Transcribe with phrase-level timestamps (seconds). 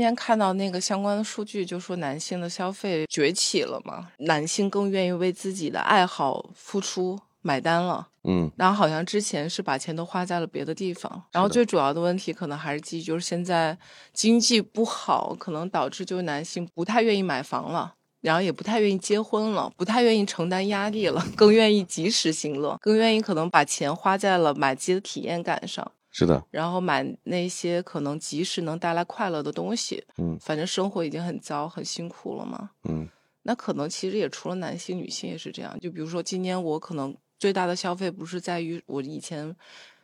[0.00, 8.08] 今天看到那个相关的数据，就说男性的消费崛起了嘛，男性更愿意为自己的爱好付出买单了。
[8.24, 13.76] 嗯，然后好像之前是把钱都花在了别的地方，然后最主要的问题可能还是基于就是现在
[14.14, 17.92] 经济不好，可能导致就是男性不太愿意买房了。
[18.22, 25.92] 然后也不太愿意结婚了，不太愿意承担压力了，更愿意及时行乐，更愿意可能把钱花在了买机的体验感上。
[26.10, 30.04] 是的，然后买那些可能及时能带来快乐的东西。
[30.18, 32.70] 嗯，反正生活已经很糟很辛苦了嘛。
[32.84, 33.08] 嗯，
[33.42, 35.78] 那可能其实也除了男性，女性也是这样。
[35.78, 39.54] 就比如说今年我可能最大的消费不是在于我以前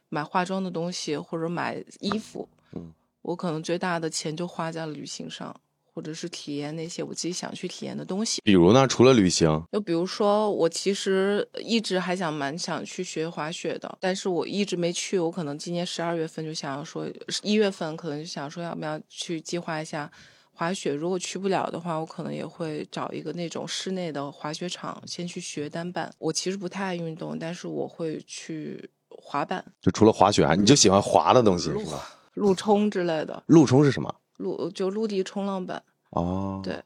[0.08, 2.92] 买化妆的东西或者买衣服，嗯，
[3.22, 5.54] 我可能最大的钱就花在了旅行上。
[5.96, 8.86] 或者是体验那些我自己想去体验的东西，比如呢？
[8.86, 15.18] 除了旅行，就比如说我其实一直还想蛮想去学滑雪的，但是我一直没去。
[15.18, 17.08] 我可能今年十二月份就想要说，
[17.42, 20.10] 一月份可能就想说要不要去计划一下
[20.52, 20.92] 滑雪。
[20.92, 26.12] 如果去不了的话，我可能也会找一个那种室内的滑雪场先去学单板。
[26.18, 29.64] 我其实不太爱运动，但是我会去滑板。
[29.80, 32.18] 就除了滑雪，你就喜欢滑的东西是吧？
[32.34, 33.42] 陆冲之类的。
[33.46, 34.14] 陆冲是什么？
[34.36, 36.82] 陆就陆地冲浪板哦，对，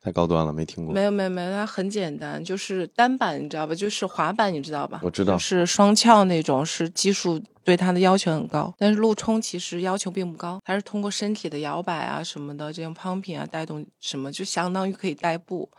[0.00, 0.94] 太高端了，没听过。
[0.94, 3.74] 没有没有没有，它很简单，就是单板，你知道吧？
[3.74, 5.00] 就是滑板，你知道吧？
[5.02, 8.74] 我知道，是双翘那种，是技术对它的要求很高。
[8.78, 15.70] 但是陆冲其实要求并不高，它是通过身体的摇摆啊什么的，这种 pumping 啊带动什么，就相当于可以代步。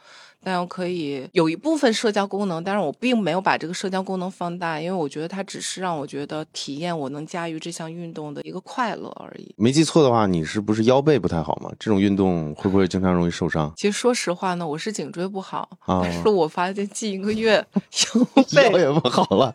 [0.43, 9.55] 但我可以有一部分社交功能，但是我并没有把这个社交功能放大，因为我觉得它只是让我觉得体验我能驾驭这项运动的一个快乐而已。
[9.57, 11.71] 没记错的话，你是不是腰背不太好吗？
[11.79, 13.71] 这种运动会不会经常容易受伤？
[13.77, 17.65] 其实说实话呢，我是颈椎不好，啊、但是我发现近一个月
[18.13, 19.53] 腰背 腰也不好了。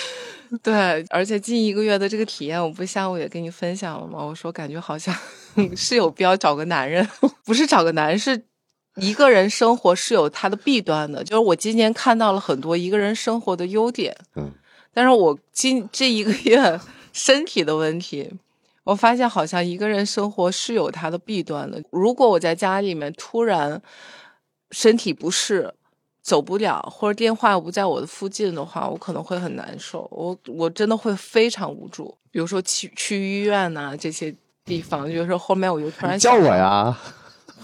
[0.62, 4.24] 对，而且近一个月的这个体验，我不下午也跟你分享了吗？
[4.24, 5.14] 我说感觉好像
[5.76, 7.06] 是有必要找个男人，
[7.44, 8.44] 不是找个男人是。
[9.02, 14.52] 一个人生活是有它的弊端的，就是我今年看到了很多一个人生活的优点，嗯，
[14.92, 16.80] 但是我今这一个月
[17.12, 18.30] 身体的问题，
[18.84, 21.82] 我发现好像一个人生活是有它的弊端的。
[21.90, 23.82] 如果我在家里面突然
[24.70, 25.74] 身体不适，
[26.22, 32.16] 走不了，或者电话不在我的附近的话，我可能会很难受，我我真的会非常无助。
[32.30, 36.96] 比如说去去医院呐、这些地方，就是后面我就突然叫我呀。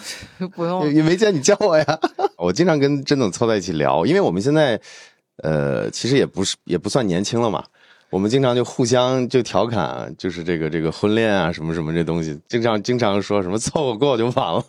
[0.55, 2.00] 不用，也没见你叫我呀。
[2.38, 4.81] 我经常跟甄总凑在一起聊，因为我们现在，
[5.43, 7.65] 呃，其实也不是也不算年轻了嘛。
[8.11, 14.65] 我们经常就互相就调侃，就是这个这个婚恋啊什么什么这东西，经常经常说什么凑合过就完了。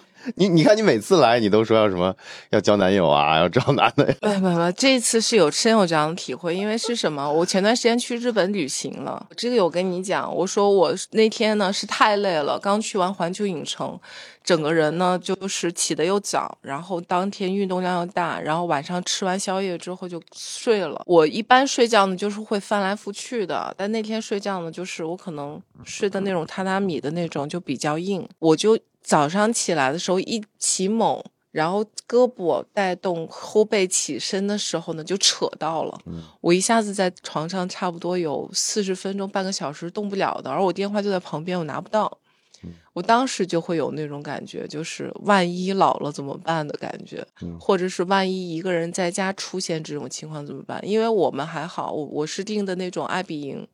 [0.36, 2.14] 你你看，你每次来，你都说要什么
[2.50, 4.14] 要交男友啊，要找男的。
[4.20, 7.30] 没没没，这次是有深有这样的体会，因为是什么？
[7.30, 13.98] 我前段时间去日本旅行了，这个有跟你讲，我说我那天呢是太累了，刚去完环球影城，
[14.44, 21.02] 整个人呢就是起的又早，然后当天运动量又大，然后晚上吃完宵夜之后就睡了。
[21.06, 28.78] 我一般睡觉呢就是会翻来覆去的，但那天睡觉呢就是我可能睡的那种榻榻米的那种就比较硬，我就。
[29.02, 35.98] 早上起来的时候一起猛，然后胳膊带动后背起身的时候呢，就扯到了。
[36.06, 42.18] 嗯，我一下子在床上差不多有四十分钟、半个小时动不了的，而我电话就在旁边，我拿不到。
[42.62, 50.78] 嗯，我当时就会有那种感觉，就是万一老了怎么办的感觉，嗯，或者是万一一个人在家出现这种情况怎么办？
[50.86, 53.66] 因为我们还好，我我是订的那种爱比营，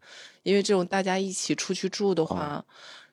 [0.44, 2.64] 因为这种大家一起出去住的话。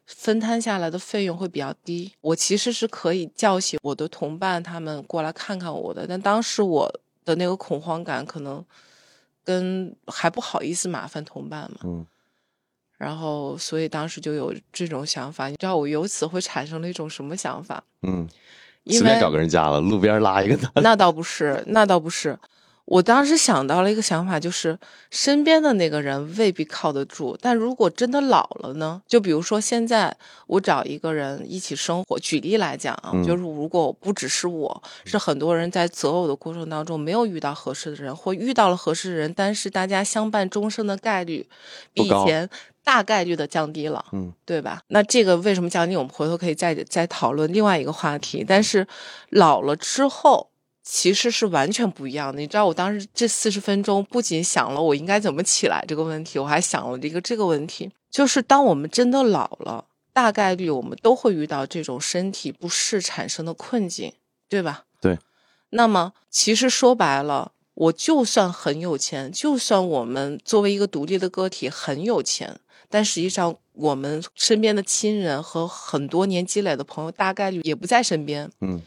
[0.05, 6.91] 分摊下来的费用会比较低，我其实是可以叫醒我的同伴他们过来看看我的，但当时我
[7.23, 8.63] 的那个恐慌感可能
[9.43, 12.05] 跟还不好意思麻烦同伴嘛，嗯，
[12.97, 17.83] 然后所以当时就有这种想法，你知道我由此会产生了一种什么想法？
[18.01, 18.27] 嗯，
[18.87, 22.37] 随便找个人加了，路边拉一个的，那倒不是，那倒不是。
[22.85, 24.77] 我当时想到了一个想法，就是
[25.09, 29.01] 身边的那个人未必靠得住，但如果真的老了呢？
[29.07, 30.15] 就比如说现在
[30.47, 41.47] 我找一个人一起生活，举例来讲啊，就是如果不只是我，是很多人在择偶的过程当中没有遇到合适的人，或遇到了合适的人，但是大家相伴终生的概率
[41.93, 42.49] 比以前
[42.83, 44.81] 大概率的降低了，嗯，对吧？
[44.89, 45.95] 那这个为什么降低？
[45.95, 48.43] 我们回头可以再再讨论另外一个话题。
[48.45, 48.85] 但是
[49.29, 50.49] 老了之后。
[50.83, 52.41] 其实是完全不一样的。
[52.41, 64.13] 你知道，我当时这四十分钟不仅想了我应该怎么起来这个问题，我还想了一个这个问题，就是当我们真的老了，大概率我们都会遇到这种身体不适产生的困境，
[64.49, 64.83] 对吧？
[64.99, 65.17] 对。
[65.69, 72.59] 那么，其实说白了，我就算很有钱，就算我们作为一个独立的个体很有钱。
[72.89, 78.47] 但实际上我们身边的亲人和很多年积累的朋友大概率也不在身边。
[78.61, 78.79] 嗯，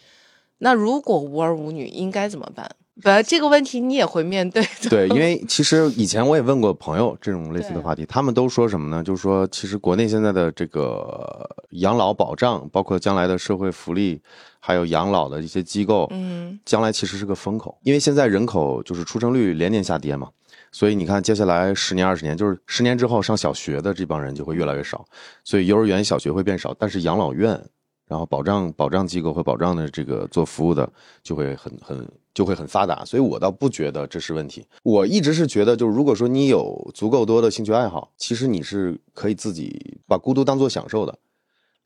[0.59, 2.71] 那如果无儿无女，应该怎么办？
[3.03, 4.89] 本来，这个问题你也会面对的。
[4.89, 9.05] 对，因为其实以前我也问过朋友这种类似的话题，他们都说什么呢？
[9.05, 14.19] 就是说，其实国内现在的这个养老保障，包括将来的社会福利，
[14.61, 20.31] 还有养老的一些机构，嗯，将来其实是个风口，因为现在人口就是出生率连年下跌嘛，
[20.73, 25.05] 所以你看接下来十年二十年，就是十年之后上小学的这帮人就会越来越少，
[25.45, 27.63] 所以幼儿园、小学会变少，但是养老院，
[28.07, 30.89] 然后保障保障机构和保障的这个做服务的
[31.23, 34.65] 就会很很就会很发达，所以我倒不觉得这是问题。
[34.83, 41.19] 我一直是觉得，就是如果说你有足够多的兴趣爱好，其实你是可以自己把孤独当做享受的。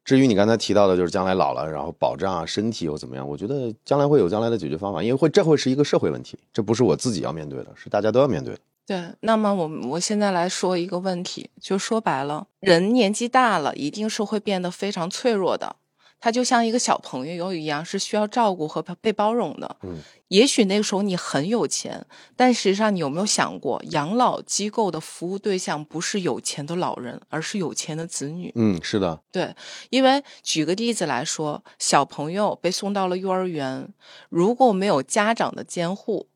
[0.02, 3.28] 至于你刚才提到的，就是将来老了，然后保障啊身体又怎么样？
[3.28, 8.60] 我觉得将来会有将来的解决方法，因为会这会是一个社会问题，这不是我自己要面对的，是大家都要面对的。
[8.86, 9.14] 对。
[9.20, 15.76] 那么我我现在来说一个问题，就说白了，人年纪大了，一定是会变得非常脆弱的。
[16.20, 19.76] 他就像一个小朋友一样，是需要照顾和被包容的。
[19.82, 19.96] 嗯，
[20.28, 22.04] 也许那个时候你很有钱，
[22.36, 28.52] 但实际上你有没有想过，养老机构的服务对象不是有钱的老人，而是有钱的子女。
[28.54, 29.54] 嗯，是的，对，
[29.88, 33.88] 因为举个例子来说，小朋友被送到了幼儿园，
[34.28, 36.26] 如果没有家长的监护，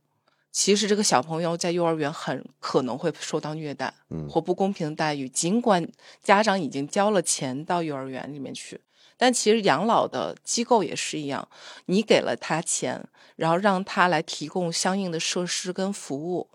[0.51, 5.29] 其实这个小朋友在幼儿园很可能会受到虐待嗯或不公平的待遇。
[5.29, 5.87] 尽管
[6.23, 8.81] 家长已经交了钱到幼儿园里面去，
[9.17, 11.49] 但其实养老的机构也是一样，
[11.87, 13.07] 你给了他钱，
[13.37, 16.49] 然后让他来提供相应的设施跟服务。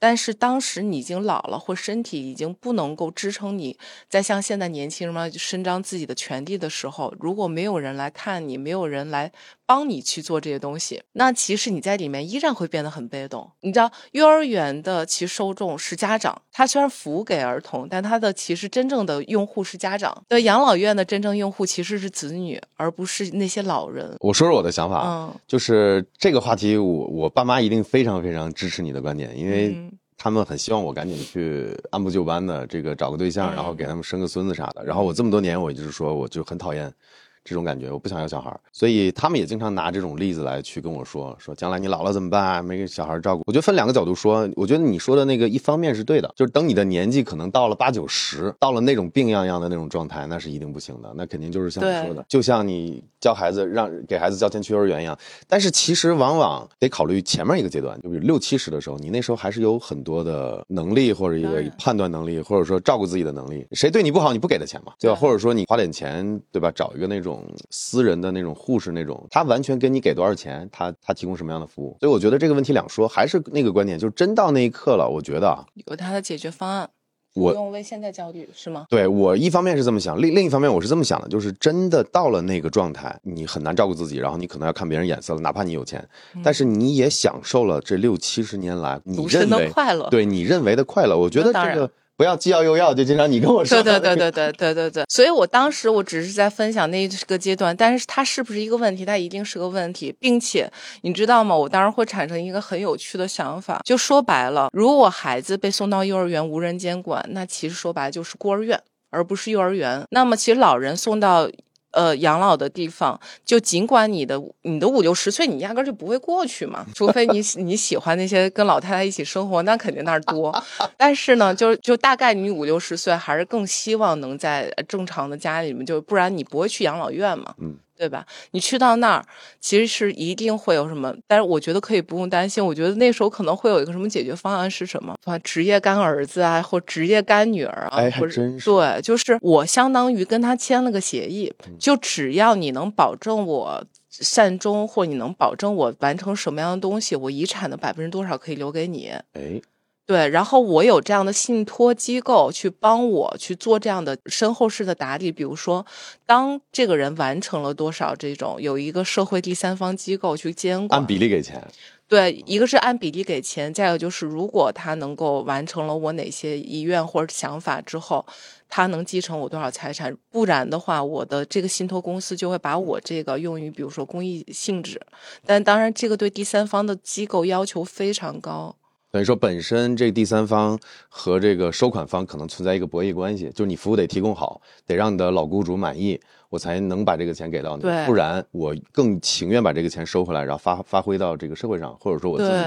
[0.00, 9.30] 但是当时你已经老了，或身体已经不能够支撑你再像现在年轻人嘛伸张自己的权利的时候，如果没有人来看你，没有人来
[9.66, 13.52] 帮你去做这些东西，那其实你在里面依然会变得很被动。
[13.60, 20.24] 你知道，幼儿园的其实受众是家长，他虽然服务给儿童，但他的其实真正的用户是家长。
[20.26, 24.16] 对，养老院的真正用户其实是子女，而不是那些老人。
[24.20, 29.89] 我说说我的想法，嗯就是这个话题我，我爸妈一定非常非常支持你的观点，因为嗯
[30.22, 34.84] 他们很希望我赶紧去按部就班的这个找个对象，嗯然后给他们生个孙子啥的。
[34.84, 36.92] 然后我这么多年，我就是说，我就很讨厌
[37.42, 42.44] 这种感觉，我不想要小孩，所以他们也经常拿这种例子来去跟我说，说将来你老了怎么办？
[42.44, 43.42] 啊没给小孩照顾。
[43.46, 55.18] 我觉得分两个角度说，我觉得你说的那个一方面是对的，就是等你的年纪可能到了八九十，到了那种病殃殃的那种状态，那是一定不行的，那肯定就是像你说的，就像你教孩子让给孩子交钱去幼儿园一样。
[55.48, 63.66] 但是其实往往得考虑前面一个阶段，就比如六七十的时候，你那时候还是有很多的能力或者一个判断能力，或者说照顾自己的能力。
[63.72, 65.16] 谁对你不好，你不给他钱嘛，对吧？
[65.16, 66.70] 对或者说你花点钱，对吧？
[66.74, 67.29] 找一个那种
[67.70, 71.96] 私人的那种护士那种，他完全跟你给多少钱，他他提供什么样的服务。
[72.00, 76.88] 所以我觉得这个问题两说，还是那个观点，就是真到那一刻了，我觉得啊，有他的解决方案，
[77.34, 78.86] 我不用为现在焦虑，是吗？
[78.88, 86.06] 对我一方面是这么想，另另一方面我是这么想的，就是真的到了那个状态，你很难照顾自己，然后你可能要看别人眼色了，哪怕你有钱，
[86.42, 90.08] 但是你也享受了这六七十年来你认为快乐。
[90.10, 91.16] 对你认为的快乐。
[91.16, 99.06] 我觉得这个不要既要又要，就经常你跟我说对对对对对对对对，所以我当时我只是在分享那个阶段，但是它是不是一个问题？
[99.06, 100.70] 它一定是个问题，并且
[101.00, 101.56] 你知道吗？
[101.56, 108.78] 我当时会产生一个很有趣的想法，就说白了，如果孩子被送到幼儿园无人监管，那其实说白了就是孤儿院，
[109.08, 110.02] 而不是幼儿园。
[110.10, 111.48] 那么其实老人送到。
[111.92, 120.54] 呃，养老的地方，就尽管你的你的五六十岁，你压根儿就不会过去嘛，除非你 你喜欢那些跟老太太一起生活，那肯定那儿多。
[120.96, 128.24] 但是呢，就就大概你五六十岁，还是更希望能在正常的家里面，就不然你不会去养老院嘛，嗯，对吧？
[128.52, 129.26] 你去到那儿，
[129.60, 132.64] 其实是一定会有什么，但是我觉得可以不用担心。
[132.64, 135.14] 我觉得那时候可能会有一个什么解决方案是什么？
[135.24, 143.84] 啊，职业干儿子啊，或职业干女儿啊，哎还或者真是对，就是我相当于跟他签了个协议，嗯就只要你能保证我。
[144.12, 149.08] 善终，或你能保证我完成什么样的东西，我遗产的百分之多少可以留给你？
[149.34, 149.62] 哎，
[150.10, 155.86] 对，然后我有这样的信托机构去帮我去做这样的身后事的打理，比如说，
[156.26, 161.64] 当这个人完成了多少这种，有一个社会第三方机构去监管按，比例给钱，
[162.08, 168.26] 对，一个是按比例给钱，再有就是如果他能够完成了我哪些遗愿或者想法之后，
[168.68, 175.00] 他能继承我多少财产，不然的话，我的这个信托公司就会把我这个用于比如说公益性质，
[175.46, 178.74] 但当然这个对第三方的机构要求非常高。
[179.10, 192.64] 等于说本身这第三方和这个收款方可能存在一个博弈关系，就是你服务得提供好，得让你的老雇主满意，我才能把这个钱给到你，对不然我更情愿把这个钱收回来，然后发发挥到这个社会上，或者说我自己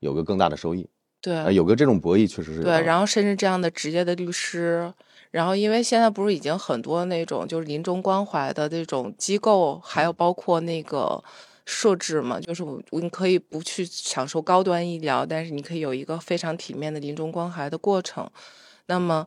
[0.00, 0.88] 有个更大的收益。
[1.22, 4.92] 对呃，有个这种博弈确实是对，然后甚至这样的职业的律师，
[5.30, 11.22] 然后，因为现在不是已经很多那种就是临终关怀的这种机构，还有包括那个
[11.66, 18.26] 设置嘛，就是我你可以不去享受高端医疗，但是你可以有一个非常体面的临终关怀的过程。
[18.86, 19.26] 那么。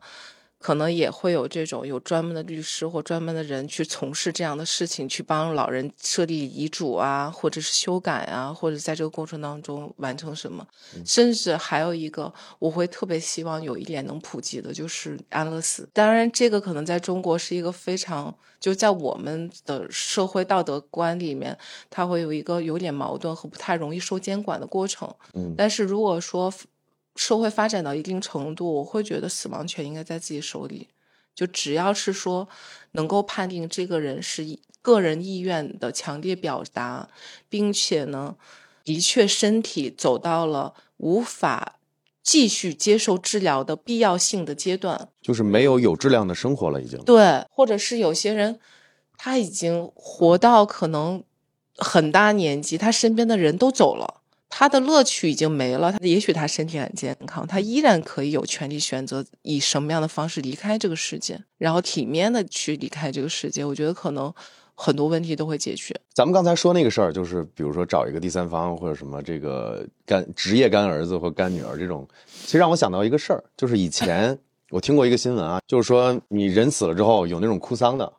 [0.60, 10.68] 可能也会有这种有专门的律师或专门的人去从事这样的事情，去帮老人设立遗嘱啊，或者是修改啊，或者在这个过程当中完成什么。
[11.06, 15.88] 甚至还有一个，我会特别希望有一点能普及的，就是安乐死。
[15.94, 21.58] 当然，这个可能在中国是一个非常就在我们的社会道德观里面，
[21.90, 25.10] 它会有一个有点矛盾和不太容易受监管的过程。
[25.34, 26.54] 嗯，但是如果说。
[27.16, 30.88] 社会发展到一定程度，我会觉得死亡权应该在自己手里。
[31.36, 32.50] 就只要是说
[32.92, 37.08] 能够判定这个人是个人意愿的强烈表达，
[37.48, 38.36] 并且呢，
[38.84, 41.80] 的确身体走到了无法
[42.22, 47.02] 继续接受治疗的必要性的阶段，就是没有有质量的生活了，已经。
[47.06, 48.60] 对，或者是有些人
[49.18, 51.24] 他已经活到可能
[51.78, 54.19] 很大年纪，他身边的人都走了。
[54.50, 63.64] 他的乐趣已经没了，他也许他身体很健康，他依然可以有权利选择以什么样的方式离开这个世界，然后体面的去离开这个世界。
[63.64, 64.34] 我觉得可能
[64.74, 65.96] 很多问题都会解决。
[66.14, 74.38] 咱们刚才说那个事儿，就是比如说找一个第三方或者什么这个干职业干儿子或干女儿这种，其实让我想到一个事儿，就是以前
[74.72, 78.12] 我听过一个新闻啊，就是说你人死了之后有那种哭丧的。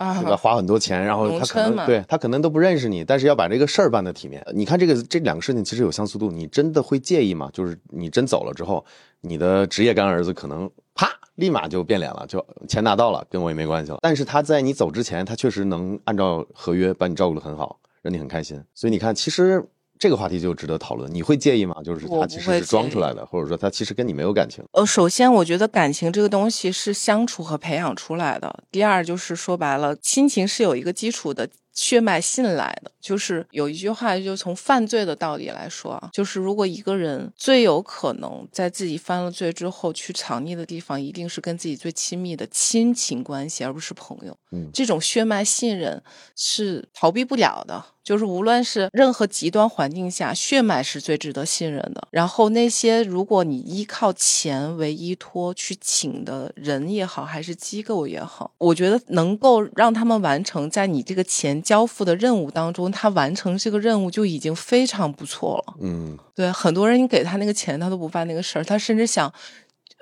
[0.00, 0.36] 对吧？
[0.36, 4.42] 花很多钱，然后他可能对他可能都不认识你，但是要把这个事儿办得体面。
[4.54, 7.50] 你看这个这两个事情其实有相似度，你真的会介意吗？
[7.52, 8.82] 就是你真走了之后，
[9.20, 13.98] 你的职业干儿子可能啪立马就变脸了，就钱拿到了，跟我也没关系了。
[14.00, 18.62] 但是他在你走之前，他确实能按照合约把你照顾得很好，让你很开心。
[18.74, 19.68] 所以你看，其实。
[20.00, 21.76] 这个话题就值得讨论，你会介意吗？
[21.84, 24.64] 就是他其实是装出来的，或者说他其实跟你没有感情。
[24.72, 28.64] 呃，首先我觉得感情这个东西是相处和培养出来的。
[28.72, 31.48] 第二就是说白了，亲情是有一个基础的。
[31.72, 44.36] 血脉信赖的，就是有一句话，就从犯罪的道理来说啊，就是如果一个人最有可能在自己犯了罪之后去藏匿的地方，一定是跟自己最亲密的亲情关系，而不是朋友。
[44.50, 46.02] 嗯，这种血脉信任
[46.36, 52.08] 是逃避不了的，就是无论是任何极端环境下，血脉是最值得信任的。
[52.10, 61.62] 然后那些如果你依靠钱为依托去请的人也好，还是机构也好，我觉得能够让他们完成在你这个钱。
[61.62, 65.74] 交付的任务当中，他完成这个任务就已经非常不错了。
[65.80, 69.32] 嗯，对，很多人你给他那个钱，他都不办那个事儿，他甚至想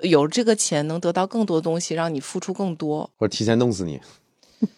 [0.01, 4.01] 有这个钱能得到更多东西，让你付出更多，或者提前弄死你。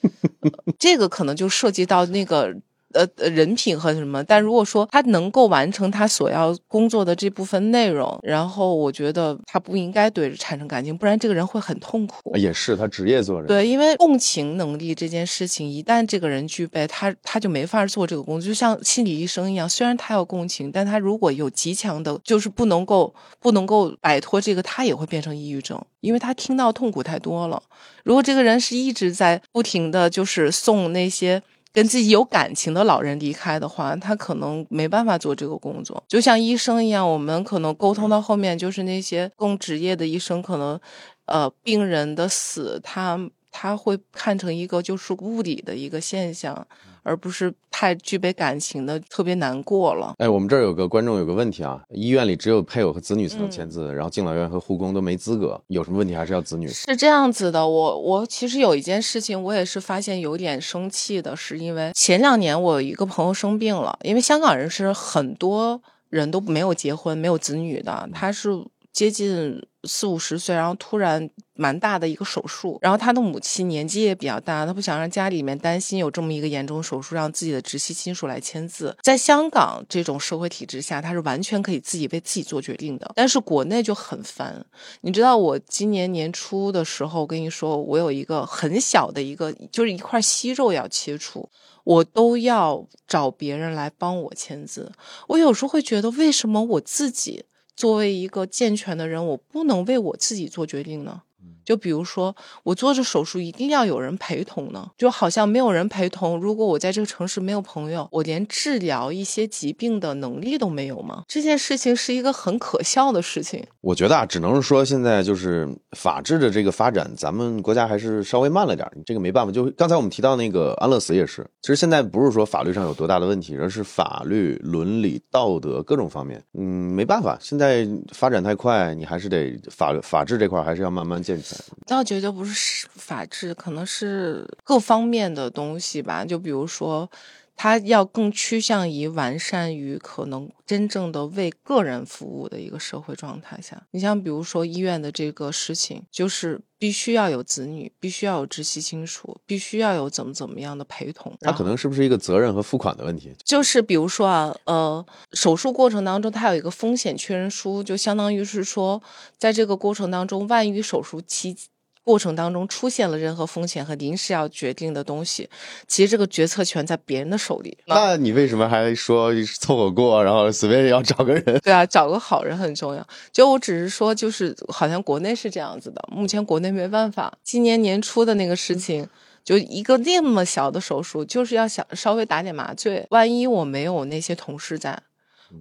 [0.77, 2.53] 这个可能就涉及到那个。
[2.93, 4.24] 呃呃，人品和什么？
[4.24, 12.36] 但如果说他能够完成他所要工作的这部分内容，然后我觉得他不应该对产生感情，不然这个人会很痛苦。
[12.36, 13.48] 也是他职业做人。
[13.48, 18.48] 对，因为共情能力这件事情，一旦这个人具备，他他就没法做这个工作。
[18.48, 27.62] 就像心理医生一样，虽然他要共情，但他如果有极强的，就是不能够不能够摆脱这个，他也会变成抑郁症，因为他听到痛苦太多了。
[28.03, 31.41] 如果这个人是一直在不停的就是送那些。
[31.73, 36.03] 跟自己有感情的老人离开的话，他可能没办法做这个工作。
[36.07, 40.79] 就像医生一样，我们可能沟通到后面，就是那些更职业的医生，可能，
[41.25, 43.19] 呃，病人的死，他
[43.51, 46.67] 他会看成一个就是物理的一个现象。
[47.03, 50.13] 而不是太具备感情的，特别难过了。
[50.17, 56.67] 哎，我们这儿有个观众有个问题啊，医院里只有配偶和子女才能签字，然后敬老院和护工都没资格，有什么问题还是要子女？
[56.67, 68.50] 是这样子的，我我其实有一件事情，我也是发现有点生气的，是因为前两年我有一个朋友生病了，因为香港人是很多人都没有结婚、没有子女的，他是
[68.93, 69.62] 接近。
[69.86, 71.27] 四五十岁，然后突然
[71.62, 78.98] 蛮大的一个手术，然后他的母亲年纪也比较大，他不想让家里面担心有这么一个严重手术，让自己的直系亲属来签字。
[79.03, 83.12] 在香港这种社会体制下，他是完全可以自己为自己做决定的。
[83.15, 84.65] 但是国内就很烦，
[85.01, 91.48] 你知道，我今年年初的时候，跟你说，我有一个很小的一个，就是一块息肉要切除，
[91.84, 94.91] 我都要找别人来帮我签字。
[95.27, 97.46] 我有时候会觉得，为什么我自己？
[97.74, 101.22] 作为一个健全的人，我不能为我自己做决定呢。
[101.43, 101.61] Mm.
[101.63, 111.24] 就比如说，我做这手术一定要有人陪同呢，就好像没有人陪同，如果我在这个城市没有朋友，我连治疗一些疾病的能力都没有吗？
[111.27, 113.65] 这件事情是一个很可笑的事情。
[113.82, 119.51] 我觉得啊，只能是说现在就是法治的这个发展，咱们国家还是稍微慢了点这个没办法。
[119.51, 131.41] 就刚才我们提到那个安乐死也是，其实现在不是说法律上有多大的问题，而是法律、伦理、道德各种方面，嗯，没办法，现在发展太快，你还是得法法治这块还是要慢慢建。
[131.86, 136.25] 倒觉得不是法治，可能是各方面的东西吧。
[136.25, 137.10] 就比如说。
[137.53, 143.79] 它要更趋向于完善于可能真正的为个人服务的一个社会状态下。
[143.91, 151.31] 你像比如说医院的这个事情，就是必须要有子女，必须要有直系亲属，必须要有怎么怎么样的陪同。
[151.39, 153.31] 它可能是不是一个责任和付款的问题？
[153.45, 159.00] 就是比如说啊，呃，手术过程当中它有一个风险确认书，就相当于是说，
[159.38, 161.55] 在这个过程当中，万一手术期。
[162.03, 165.48] 过程当中出现了任何风险和临时要决定的东西，
[165.88, 167.77] 其实这个决策权在别人的手里。
[167.86, 171.60] 那你为什么还说凑合过，然后随便要找个人？
[171.60, 173.08] 对啊，找个好人很重要。
[173.31, 177.31] 就我只是说，就是好像国内是这样子的，目前国内没办法。
[177.43, 179.08] 今年年初的那个事情，
[179.43, 183.05] 就一个那么小的手术，就是要想稍微打点麻醉。
[183.12, 185.00] 万一我没有那些同事在，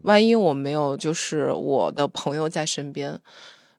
[0.04, 3.20] 万一我没有就是我的朋友在身边。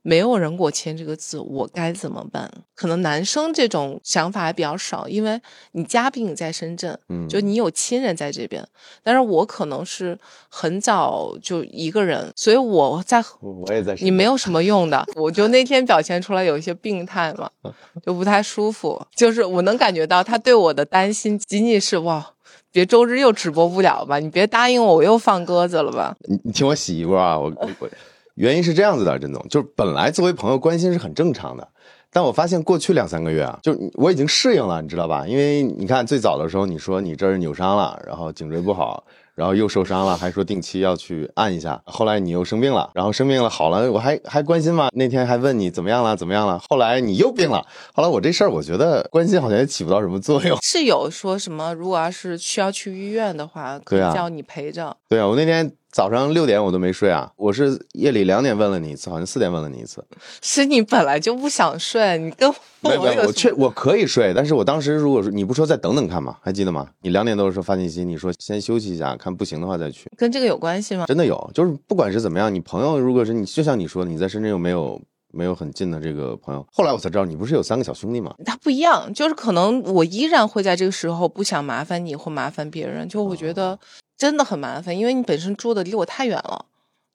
[0.04, 2.52] 没有人给我签这个字，我该怎么办？
[2.74, 5.40] 可能男生这种想法还比较少，因为
[5.74, 8.68] 你家毕竟在深圳，嗯，就你有亲人在这边。
[9.04, 10.18] 但是我可能是
[10.50, 15.06] 很早就一个人，所以我在，我也在，你没有什么用的。
[15.16, 17.50] 我就那天表现出来有一些病态嘛，
[18.04, 19.00] 就不太舒服。
[19.16, 22.34] 就是我能感觉到他对我的担心，仅仅是哇，
[22.72, 24.18] 别周日又直播不了吧？
[24.18, 26.16] 你别答应我，我又放鸽子了吧？
[26.28, 27.90] 你你听我洗一波啊，我我。
[28.36, 31.68] 原因是这样子的，甄总，就是本来作为朋友关心是很正常的，
[32.12, 35.28] 但我发现过去两三个月啊，就我已经适应了，你知道吧？
[35.28, 39.04] 因为你看最早的时候，你说你这儿扭伤了，然后颈椎不好。
[39.34, 41.82] 然后又受伤了，还说定期要去按一下。
[41.86, 44.90] 后来你又生病了，然后生病了好了，我还还关心吗？
[44.94, 46.60] 那天还问你怎么样了，怎么样了？
[46.70, 50.60] 后来你又病了，后来我这事儿我觉得关心好像也起不到什么作用。
[50.62, 54.96] 是有说什么，如果要是需要去医院的话，可以叫你陪着。
[55.08, 60.02] 对啊，我那天早上六点我都没睡啊，我是夜里两点问了你一次，好像四点问了你一次。
[60.42, 62.50] 是你本来就不想睡，你跟。
[62.80, 66.38] 没有没有，我确我可以睡，但是我当时如果说你不说再等等看吗？
[66.42, 66.88] 还记得吗？
[67.02, 70.10] 你两点多的时候发信息，你说先休息一下，看不行的话再去。
[70.18, 71.06] 跟这个有关系吗？
[71.06, 75.00] 真的有，就是不管是怎么样，你朋友如果是你，就像你说的，你在深圳又没有
[75.34, 78.34] 没有很近的这个朋友，后来我才知道你不是有三个小兄弟吗？
[78.46, 83.78] 他不一样，就是可能我依然会在这个时候不想麻烦你或麻烦别人，就我觉得
[84.22, 86.66] 真的很麻烦，因为你本身住的离我太远了。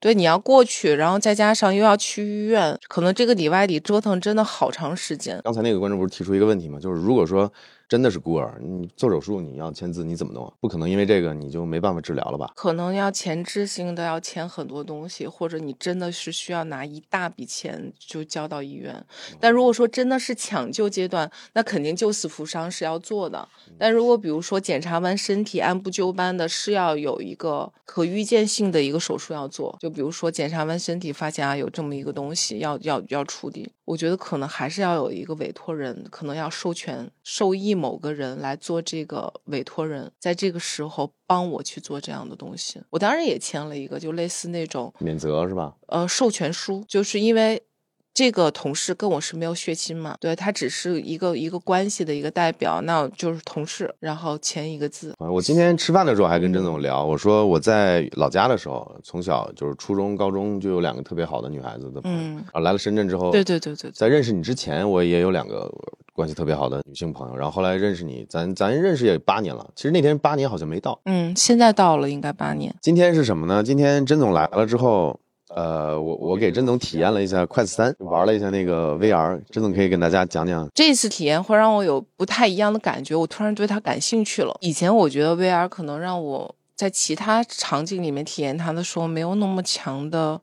[0.01, 5.41] 对，你要过去，然后再加上又要去医院，可能这个里外里折腾真的好长时间。
[5.45, 6.81] 刚才那个观众不是提出一个问题吗？
[6.81, 7.53] 就是如果说。
[7.89, 10.53] 真的是孤儿，你做手术你要签字，你怎么弄啊？
[10.61, 12.53] 不可能因为这个你就没办法治疗了吧？
[12.57, 19.05] 可能要前置性的要签很多东西，或者你真的是需要拿一大笔钱就交到医院。
[19.39, 23.49] 但如果说真的是抢救阶段，那肯定救死扶伤是要做的。
[23.79, 29.77] 但如果比如说检查完身体按部就班的，是要有一个可预见性的一个手术要做。
[29.81, 37.75] 就比如说检查完身体发现啊有这么一个东西要要要处理，我觉得可能还是要有一个委托人，可能要授权受益。
[37.75, 45.77] 某个人来做这个委托人，在这个时候帮我去做这样的东西，我当然也签了一个，就类似那种免责是吧？
[45.87, 47.63] 呃，授权书，就是因为
[48.17, 55.13] 这个同事跟我是没有血亲嘛，对他只是一个一个关系的一个代表，那就是同事，然后签一个字。
[55.19, 65.71] 我今天吃饭的时候还跟甄总聊，我说我在老家的时候，从小就是初中、高中就有两个特别好的女孩子的朋友，啊，来了深圳之后，对对对对，在认识你之前，我也有两个。
[66.17, 69.69] 关系特别好的女性朋友，然后后来认识你，咱咱认识也八年了。
[69.77, 72.75] 其实那天八年好像没到，嗯，现在到了，应该八年。
[72.81, 73.63] 今天是什么呢？
[73.63, 75.21] 今天甄总来了之后，
[75.55, 79.41] 呃，我我给甄总体验了一下快子三，玩了一下那个 VR。
[79.51, 84.57] 甄总可以跟大家讲讲，这次体验会让我有不太一样的感觉，我突然对它感兴趣了。
[84.61, 90.41] 以前我觉得 VR 可能让我在其他场景里面体验它的时候没有那么强的。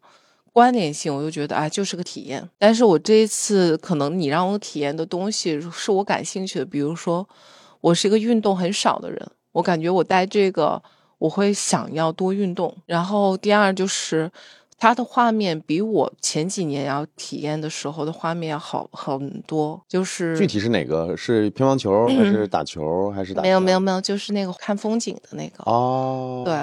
[0.54, 2.48] 关联性，我就觉得啊，就是个体验。
[2.60, 6.66] 但是我这一次，可能你让我体验的东西是我感兴趣的。
[6.66, 7.28] 比如说，
[7.82, 9.20] 我是一个运动很少的人，
[9.52, 10.80] 我感觉我戴这个，
[11.18, 12.72] 我会想要多运动。
[12.86, 14.32] 然后第二就是。
[14.78, 21.16] 它的画面比我前几年要体验的时候的画面要好很多，就是具体是哪个？
[21.16, 23.42] 是乒乓球还是打球还是打？
[23.42, 26.44] 没有没有没有，就是那个看风景的那个哦。
[26.46, 26.54] 对，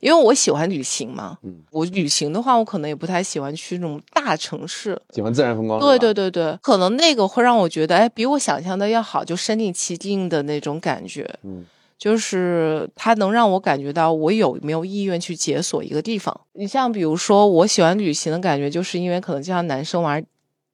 [0.00, 5.78] 因为我喜欢旅行嘛，嗯，我旅行的话，我可能也不太喜欢去那种大城市，喜欢自然风光。
[5.80, 11.64] 对对对对，可能那个会让我觉得，哎，比我想象的要好，就身临其境的那种感觉，嗯。
[11.98, 16.40] 就是它能让我感觉到我有没有意愿去解锁一个地方。
[16.52, 20.24] 你像比如说，我喜欢旅行的感觉，就是因为可能就像男生玩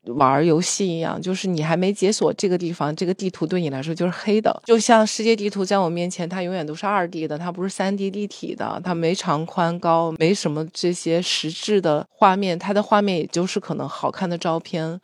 [0.07, 4.63] 玩游戏一样，就是你还没解锁这个地方，这个地图对你来说就是黑的。
[4.65, 15.01] 就像世界地图在我面前，它永远都是二 D 的，它不是三 D 立体的，它没长宽高，没什么这些实质的画面，它的画面也就是可能好看的照片，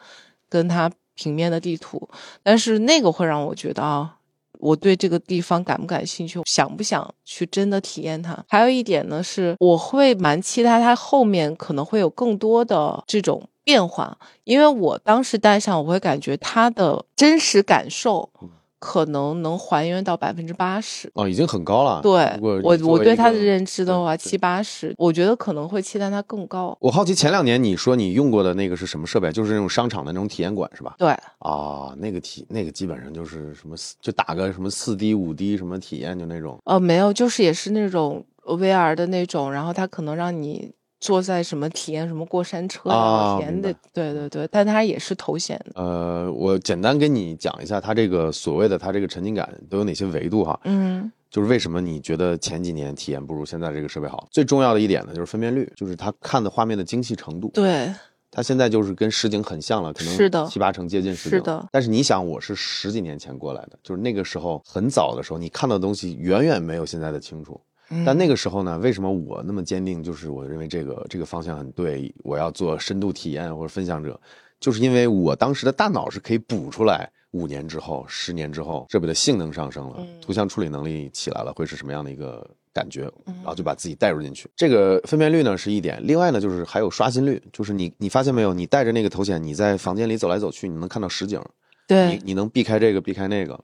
[0.49, 0.91] 跟它。
[1.21, 2.09] 平面的地图，
[2.45, 4.18] 但是那个会让我觉得啊。
[4.61, 8.45] 我对这个地方感不感兴趣，想不想去真的体验它？
[8.49, 18.31] 还有一点呢，是我会蛮期待它后面可能会有更多的这种变化，因为我当时戴上，我会感觉它的真实感受。
[18.79, 22.01] 可能能还原到百分之八十哦，已经很高了。
[22.03, 26.77] 对，我我对它的认知的话，七八十，我觉得可能会期待它更高。
[26.81, 29.33] 我好奇前两年你说你用过的那个是什么设备？
[29.33, 30.95] 就是那种商场的那种体验馆是吧？
[30.99, 31.09] 对
[31.41, 36.59] 啊，那个体那个基本上就是什么，就打个什么四 D 五 D 什么体验就那种。
[36.65, 40.73] 呃，没有，就是也是那种 VR 的那种，然后它可能让你。
[41.01, 43.37] 坐在什么体验什么过山车啊？
[43.37, 45.81] 体验的，对对对，但它也是头显的。
[45.81, 50.59] 呃，我简单跟你讲一下，它这个所谓的它这个沉浸感都有哪些维度哈？
[50.65, 54.27] 嗯，就是为什么你觉得前几年体验不如现在这个设备好？
[54.31, 57.49] 最重要的一点呢，就是分辨率，就是它看的画面的精细程度。
[57.55, 57.93] 对，
[58.31, 61.39] 它现在就是跟实景很像了，可能是的七八成接近实景。
[61.39, 67.61] 是的，但是你想，我是十几年前过来的，就是那个时候很早的时候，你看到的东西远远没有现在的清楚。
[68.05, 70.03] 但那个时候呢，为什么我那么坚定？
[70.03, 74.21] 就是我认为这个这个方向很对，我要做深度体验或者分享者，
[74.61, 83.11] 就是因为我当时的大脑是可以补出来五年之后、十年之后设备的性能上升了，图像处理能力起来了，会是什么样的一个感觉？
[83.25, 84.51] 然后就把自己带入进去。
[84.55, 88.53] 这个分辨率呢是一点，另外呢就是还有刷新率，就是你你发现没有？
[88.53, 91.41] 你带着那个头显，你在房间里走来走去，你能看到实景，
[91.87, 93.59] 对，你你能避开这个，避开那个。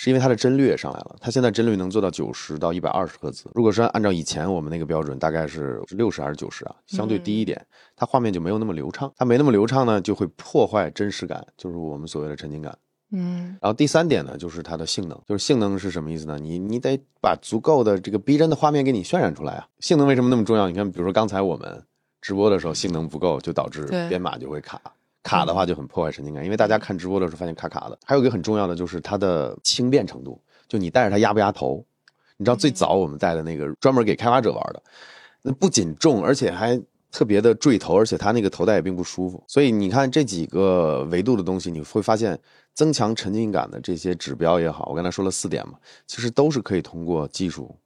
[0.00, 3.50] 是因为它的帧率也上来了，它现在帧率能做到九十到一百二十赫兹。
[3.52, 7.60] 如果说按照以前我们那个标准，大概是六十还是九十啊，相对低一点，
[7.96, 9.12] 它画面就没有那么流畅。
[9.16, 12.78] 它没那么流畅呢，就会破坏真实感，就是我们所谓的沉浸感。
[13.10, 13.58] 嗯。
[13.60, 16.38] 然后第三点呢，就是它的性能，就是性能是什么意思呢？
[16.38, 19.66] 你你得把足够的这个逼真的画面给你渲染出来啊。
[19.80, 20.68] 性能为什么那么重要？
[20.68, 21.82] 你看，比如说刚才我们
[22.20, 24.80] 直播的时候性能不够，就导致编码就会卡。
[25.28, 27.98] 卡的话就很破坏沉浸感，因为大家看直播的时候发现卡卡的。
[28.06, 31.84] 还有一个很重要的就是它的轻便程度，就你戴着它压不压头？
[32.38, 34.82] 你知道最早我们戴的那个专门给开发者玩的，
[35.42, 36.80] 那不仅重，而且还
[37.12, 39.44] 特别的坠头，而且它那个头戴也并不舒服。
[39.46, 42.38] 所以你看这几个维度的东西，你会发现
[42.74, 45.74] 增强沉浸感的这些指标也好，我刚才说了四点嘛，
[46.06, 47.76] 其实都是可以通过技术。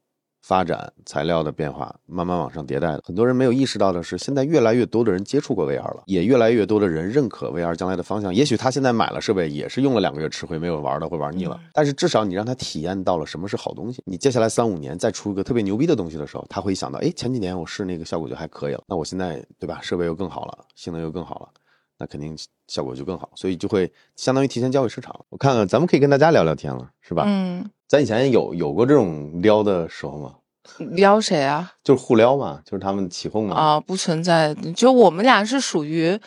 [0.42, 3.00] 发展材料的变化，慢慢往上迭代的。
[3.04, 8.34] 很多人没有意识到的是，现在越来越多的人接触过 VR 了，也越来越多的人认可 VR 将来的方向。
[8.34, 11.58] 也许他现在买了设备，也是用了两个月吃灰，没有玩的会玩腻了。
[11.72, 14.02] 但是至少你让他体验到了什么是好东西。
[14.04, 21.48] 你接下来三五年再出一个特别牛逼的东西的时候，他会想到，哎，前几年我试那个效果就还可以了，那我现在对吧，设备又更好了，性能又更好了，
[21.98, 22.36] 那肯定
[22.72, 25.14] 效果就更好，所以就会相当于提前交给市场。
[25.28, 27.24] 我看看，咱们可以跟大家聊聊天了，是吧？
[27.26, 27.68] 嗯。
[27.86, 30.36] 咱以前有有过这种撩的时候吗？
[30.96, 31.70] 撩谁啊？
[31.84, 33.54] 就是互撩嘛，就是他们起哄嘛。
[33.54, 34.54] 啊，不存在。
[34.74, 36.18] 就我们俩是属于，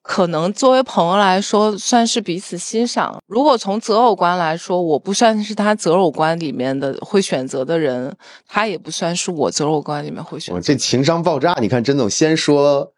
[0.00, 3.22] 可能作为朋友来说，算是彼此欣赏。
[3.26, 8.16] 如果从择偶观来说，我不算是他择偶观里面的会选择的人，
[8.48, 10.54] 他也不算是我择偶观里面会选。
[10.54, 11.54] 我这情商爆炸！
[11.60, 12.90] 你看，甄总先说，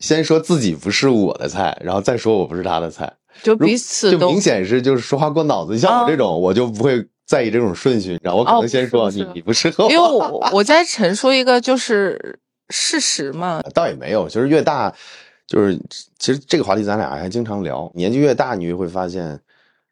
[0.00, 3.10] 先说自己不是我的菜，然后再说我不是他的菜，
[3.42, 5.78] 就彼此就明显是就是说话过脑子。
[5.78, 7.06] 像我这种，我就不会。
[7.26, 9.90] 在意这种顺序，然后我可能先说你，你不适合我。
[9.92, 13.62] 因为我我在陈述一个就是事实嘛。
[13.72, 14.92] 倒也没有，就是越大，
[15.46, 15.78] 就是
[16.18, 17.88] 其实这个话题咱俩还经常聊。
[17.94, 19.38] 年纪越大，你就会发现，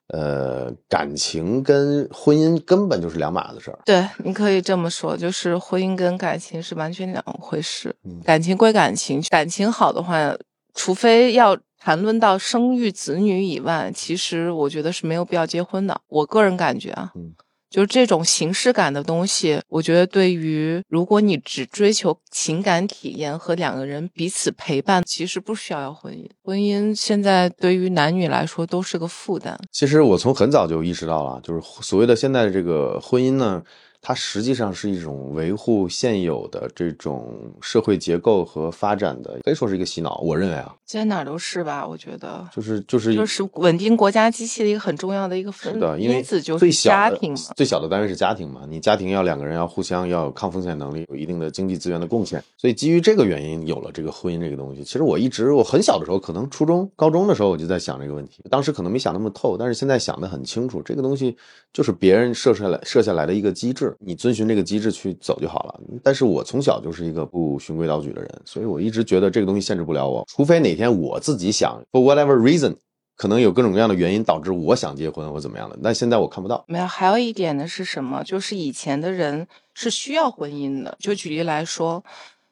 [0.09, 3.79] 呃，感情跟婚姻根本就是两码子事儿。
[3.85, 7.95] 对，你可以这么说，就是婚姻跟感情是完全两回事。
[8.25, 10.35] 感情归感情，感情好的话，
[10.75, 11.59] 除非要。
[11.81, 15.99] 谈论到生育子女以外，其实我觉得是没有必要结婚的。
[16.09, 17.33] 我个人感觉啊，嗯，
[17.71, 26.27] 就是这种形式感的东西，我觉得对于如果你只追求情感体验和两个人彼此陪伴，其实不需要要婚姻。
[26.43, 29.59] 婚姻现在对于男女来说都是个负担。
[29.71, 33.63] 其实我从很早就意识到了，就是所谓的现在的这个婚姻呢。
[34.01, 40.21] 它实际上是一种维护现有的这种社会结构和发展的，可以说是一个洗脑。
[40.21, 47.39] 我认为啊，现在哪都是吧，我觉得就是就是就是稳定国家机器的一个很重要的一个分因子，就是家庭嘛。
[47.57, 54.85] 最小的单位是家庭嘛，你家庭要两个人要互相要有抗风险能力，有一定的经济资源的贡献，所以基于这个原因有了这个婚姻这个东西。
[54.85, 61.37] 其实我一直我很小的时候，可能初中、高中的时候我就在想这个问题，当时可能没想那么透，但是现在想得很清楚，这个东西
[61.73, 63.88] 就是别人设下来设下来的一个机制。
[63.99, 65.81] 你遵循这个机制去走就好了。
[66.03, 72.77] 但是我从小就是一个不循规蹈矩的人，所以我一直觉得这个东西限制不了我，除非哪天我自己想，for whatever reason，
[73.17, 75.79] 可能有各种各样的原因导致我想结婚或怎么样的。
[75.83, 76.65] 但现在我看不到。
[76.69, 78.23] 没有，还有一点呢是什么？
[78.25, 80.97] 就是以前的人是需要婚姻的。
[80.99, 82.05] 就举例来说。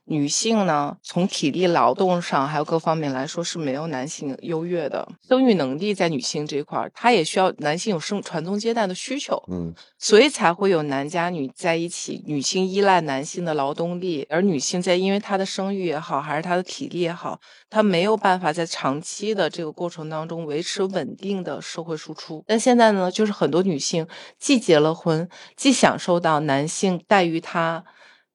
[0.08, 5.08] 女性呢，从体力劳动上还有各方面来说是没有男性优越的。
[5.28, 22.44] 生育能力在女性这块儿，她也需要男性有生传宗接代的需求，嗯，所以才会有男家女在一起，女性依赖男性的劳动力，而女性在因为她的生育也好，还是她的体力也好，她没有办法在长期的这个过程当中维持稳定的社会输出。
[22.46, 24.06] 但现在呢，就是很多女性
[24.38, 27.84] 既结了婚，既享受到男性待遇她。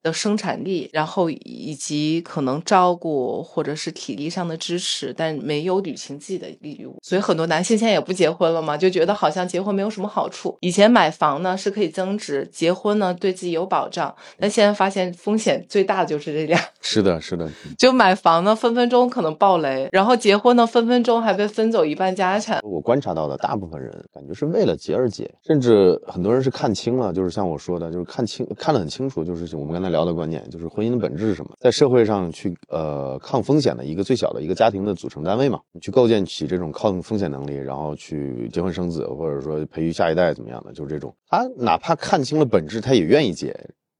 [0.03, 10.57] 的生产力，然后以及可能照顾或者是体力上的支持，但没有履行自己的义务，所以很多男性现在也不结婚了嘛，就觉得好像结婚没有什么好处。
[10.61, 16.59] 以前买房呢是可以增值，结婚呢对自己有保障，但现在发现风险最大的就是这俩。
[16.81, 22.59] 是的，是的， 就买房呢分分钟可能爆雷，然后结婚呢分分钟还被分走一半家产。
[22.63, 29.90] 我观察到的大部分人感觉是为了结而结，甚至很多人是看清了，就是像我说的，就是看清看得很清楚，就是我们刚才。
[29.91, 31.51] 聊的观念就是婚姻的本质是什么？
[31.59, 41.13] 在社会上去呃抗风险的一个最小的一个家庭的组成单位嘛，你去构建起这种抗风险能力，然后去结婚生子，或者说培育下一代怎么样的，就是这种。
[41.27, 43.55] 他哪怕看清了本质，他也愿意结，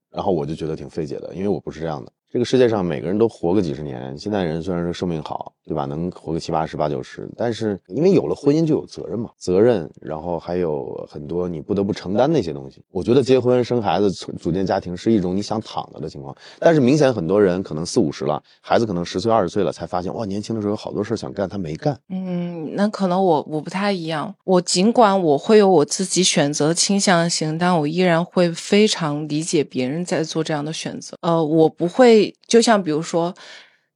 [0.10, 2.12] 然后我就觉得挺费解的，因为我不是这样的。
[2.32, 5.84] 这个世界上每个人都活个几十年，现在人虽然说寿命好，对吧？
[5.84, 12.82] 能活个七八十、八九十，但是因为有了婚姻就有责任嘛，责任，然后还有很多你不得不承担那些东西。
[12.90, 22.00] 我觉得结婚生孩子、组建家庭是一种你想躺着的情况，但是明显很多人可能四五十了，孩子可能十岁、二十岁了，才发现哇，年轻的时候有好多事想干，他没干。
[22.08, 31.18] 嗯，那可能我我不太一样，我尽管我会有我自己选择倾向性，但我依然会非常理解别人在做这样的选择。
[31.20, 32.21] 呃，我不会。
[32.48, 33.34] 就像比如说，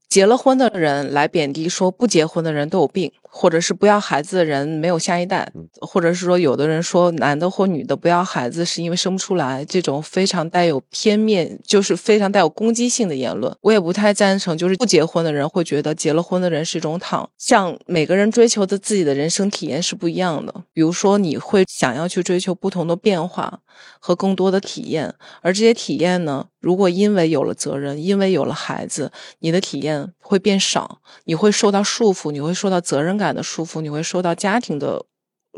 [0.08, 3.12] 结了婚的人来贬低说不结婚的人都有病。
[3.38, 14.58] 或者是不要孩子的人没有下一代，或者是说有的人说男的或女的不要孩子是因为生不出来，这种非常带有偏面，就是非常带有攻击性的言论，我也不太赞成。
[14.58, 20.64] 就是不结婚的人会觉得结了婚的人是一种躺，像每个人追求的自己的人生体验是不一样的。
[20.72, 23.60] 比如说你会想要去追求不同的变化
[24.00, 33.36] 和更多的体验，而这些体验呢，如果因为有了责任，因为有了孩子，你的体验会变少，你会受到束缚，你会受到责任感。
[33.36, 35.04] 的束缚，你会受到家庭的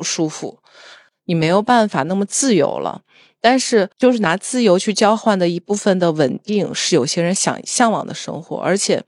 [0.01, 0.57] 束缚，
[1.25, 3.03] 你没有办法那么自由了。
[3.39, 9.03] 但是，就是拿自由去交换的一部分的稳定，是有些人想向往的生活，而且。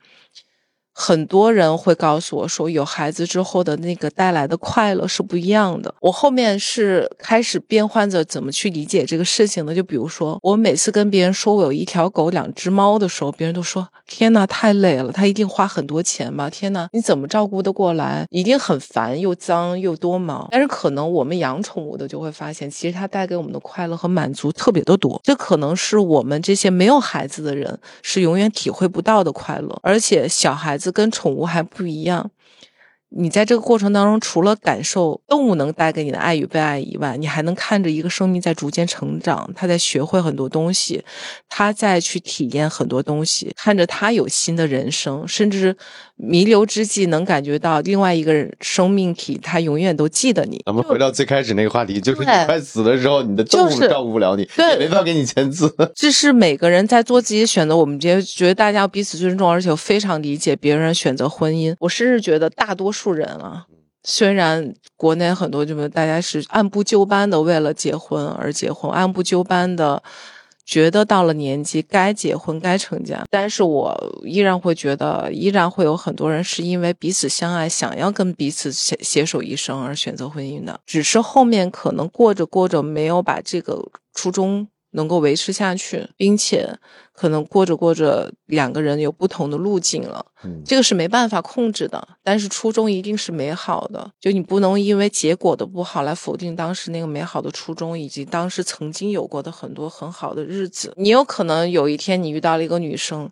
[1.02, 5.96] 很多人会告诉我说，有孩子之后的那个带来的快乐是不一样的。
[6.02, 9.74] 我后面是开始变换着怎么去理解这个事情的。
[9.74, 16.50] 就比如说，我每次跟别人说我有一条狗、两只猫的时候，别人都说：“天呐，太累了，他一定花很多钱吧？
[16.50, 18.28] 天呐，你怎么照顾得过来？
[18.30, 25.18] 一定很烦，又脏又多毛。”但是可能我们养宠物的就会发现，其实它带给我们的快乐和满足特别的多。
[25.24, 30.89] 这可能是我们这些没有孩子的人是永远体会不到的快乐，而且小孩子。
[30.92, 32.30] 跟宠物还不一样，
[33.10, 41.04] 你在这个过程当中，除了感受动物能带给你的爱与被爱以外，你还能看着一个生命在逐渐成长，它在学会很多东西，
[41.48, 45.76] 它在去体验很多东西，看着它有新的人生，甚至。
[46.22, 50.62] 弥留之际，能感觉到另外一个生命体，他永远都记得你。
[50.66, 55.74] 咱们回到最开始那个话题，就是你快死的时候，你的动物照顾不了你，对，没法给你签字。
[55.96, 61.74] 这是每个人在做自己选择，我们觉得觉得大家要彼此尊重，而且非常理解别人选择婚姻。
[61.80, 63.66] 我甚至觉得大多数数人啊，
[64.04, 70.04] 虽然国内很多就是大家是按部就班的为了结婚而结婚，按部就班的。
[70.66, 73.92] 觉得到了年纪该结婚该成家，但是我
[74.24, 83.84] 依然会觉得，依然会有很多人是因为彼此相爱，想要跟彼此携携手一生而选择婚姻的，只是后面可能过着过着没有把这个
[84.14, 84.68] 初衷。
[84.92, 86.78] 能够维持下去，并且
[87.14, 90.26] 可能过着过着，两个人有不同的路径了。
[90.44, 92.08] 嗯，这个是没办法控制的。
[92.24, 100.94] 但是初衷一定是美好的，就你不能因为结果的不好来否定当时那个美好的初衷，以及当时曾经有过的很多很好的日子。
[100.98, 103.30] 你有可能有一天你遇到了一个女生。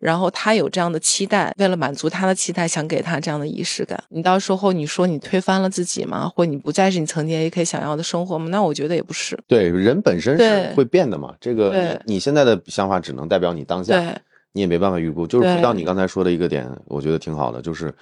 [0.00, 4.02] 然后他有这样的期待，为了满足他的期待，想给他这样的仪式感。
[4.08, 6.28] 你到时候你说你推翻了自己吗？
[6.34, 8.48] 或你不再是你曾经 A K 想要的生活吗？
[8.50, 9.38] 那我觉得也不是。
[9.46, 11.34] 对，人本身是会变的嘛。
[11.38, 13.94] 这个你现在的想法只能代表你当下，
[14.52, 15.26] 你也没办法预估。
[15.26, 17.92] 就是回到你刚才说的一个点，我觉得挺好的，就是。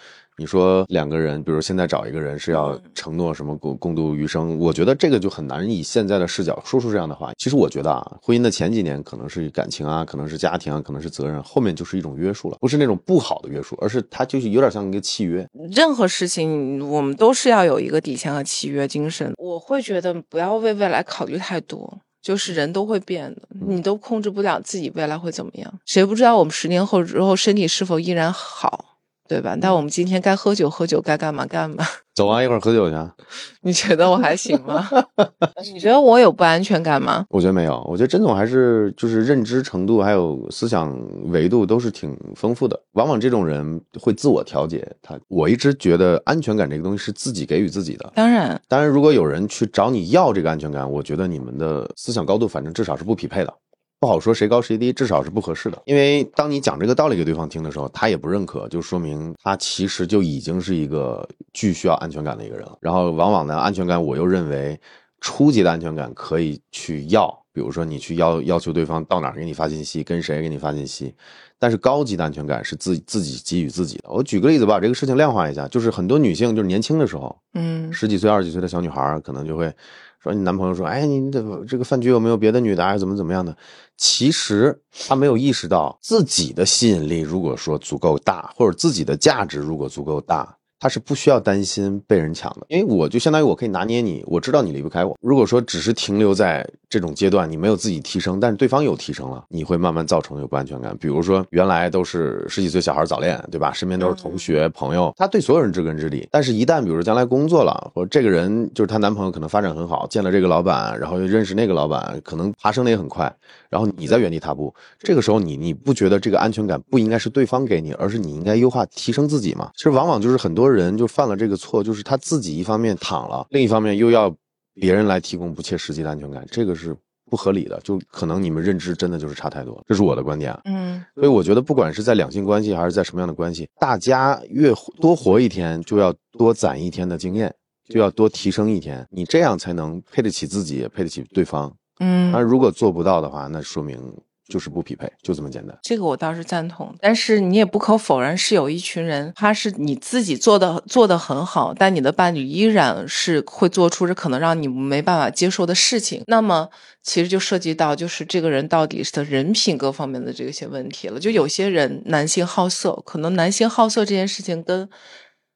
[0.40, 7.32] 你说两个人，比如现在找一个人是要承诺什么共共度余生，我觉得这个就很难以现在的视角说出这样的话。
[7.36, 15.44] 其实我觉得啊，婚姻的前几年可能是感情啊，可能是家庭啊，可能是责任，后面就是一种约束了，不是那种不好的约束，而是它就是有点像一个契约。
[15.72, 19.32] 任何事情我们都是要有一个底线和契约精神。
[19.38, 21.98] 我会觉得不要为未来考虑太多。
[22.28, 28.97] 就是人都会变的，你都控制不了自己未来会怎么样，谁不知道我们十年后之后身体是否依然好？
[29.28, 29.54] 对吧？
[29.60, 31.84] 那我们今天该喝酒喝酒，该干嘛干嘛。
[32.16, 32.96] 走啊，一会儿喝酒去。
[33.62, 34.88] 你觉得我还行吗？
[35.72, 37.24] 你觉得我有不安全感吗？
[37.30, 37.80] 我觉得没有。
[37.88, 40.98] 我觉得甄总还是就是认知程度还有思想
[41.30, 42.80] 维度都是挺丰富的。
[42.92, 44.84] 往往这种人会自我调节。
[45.00, 48.10] 他我一直觉得安全感这个东西是自己给予自己的。
[48.16, 53.54] 当然，当然，如果有人去找你要这个安全感，我觉得你们的思想高度反正至少是不匹配的。
[54.00, 55.82] 不好说谁高谁低，至少是不合适的。
[55.84, 62.78] 因为当你讲这个道理给对方听的时候，他也不认可，就说明他其实就已经是一个巨需要安全感的一个人了。
[62.80, 64.80] 然后往往呢，安全感我又认为
[65.20, 71.12] 初级的安全感可以去要，比如说你去要要求对方到哪儿给你发信息，跟谁给你发信息。
[71.58, 74.04] 但是高级的安全感是自自己给予自己的。
[74.10, 79.74] 我举个例子把这个事情量化一下，就是很多女性就是年轻的时候，嗯，十几岁、二十几岁的小女孩可能就会。
[80.20, 83.56] 说你男朋友说，哎，你这这个饭局有没有别的女的，还是怎么怎么样的？
[83.96, 90.57] 其实他没有意识到自己的吸引力，如果说足够大，或者自己的价值如果足够大。
[90.80, 95.16] 他是不需要担心被人抢的，因为我就相当于我可以拿捏你，我知道你离不开我。
[95.20, 100.96] 如果说只是停留在这种阶段，你没有自己提升，但是对方有提升了，你会慢慢造成有不安全感。
[100.98, 103.72] 比如说原来都是十几岁小孩早恋，对吧？
[103.72, 106.26] 身边都是同学朋友，他对所有人知根知底。
[106.30, 113.34] 但是，一旦比如说将来工作了，或者这个人就是她男朋友，可能发展很好，见了这个老板，然后又认识那个老板，可能爬升的也很快。
[113.68, 119.70] 然后你在原地踏步，这个时候你你不觉得这个安全感不应该是对方给你，而是你应该优化提升自己吗？
[119.76, 124.34] 其实往往就是很多人就犯了这个错，就是他自己一方面躺了，另一方面又要
[124.74, 126.96] 别人来提供不切实际的安全感，这个是
[127.30, 127.80] 不合理的。
[127.82, 130.58] 就可能你们认知真的就是差太多，这是我的观点。
[130.64, 137.54] 嗯，所以我觉得不管是在两性关系还是在什么样的关系，大家越多活一天，就要多攒一天的经验，
[137.88, 141.74] 就要多提升一天，你这样才能配得起自己，也配得起对方。
[142.00, 144.00] 嗯，那如果做不到的话，那说明
[144.48, 145.78] 就是不匹配，就这么简单。
[145.82, 156.22] 这个我倒是赞同，但是你也不可否认，是有一群人，他是你自己做的做的很好，但你的伴侣依然是会做出这可能让你没办法接受的事情。
[156.26, 156.68] 那么
[157.02, 161.20] 其实就涉及到就是这个人到底是的人品各方面的这些问题了。
[161.20, 164.88] 就有些人男性好色，可能男性好色这件事情跟。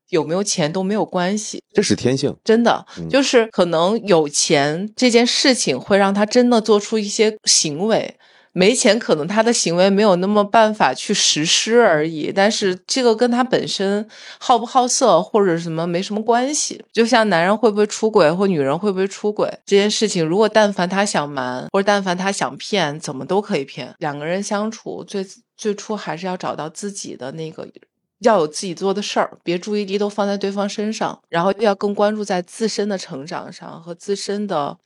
[0.09, 8.14] 有没有钱都没有关系，这是天性，真的就是可能有钱这件事情会让他真的做出一些行为，
[8.52, 12.30] 没钱可能他的行为没有那么办法去实施而已。
[12.34, 14.06] 但是这个跟他本身
[14.38, 16.84] 好不好色或者什么没什么关系。
[16.92, 23.94] 就像男人会不会出轨或女人会不会出轨这件事情，如果但凡他想瞒或者但凡他想骗，怎么都可以骗。
[23.98, 27.66] 两个人相处最最初还是要找到自己的那个。
[28.20, 34.78] 要有自己做的事儿，别注意力都放在对方身上，然后要更关注在自身的成长上和自身的。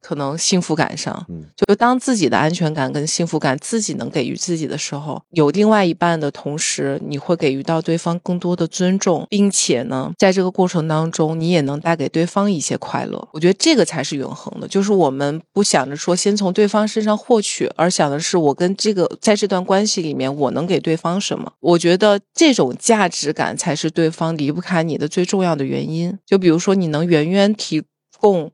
[0.00, 13.28] 可能幸福感上，嗯，就当自己的安全感跟幸福感自己能给予自己的时候，有另外一半的同时，你会给予到对方更多的尊重，并且呢，在这个过程当中，你也能带给对方一些快乐。
[13.32, 21.52] 我觉得这个才是永恒的，就是我们不想着说先从对方身上获取，而想的是我跟这个在这段关系里面，我能给对方什么？
[21.60, 26.16] 我觉得这种价值感才是对方离不开你的最重要的原因。
[26.24, 27.82] 就比如说，你能源源提
[28.20, 28.52] 供。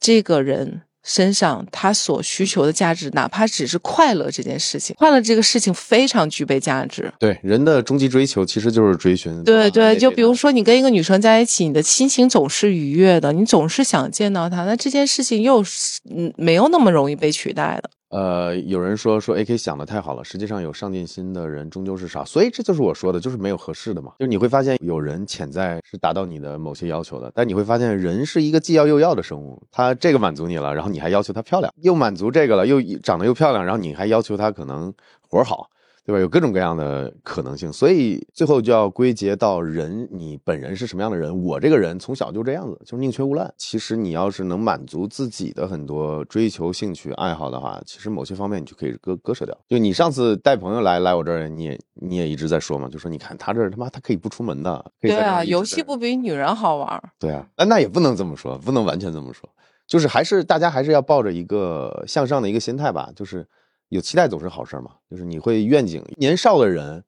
[0.00, 7.12] 这个人身上他所需求的价值，哪怕只是快乐这件事情，快乐这个事情非常具备价值。
[7.18, 9.42] 对人的终极追求其实就是追寻。
[9.44, 17.90] 对对，就比如说你跟一个女生在一起，你的心情总是愉悦的，你总是想见到她，那这件事情又是嗯没有那么容易被取代的。
[18.10, 24.12] 呃，有人说说 A K 想的太好了，实际上有上进心的人终究是少，所以这就是我说的，就是没有合适的嘛。
[24.18, 34.92] 就是你会发现有人潜在是达到你的某些要求的，但你会发现人是一个既要又要的生物，他这个满足你了，然后你还要求他漂亮，又满足这个了，又长得又漂亮，然后你还要求他可能
[35.28, 35.70] 活好。
[36.10, 36.20] 对吧？
[36.20, 41.44] 有各种各样的可能性，所以最后就要归结到人，你本人是什么样的人？
[41.44, 43.52] 我这个人从小就这样子，就是宁缺毋滥。
[43.56, 49.56] 其实你要是能满足自己的很多追求、兴趣、爱好的话，其实某些方面你就可以割割舍掉。
[49.68, 54.84] 就你上次带朋友来来我这儿，你也你也一直在说嘛，就说你看他这他妈他可以不出门的。
[55.00, 57.00] 对啊，游戏不比女人好玩。
[57.20, 59.48] 对啊，那那也不能这么说，不能完全这么说，
[59.86, 63.46] 就是还是大家还是要抱着一个向上的一个心态吧，就是。
[63.90, 66.00] 有期待总是好事嘛，就是你会愿景。
[66.16, 67.02] 年少的人，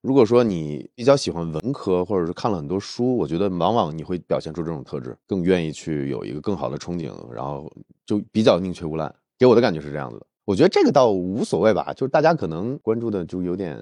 [0.00, 7.70] 如果说你比较喜欢文科，或者是看了很多书，我觉得往往你会表现出这种特质，更愿意去有一个更好的憧憬，然后
[8.06, 9.14] 就比较宁缺毋滥。
[9.38, 10.26] 给我的感觉是这样子的。
[10.46, 13.78] 我觉得这个倒无所谓吧，就是大家可能关注的就有点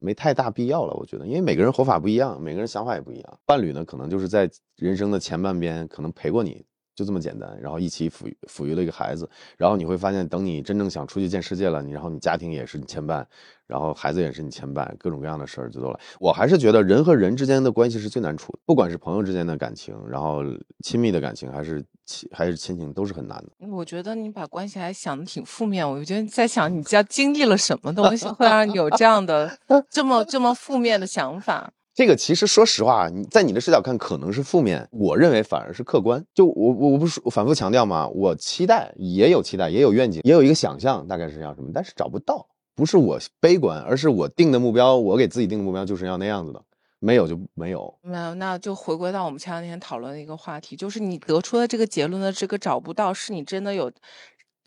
[0.00, 0.92] 没太大必要了。
[0.94, 3.38] 我觉得，因为每个人活法不一样，每个人想法也不一样。
[3.46, 6.64] 伴侣呢，可能就是在人生的前半边可能陪过你。
[6.98, 7.56] 就这么简单。
[7.62, 13.24] 然后一起抚育抚育了一个孩子，然后你会发现，等你真正想出去见世界了，你然后你家庭也是你牵绊，
[13.68, 16.00] 然后孩子也是你牵绊，各种各样的事儿就都来。
[16.18, 20.42] 我还是觉得人和人之间的关系是最难处的，不管是朋友之间的感情，然后
[20.82, 23.68] 亲密的感情，还是亲还是亲情，都是很难的。
[23.68, 29.56] 我觉得你把关系还想的挺负面，我觉得在想你家经历了什么东西， 会让你有这样的
[29.88, 31.72] 这么这么负面的想法。
[31.98, 36.24] 这个其实说实话，你在你的视角看可能是负面，我认为反而是客观。
[36.32, 38.06] 就我我我不是反复强调吗？
[38.06, 42.46] 我期待也有期待，也有愿景，也有一个想象，大概是要什么，但是找不到。
[42.76, 46.62] 不是我悲观，而是我定的目标，我给自己定的目标就是要那样子的，
[47.00, 47.92] 没有就没有。
[48.02, 53.90] 没有，那就回归到我们前两天讨论的一个话题，就是你得出的这个结论的这个找不到，是你真的有。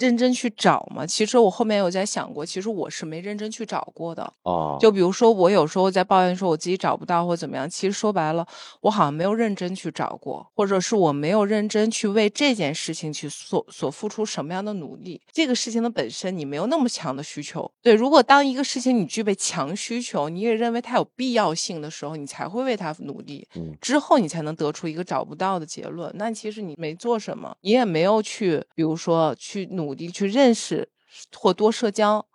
[0.02, 1.06] 认真去找吗？
[1.06, 4.34] 其实我后面有在想过，其实我是没认真去找过的。
[4.42, 8.44] 哦，就比如说我有时候在抱怨说我自己找不到或怎么样，其实说白了，
[8.82, 15.22] 我好像没有认真去找过，或者是我没有认真去为这件事情去所所付出什么样的努力。
[15.32, 17.72] 这个事情的本身你没有那么强的需求。
[17.84, 23.48] 对，如果当一个事情你具备强需求，你也认为它有必要性的时候，你才会为它努力。
[23.56, 26.12] 嗯，之后你才能得出一个找不到的结论。
[26.16, 30.90] 那其实你没做什么，你也没有去，比如说去努力去认识。
[31.36, 32.26] 或多社交，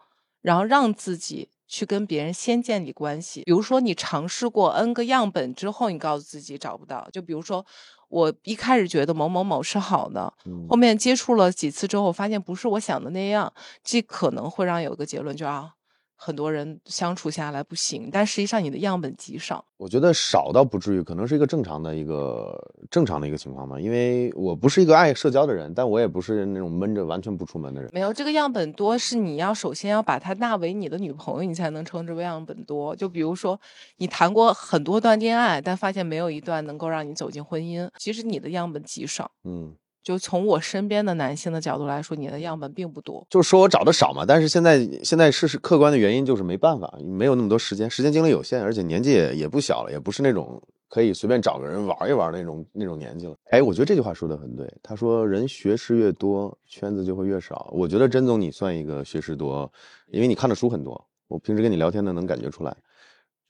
[0.43, 3.43] 然后让自己去跟别人先建立关系。
[3.47, 7.09] 比如说，你尝试过 N 个样本之后，你告诉自己找不到。
[7.11, 7.65] 就比如说，
[8.11, 10.31] 我一开始觉得某某某是好的，
[10.69, 13.51] 后面接触了几次之后，发现不是我想的那样，
[13.83, 15.73] 这可能会让有一个结论，就啊。
[16.17, 19.65] 很多人相处下来不行，但实际上你的样本极少。
[19.77, 22.59] 我觉得少倒不至于，可能是一个正常的一个
[22.91, 23.79] 正常的一个情况吧。
[23.79, 27.91] 因为我不是一个爱社交的人，但我也不是那种闷着完全不出门的人。
[27.93, 32.97] 没有这个样本多，是你要首先要把她纳为你的女朋友，你才能称之为样本多。
[32.97, 33.61] 就比如说
[33.99, 39.31] 你谈过很多段恋爱，但发现没有一段能够让你走进婚姻，其实你的样本极少。
[39.45, 39.75] 嗯。
[40.07, 43.27] 就从我身边的男性的角度来说，你的样本并不多。
[43.29, 53.35] 就是说我找的少嘛，但是现在现在事实客观的原因就是没办法，没有那么多时间，时间精力有限，而且年纪也也不小了，也不是那种可以随便找个人玩一玩那种那种年纪了。
[53.51, 54.73] 哎，我觉得这句话说的很对。
[54.81, 57.69] 他说人学识越多，圈子就会越少。
[57.73, 59.69] 我觉得甄总你算一个学识多，
[60.13, 61.05] 因为你看的书很多。
[61.27, 62.77] 我平时跟你聊天呢，能感觉出来，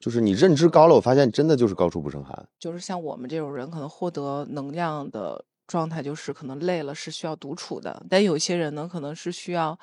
[0.00, 2.48] 就是你认知高了，我发现真的就是高处不胜寒。
[2.58, 5.44] 就是像我们这种人，可能获得能量的。
[5.66, 9.78] 状态就是可能累了，是需要独处的；但有些人呢，可能是需要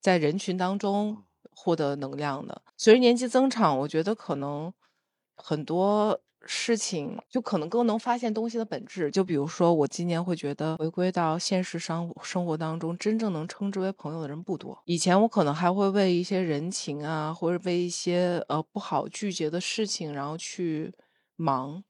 [0.00, 2.62] 在人群当中获得能量的。
[2.76, 4.72] 随着年纪增长，我觉得可能
[5.36, 9.10] 很多事情就可能更能发现东西的本质。
[9.10, 14.78] 就比如说，我今年会觉得回归到现实生生活当中，真正能称之为朋友的人不多。
[14.84, 20.94] 以前我可能还会为一些人情啊，或者为一些呃不好拒绝的事情，然后去
[21.36, 21.82] 忙。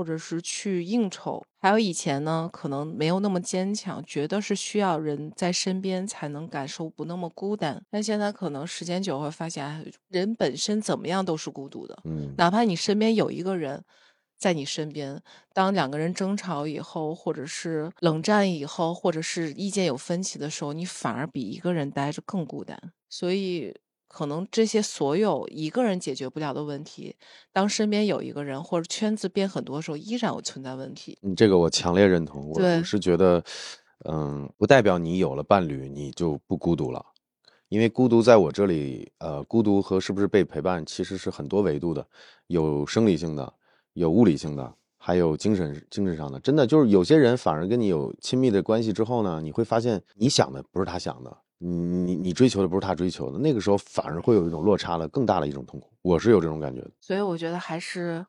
[0.00, 7.82] 或者是去应酬，还有以前呢，可能没有那么坚强，觉得是需要人在身边才能感受不那么孤单。
[7.90, 11.98] 但现在可能时间久会发现，人本身怎么样都是孤独的。
[12.04, 13.84] 嗯，哪怕你身边有一个人
[14.38, 15.20] 在你身边，
[15.52, 22.80] 当两个人争吵以后，或者是冷战以后，或者是意见有分歧的时候，你反而比一个人待着更孤单。
[23.10, 23.76] 所以。
[24.12, 27.14] 可能这些所有一个人解决不了的问题，
[27.52, 31.16] 当身边有一个人或者圈子变很多的时候，依然会存在问题。
[31.22, 32.50] 你，这个我强烈认同。
[32.50, 33.42] 我是觉得，
[34.06, 37.06] 嗯，不代表你有了伴侣你就不孤独了，
[37.68, 42.04] 因为孤独在我这里，呃，孤独和是不是被陪伴其实是很多维度的，
[42.48, 43.54] 有生理性的，
[43.92, 46.40] 有物理性的，还有精神精神上的。
[46.40, 51.38] 真的就是有些人反而跟你有亲密的关系之后呢，你会发现你想的不是他想的。
[51.62, 56.82] 你你你追求的不是他追求的，那个时候反而会有一种落差的更大的一种痛苦，我是有这种感觉。
[57.00, 58.24] 所以我觉得还是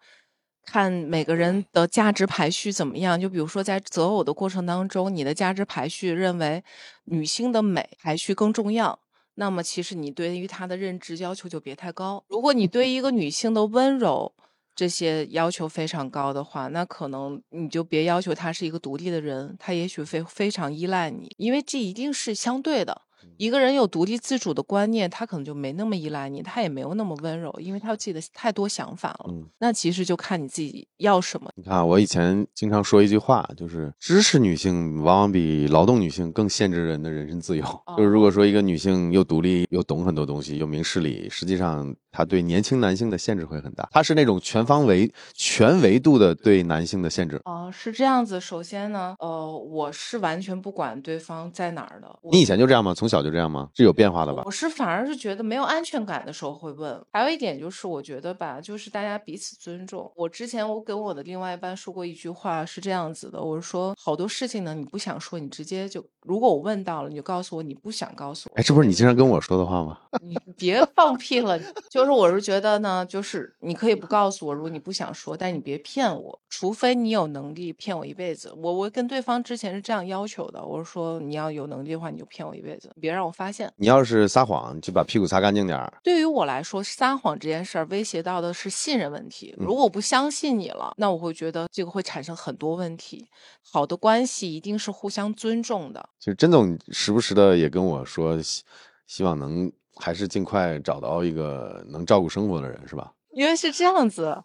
[0.65, 3.19] 看每个人的价值排序怎么样。
[3.19, 6.61] 就比如说在择偶的过程当中，你的价值排序认为
[7.05, 8.99] 女性的美排序更重要，
[9.35, 12.21] 那么其实你对于她的认知要求就别太高。
[12.27, 14.33] 如果你对一个女性的温柔
[14.75, 23.03] 这些要求非常高的话，那可能你就别要求她是一个独立的人，她也许非非常依赖你，因为这一定是相对的。
[23.37, 29.25] 一个人有独立自主的观念，他可能就没那么依赖你，他也没有那么温柔，因为他有自己的太多想法了。
[29.29, 31.49] 嗯，那其实就看你自己要什么。
[31.55, 37.63] 你看，我以前经常说一句话，就是知识女性往往比劳动女性更限制人的人身自由。
[37.97, 43.87] 就是如果说一个女性又独立又懂很多东西又明事理，实际上她对年轻男性的限制会很大。
[43.91, 47.41] 她是那种全方位、全维度的对男性的限制。
[47.45, 48.39] 哦，是这样子。
[48.39, 52.07] 首先呢，呃，我是完全不管对方在哪儿的。
[52.31, 52.93] 你以前就这样吗？
[52.93, 53.69] 从小就这样吗？
[53.75, 54.43] 是有变化的吧？
[54.45, 56.99] 我是反而是觉得没有安全感的时候会问。
[57.11, 60.11] 还有一点就是，我觉得吧，就是大家彼此尊重。
[60.15, 68.59] 我之前我跟我的另外一半说过一句话，是这样子的，我是说好多事情呢，你不想说，你直接就如果我问到了，你就告诉我你不想告诉我。
[68.59, 69.97] 哎，这不是你经常跟我说的话吗？
[70.21, 71.59] 你别放屁了，
[71.89, 78.53] 就是我是觉得呢，就是你可以不告诉我，如果你不想说，但你别骗我，除非你有能力骗我一辈子。
[78.55, 83.71] 我我跟对方之前是这样要求的，我是说你要有能力的话，你就骗我一辈子，别让我发现。
[83.77, 85.91] 你要是撒谎，就把屁股擦干净点儿。
[86.03, 89.55] 对于我来说，撒谎这件事儿威胁到的是信任问题。
[89.57, 93.27] 如果我不相信你了，那我会觉得这个会产生很多问题。
[93.61, 96.09] 好的关系一定是互相尊重的。
[96.19, 98.63] 就甄总时不时的也跟我说，希
[99.07, 99.71] 希望能
[100.01, 103.13] 还是尽快找到一个能照顾生活的人，是吧？
[103.31, 104.43] 因为是这样子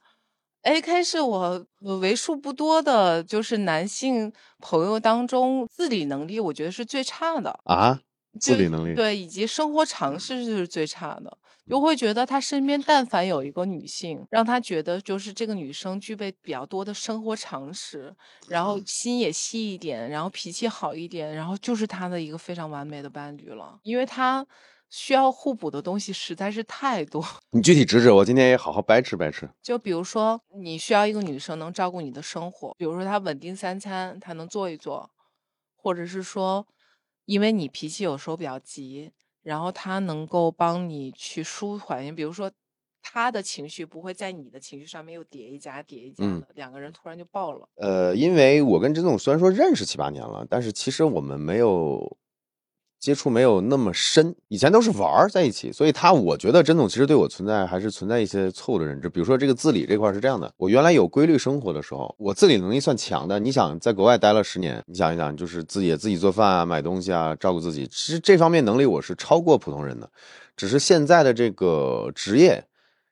[0.63, 1.67] ，AK 是我
[2.01, 8.01] 为数不多的，就是男性朋友当中自理能力，我觉得是最差的啊。
[8.39, 18.15] 自理能力对，以及生活常识就是最差的，就会觉得他身边但凡有一个女性，让他觉得就是这个女生具备比较多的生活常识，
[18.49, 24.47] 然后心也细一点，然后脾气好一点，然后就是他的一个非常完美的伴侣了，因为他
[24.89, 27.25] 需要互补的东西实在是太多。
[27.53, 29.49] 你具体指指我，今天也好好掰扯掰扯。
[29.63, 35.11] 就比如说，你需要一个女生能照顾你的生活，比如说她稳定三餐，她能做一做，
[35.75, 36.67] 或者是说。
[37.25, 39.11] 因为你脾气有时候比较急，
[39.43, 42.49] 然后她能够帮你去舒缓，比如说
[43.03, 47.69] 她的情绪不会在你的情绪上面又叠一加叠一加的，两个人突然就爆了。
[47.75, 52.17] 呃，因为我跟甄总虽然说认识七八年了，但是其实我们没有。
[52.99, 59.09] 接触没有那么深，以前都是玩儿在一起，所以他我觉得甄总其实对我存在还是存在一些错误的认知。
[59.09, 63.39] 比如说这个自理这块是这样的，我原来有规律生活的时候，我自理能力算强的。
[63.39, 70.11] 你想在国外待了十年，你想一想，就是自己也自己做饭啊、买东西啊、照顾自己，其实这方面能力我是超过普通人的。
[70.57, 72.65] 只是现在的这个职业，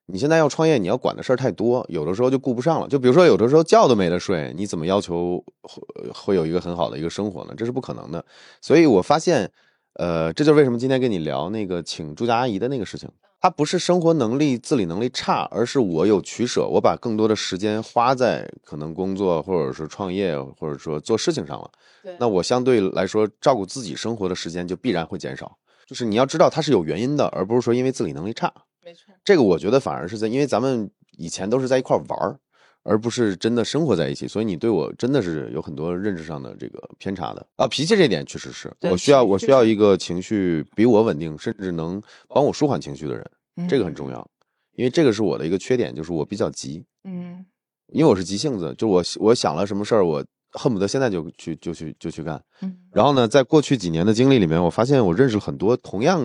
[0.07, 2.89] 你现在要创业，你要管的事儿太多，有的时候就顾不上了。
[2.89, 7.55] 就比如说有的时候觉都没得睡，你怎么要求会会有一个很好的一个生活呢？
[7.57, 8.25] 这是不可能的。
[8.61, 9.53] 所以我发现。
[9.95, 13.09] 呃，这就是为什么今天跟你聊那个请住家阿姨的那个事情。
[13.41, 21.71] 她不是生活能力、自理能力差，而是我有取舍，我把更多的时间花在可能工作，或者是创业，或者说做事情上了。
[22.19, 25.57] 那我相对来说照顾自己生活的时间就必然会减少。
[25.87, 28.51] 就是你要知道，它是有原因的，而不是说因为自理能力差。
[28.83, 29.15] 没错。
[29.23, 32.39] 这个我觉得反而是在，因为咱们以前都是在一块玩儿。
[32.85, 37.67] 而不是真的生活在一起，所以你对我真的是有很多认知上的这个偏差的啊。
[37.67, 43.31] 脾气这点确实是我需要，我需要一个情绪比我稳定，甚至能帮我舒缓情绪的人，
[43.69, 44.31] 这个很重要。
[44.77, 46.85] 因为这个是我的一个缺点，就是我比较急。
[47.05, 47.45] 嗯，
[47.89, 52.43] 因为我是急性子，就我我想了什么事儿，我恨不得现在就去就去就去干。
[52.61, 56.21] 嗯，然后呢，在过去几年的经历里面，我发现我认识很多同样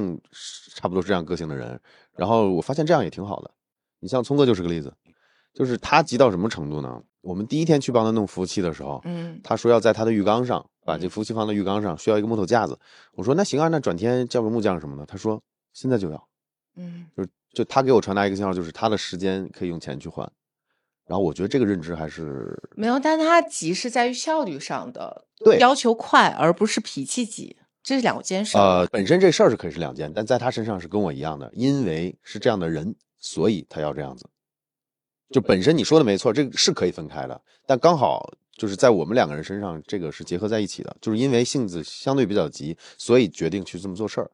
[0.75, 1.79] 差不多是这样个性的人，
[2.17, 3.51] 然后我发现这样也挺好的。
[4.01, 4.93] 你像聪哥就是个例子。
[5.53, 7.01] 就是他急到什么程度呢？
[7.21, 12.79] 我们第一天去帮他弄服务器的时候，嗯，他说要在他的浴缸上把这服务器放在浴缸上，需要一个木头架子。
[13.13, 15.05] 我说那行啊，那转天叫个木匠什么的。
[15.05, 15.41] 他说
[15.73, 16.27] 现在就要，
[16.77, 20.31] 嗯，就是就他给我传达一个信号，就是他的时间可以用钱去换。
[21.05, 28.57] 然后我觉得这个认知还是没有，但他急是在于效率上的，对，要求快，而不是脾气急，这是两件事。
[28.57, 34.25] 呃，本身这事儿是可以是两件，但在他身上是跟我一样的，因为是这样的人，所以他要这样子。
[35.29, 40.97] 就本身你说的没错，这个是可以分开的，但刚好就是在我们两个人身上，这个是结合在一起的。
[40.99, 44.31] 就是因为性子相对比较急，所以决定去这么做事儿，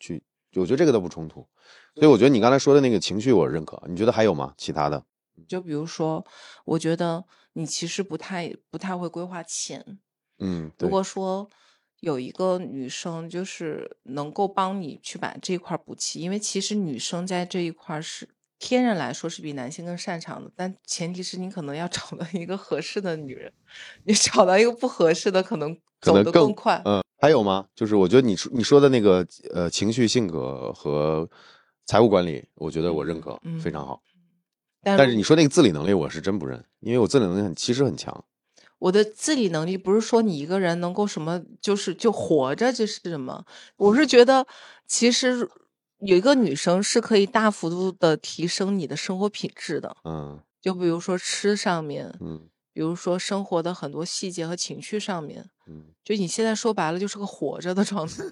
[0.00, 0.22] 去，
[0.54, 1.46] 我觉得这个都不冲突。
[1.94, 3.82] 所以我觉得你刚才说的那个情绪，我认可。
[3.86, 4.54] 你觉得还有吗？
[4.56, 5.04] 其他的？
[5.46, 6.24] 就比如说，
[6.64, 9.98] 我觉得你其实不太不太会规划钱。
[10.38, 11.48] 嗯，如果说
[12.00, 18.30] 有一个女生，就是能够帮你去把这一块补齐，因为其实女生在这一块是。
[18.58, 23.52] 天然来说是比男性更擅长的，但前提是你可能要找到一个合适的女人，
[24.04, 26.82] 你找到一个不合适的，可能走得更快。
[26.84, 27.66] 嗯，还有吗？
[27.74, 31.28] 就是我觉得你说你说的那个呃情绪性格和
[31.86, 34.02] 财务管理，我觉得我认可，非常好。
[34.82, 38.24] 但是你说那个自理能力，我是真不认，因为我自理能力很其实很强。
[38.80, 43.44] 我的自理能力不是说你一个人能够什么，就是就活着这是什么？
[43.76, 44.46] 我是觉得
[44.86, 45.48] 其实。
[46.00, 58.22] 有一个女生是可以大幅度的提升你的生活品质的，嗯，就比如说吃上面，嗯，比如说生活的很多细节和情绪上面，嗯，就你现在说白了就是个活着的状态，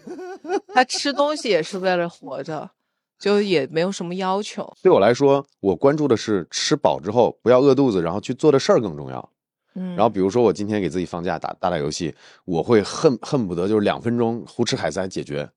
[0.73, 2.71] 他吃东西也是为了活着，
[3.19, 4.73] 就也没有什么要求。
[4.83, 9.33] 对我来说，我关注的是吃饱之后不要饿肚子，然后去做的事儿更重要。
[9.75, 12.15] 嗯，然后比如说我今天给自己放假打打打游戏，
[12.45, 15.51] 我会恨恨不得就是两分钟胡吃海塞解决。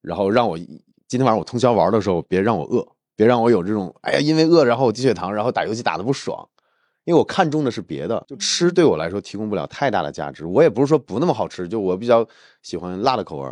[0.00, 0.58] 然后让我
[1.12, 6.48] 今天晚上我通宵玩的时候，别让我饿，别让我有这种哎呀，因为饿然后我低血糖，然后打游戏打的不爽。
[7.04, 10.46] 因为我看中的是别的，就吃对我来说提供不了太大的价值。
[10.46, 12.26] 我也不是说不那么好吃，就我比较
[12.62, 13.44] 喜欢辣的口味，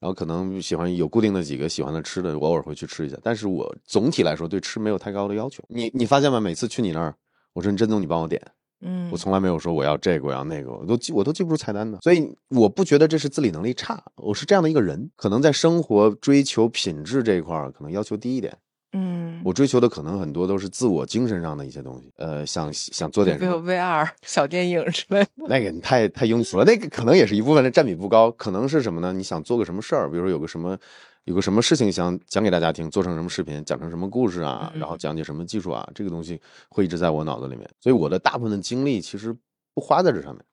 [0.00, 3.18] 然后可能喜欢有固定的几个喜欢的吃的，我偶尔会去吃一下。
[3.22, 5.62] 但是我总体来说对吃没有太高的要求。
[5.68, 6.40] 你你发现吗？
[6.40, 7.14] 每次去你那儿，
[7.52, 8.40] 我说你真总，你帮我点，
[8.82, 11.98] 嗯，我从来没有说我要这个我要那个，我都记我都记不住菜单的。
[12.02, 18.56] 所以我不觉得这是自理能力差，我是这样的一个人，可能在生活追求品质这一块可能要求低一点。
[18.94, 29.10] 嗯，我追求的可能很多都是自我精神上的一些东西，呃，想想做点什么 VR 小电影之类的，那个你太太庸俗了，那个可能也是一部分的占比不高，可能是什么呢？
[29.10, 30.76] 你想做个什么事儿，比如说有个什么，
[31.24, 39.36] 有个什么事情想讲给大家听，做成什么视频，讲成什么故事啊，然后讲解什么技术啊，这个东西会一直在我脑子里面，所以我的大部分的精力其实
[39.72, 40.44] 不花在这上面。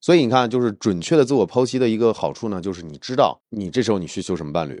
[0.00, 4.80] 所以你看，就是准确的自我剖析的一个好处呢，就是你知道你这时候你需求什么伴侣。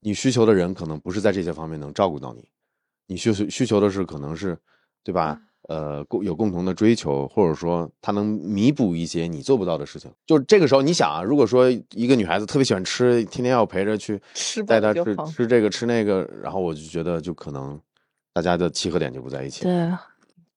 [0.00, 2.48] 你需求的人可能不是在这些方面能照顾到你，
[3.06, 4.56] 你需求需求的是可能是，
[5.02, 5.40] 对吧？
[5.68, 10.10] 呃，共有共同的追求，或者说他能弥补一些你做不到的事情。
[10.26, 14.20] 就这个时候，你想啊，如果说一个女孩子特别喜欢吃，天天要陪着去
[14.66, 17.78] 带她吃吃这个吃那个，然后我就觉得就可能
[18.32, 19.64] 大家的契合点就不在一起。
[19.64, 19.90] 对，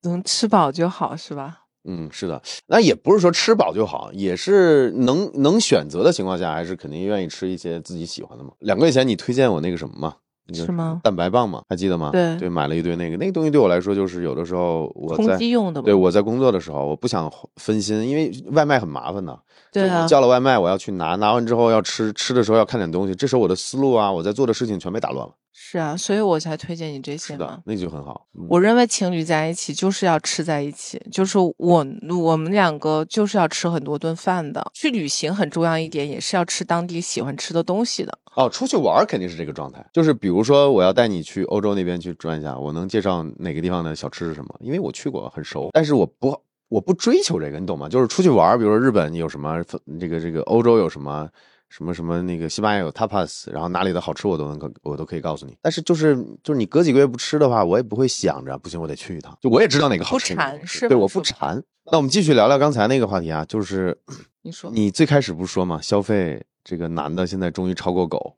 [0.04, 1.62] 能吃饱就好，是吧？
[1.86, 8.52] 嗯，是的，那也不是说吃饱就好，也是能能选择的情况下，还是肯定愿意吃一些自己喜欢的嘛。
[8.60, 10.18] 两个月前你推荐我那个什么嘛？
[10.54, 11.02] 是吗？
[11.04, 12.10] 蛋白棒嘛，还记得吗？
[12.12, 19.38] 对对，买了一堆那个那个东西，对我来说就是有的时候我在用的，对我在工作的时候，我不想分心，因为外卖很麻烦的。
[19.72, 25.34] 对啊，叫了外卖，我要去拿，拿完之后要吃，吃的时候要看点东西，这时候我的思路啊，我在做的事情全被打乱了。
[25.54, 27.60] 是啊，所以我才推荐你这些嘛。
[27.66, 28.26] 那就很好。
[28.48, 34.66] 我认为情侣在一起就是要吃在一起，就是我我们两个就是要吃很多顿饭的。
[34.74, 38.18] 去旅行很重要一点，也是要吃当地喜欢吃的东西的。
[38.36, 44.56] 哦，出去玩肯定是这个状态，就是比如说我要带你去欧洲那边去转一下，我能介绍哪个地方的小吃是什么？
[44.60, 45.70] 因为我去过，很熟。
[45.74, 47.88] 但是我不我不追求这个，你懂吗？
[47.88, 49.64] 就是出去玩，比如说日本有什么，
[50.00, 51.30] 这个这个欧洲有什么。
[51.72, 55.56] 什么什么那个西班牙有 tapas，然后哪里的好吃我都能我都可以告诉你。
[55.62, 59.38] 但是就是就是你隔几个月不吃的话，我也不会想着不行我得去一趟。
[59.40, 60.34] 就我也知道哪个好吃。
[60.34, 61.64] 不馋是对，我不馋。
[61.92, 63.96] 那我们继续聊聊刚才那个话题啊，就是
[64.42, 68.36] 你说你最开始不是说嘛，消费这个男的现在终于超过狗。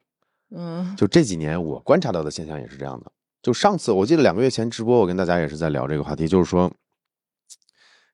[0.55, 0.95] 嗯。
[0.95, 3.11] 就这几年我观察到的现象也是这样的。
[3.41, 6.71] 就上次我记得两个月前直播，我跟大家也是在聊这个话题，就是说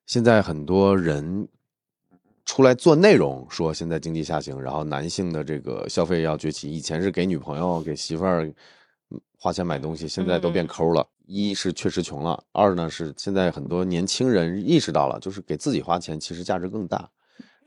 [0.06, 1.48] 现在很多人。
[2.50, 6.72] 出来做内容，说现在经济下行，然后男性的这个消费要崛起。
[6.72, 8.50] 以前是给女朋友、给媳妇儿
[9.38, 11.06] 花钱买东西，现在都变抠了。
[11.26, 17.10] 一是确实穷了，二呢是现在很多年轻人意识到了，就是给自己花钱其实价值更大。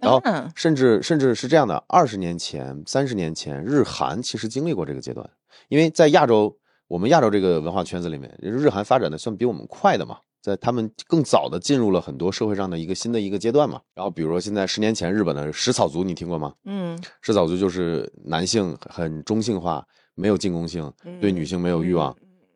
[0.01, 0.21] 然后
[0.55, 5.29] 甚至甚至是这样的，二十年前、三十年前，日韩其实经历过这个阶段，
[5.69, 10.17] 因为在亚洲，我们亚洲这个文化圈子里面，日韩发展的算比我们快的嘛。
[10.41, 16.51] 在他们更早的进入了很多社会上的一个新的一个阶段嘛，然后比如说现在十年前日本的食草族你听过吗？
[16.65, 19.85] 嗯，食草族就是男性很中性化，
[20.15, 22.07] 没有进攻性，对女性没有欲望，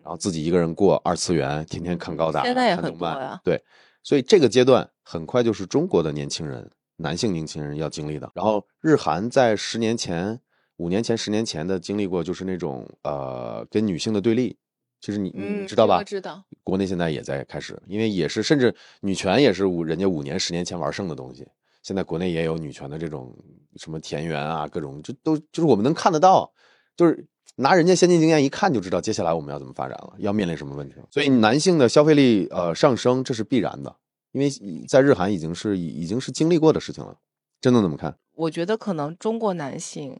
[0.02, 3.40] 然后自己一个人过二次元，天天看高达，现在也很多呀。
[3.44, 3.64] 对，
[4.02, 6.68] 所以这个阶段很快就是中国的年轻人，
[6.98, 8.32] 男性年轻人要经历的。
[8.34, 10.40] 然后日韩在十年前、
[10.78, 14.58] 五年前、十年前的经历过，就是那种呃跟女性的对立。
[15.02, 16.02] 其实你你知道吧？
[16.04, 16.44] 知道。
[16.64, 21.46] 国内现在也在开始，因为也是，甚至女权也是五人家五年、十年前玩剩的东西。
[21.84, 23.38] 现在国内也有女权的这种
[23.76, 26.52] 什么田园啊，各种就都就是我们能看得到，
[26.98, 27.28] 就是
[27.58, 30.96] 拿人家先进经验一看就知道接下来我们要怎么发展了，要面临什么问题。
[31.12, 33.96] 所以男性的消费力呃上升这是必然的，
[34.36, 34.52] 因为
[34.86, 37.18] 在日韩已经是已经是经历过的事情了。
[37.62, 38.16] 真的怎么看？
[38.34, 40.20] 我觉得可能中国男性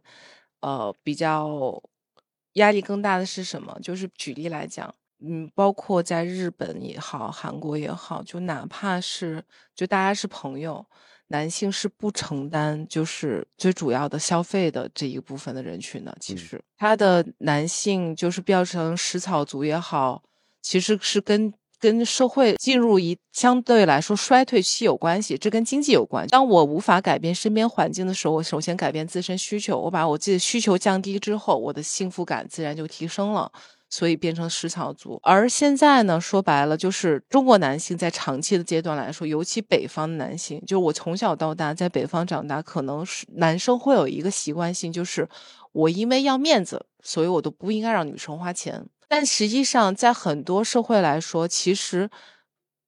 [0.62, 1.84] 呃比较。
[2.56, 3.78] 压力更大的是什么？
[3.84, 9.44] 就是举例来讲，嗯，包括在日本也好，韩国也好，就哪怕是
[9.76, 10.86] 就大家是朋友，
[11.28, 16.16] 男性是不承担就是最主要的消费的这一部分的人群的。
[16.22, 20.24] 其实他的男性就是变成食草族也好，
[20.62, 21.54] 其实是跟。
[21.92, 26.26] 跟社会进入一相对来说衰退期有关系，这跟经济有关。
[26.28, 29.80] 当我无法改变身边环境的时候，我首先改变自身需求。
[29.80, 33.52] 我把我自己的需求降低之后，我的幸福感自然就提升了，
[33.90, 35.20] 所以变成食草族。
[35.22, 45.28] 而现在呢，说白了就是中国男性在长期的阶段来说，尤其北方的男性，就是我从小到大在北方长大，可能是男生会有一个习惯性，就是
[45.72, 48.86] 我因为要面子，所以我都不应该让女生花钱。
[49.08, 52.10] 但实际上，在很多社会来说，其实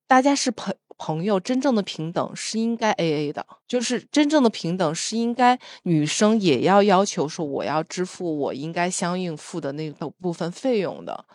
[0.07, 11.26] 大家是朋朋友真正的平等是应该 A A 的，就是真正的平等是应该女生也要要求说我要支付我应该相应付的那个部分费用的。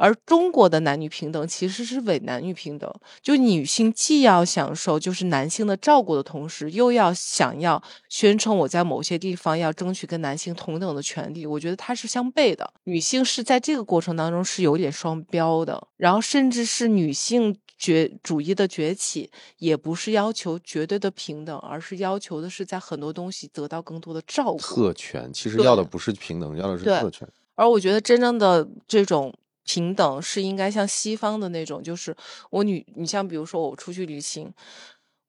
[0.00, 2.90] 而中国的男女平等其实是伪男女平等，
[3.20, 11.44] 就女性既要享受就是男性的照顾的同时，又要想要宣称我在某些地方要争取跟男性同等的权利。
[11.44, 24.58] 我觉得它是相悖的，女性是在这个过程当中是有点双标的，然后甚至是女性觉主义的崛起，也不是要求绝对的平等，而是要求的是在很多东西得到更多的照顾。
[24.58, 27.28] 特权其实要的不是平等，要的是特权。
[27.54, 29.30] 而我觉得真正的这种
[29.64, 32.14] 平等是应该像西方的那种，就是
[32.50, 34.52] 我女，你像比如说我出去旅行，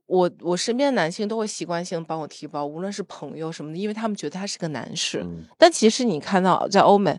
[0.08, 5.22] 我我身边的男性都会习惯性帮我提包，无论是朋友什么的，因为他们觉得他是个男士。
[5.24, 7.18] 嗯但其实你看到在欧美，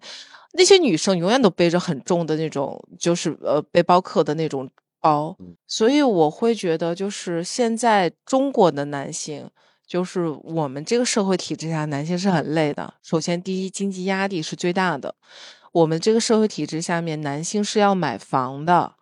[0.55, 4.69] 那些女生永远都背着很重的那种，就是呃背包客的那种
[5.01, 9.49] 包，嗯所以我会觉得，就是现在中国的男性。
[9.85, 12.95] 就是我们这个社会体制下，男性是很累的。
[13.03, 15.15] 首先，第一，经济压力是最大的。
[15.73, 18.95] 我们这个社会体制下面，男性是要买房的，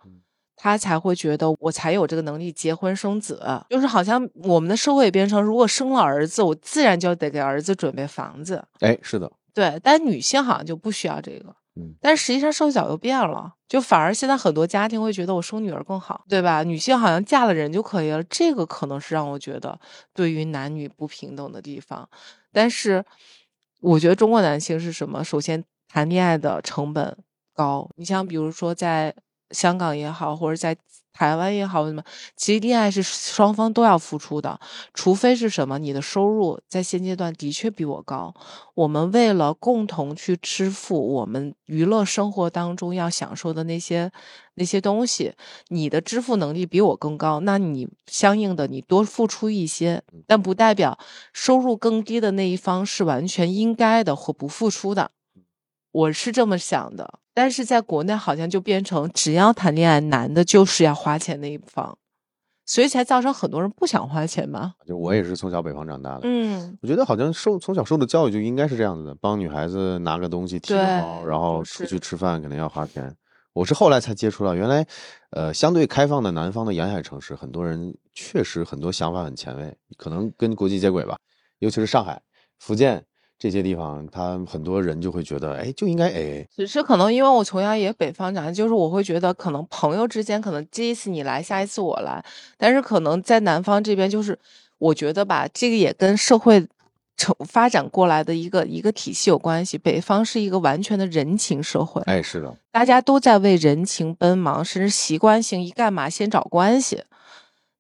[0.57, 3.43] 他才会觉得我才有这个能力结婚生子。
[3.69, 8.65] 就是好像我们的社会也变成，如果生了儿子，我自然就得给儿子准备房子。
[8.81, 11.55] 哎，是的，对，但女性好像就不需要这个。
[11.77, 16.65] 嗯但实际上手脚又变了，就反而现在很多家庭会觉得我生女儿更好，对吧？
[16.65, 19.79] 女性好像嫁了人就可以了，这个可能是让我觉得
[20.13, 22.07] 对于男女不平等的地方。
[22.53, 23.05] 但是
[23.81, 25.23] 我觉得中国男性是什么？
[25.23, 27.19] 首先，谈恋爱的成本
[27.53, 29.13] 高，你像比如说在
[29.51, 30.77] 香港也好，或者在
[31.13, 32.01] 台湾也好，什么，
[32.37, 34.59] 其实恋爱是双方都要付出的，
[34.95, 38.33] 除非是什么，你的收入在现阶段的确比我高，
[38.75, 44.13] 我们为了共同去支付我们娱乐生活当中要享受的那些
[44.55, 45.35] 那些东西，
[45.69, 50.97] 你的支付能力比我更高，那你相应的你多付出一些，但不代表
[51.33, 55.11] 收入更低的那一方是完全应该的或不付出的。
[55.93, 61.99] 我是这么想的，但是在国内好像就变成只要谈恋爱，男的就是要花钱那一方，
[62.65, 64.75] 所以才造成很多人不想花钱嘛。
[64.87, 66.21] 就我也是从小北方长大的。
[66.23, 73.15] 嗯，我觉得好像受从小受的教育就应该是这样子的，帮女孩子拿个东西提个包，然后出去吃饭可能要花钱。
[73.53, 74.87] 我是后来才接触到，原来，
[75.31, 81.19] 呃，相对开放的南方的沿海城市，很多人确实很多想法很前卫，可能跟国际接轨吧。
[81.59, 82.23] 尤其是上海、
[82.61, 83.05] 福建
[83.41, 86.47] 这些地方，他很多人就会觉得，哎，就应该 AA。
[86.55, 92.23] 只是可能因为我从小也北方长大，就是我会觉得可能朋友之间可能这一次你来，下一次我来，
[92.59, 94.39] 但是可能在南方这边，就是
[94.77, 96.69] 我觉得吧，这个也跟社会
[97.17, 99.79] 成发展过来的一个一个体系有关系。
[99.79, 107.05] 北方是一个完全的人情社会，哎，是的，大家都在为人情奔忙，甚至习惯性一干嘛先找关系。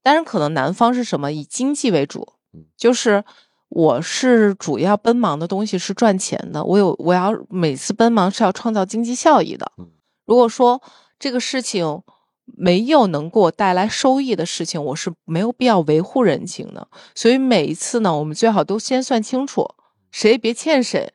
[0.02, 1.30] 但是可能南方是什么？
[1.30, 3.22] 以经济为主嗯，就是
[3.70, 9.88] 我是主要奔忙的东西是赚钱的，我有我要每次奔忙是要创造经济效益的嗯。
[10.26, 10.82] 如果说
[11.18, 12.02] 这个事情
[12.44, 16.88] 没有能给我带来收益的事情，我是没有必要维护人情的。
[17.14, 19.66] 所以每一次呢，我们最好都先算清楚，
[20.10, 21.12] 谁也别欠谁。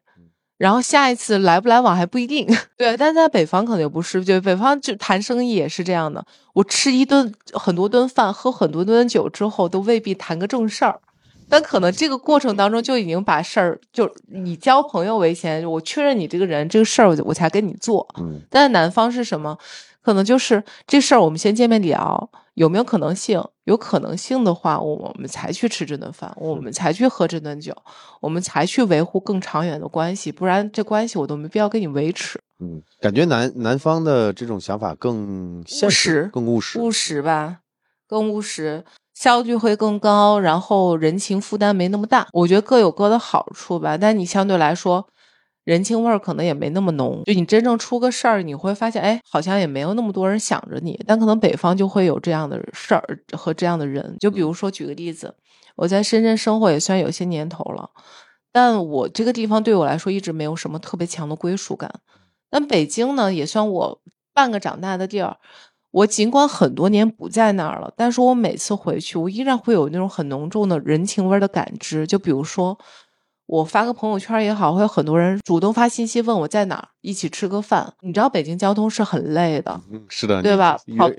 [0.57, 2.47] 然后下一次来不来往还不一定，
[2.77, 6.25] 对，但在北方可能就不是，就北方就谈生意也是这样的。
[6.53, 11.01] 我吃一顿很多顿饭，喝很多顿酒之后，都未必谈个正事儿，
[11.49, 18.07] 但可能这个过程当中就已经把事儿，就以交朋友为先，我确认你这个人，这个事儿我我才跟你做。
[18.19, 19.57] 嗯，但是男方是什么？
[20.01, 23.43] 可能就是这事儿，我们先见面聊，有没有可能性？
[23.63, 27.75] 有可能性的话，我我们才去吃这顿饭，我们才去喝这顿酒，
[28.21, 32.39] 我们才去维护更长远的关系，不然这关系我都没必要跟你维持。
[32.59, 36.79] 嗯，感觉男男方的这种想法更现实实，更务实。
[36.79, 37.61] 务实吧，
[38.07, 38.85] 更务实，
[39.15, 42.27] 效率会更高，然后人情负担没那么大。
[42.33, 45.07] 我觉得各有各的好处吧，但你相对来说。
[45.63, 51.03] 人情味儿可能也没那么浓，就你真正出个事儿，你会发现，哎，好像也没有那么多人想着你。
[51.07, 54.15] 但可能北方就会有这样的事儿和这样的人。
[54.19, 55.33] 就比如说，举个例子，
[55.75, 57.89] 我在深圳生活也算有些年头了，
[58.51, 61.91] 但我这个地方对我来说一直没有什么特别强的归属感。
[62.51, 64.01] 但北京呢，也算我
[64.35, 65.37] 半个长大的地儿。
[65.95, 72.05] 我尽管很多年不在那儿了，但是我每次回去，我依然会有那种很浓重的人情味儿的感知。
[72.05, 72.77] 就比如说，
[73.45, 77.93] 我发个朋友圈也好，会有很多人主动发信息问我在哪儿，一起吃个饭。
[78.01, 81.09] 你知道北京交通是很累的，嗯，是的，对吧约好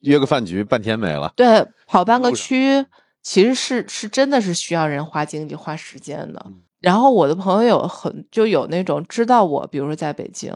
[0.00, 1.32] 约个饭局，半天没了。
[1.36, 2.84] 对，跑半个区
[3.22, 6.60] 其实是是真的是需要人花精力花时间的嗯。
[6.80, 10.52] 然后我的朋友有很就有那种知道我，比如说在北京，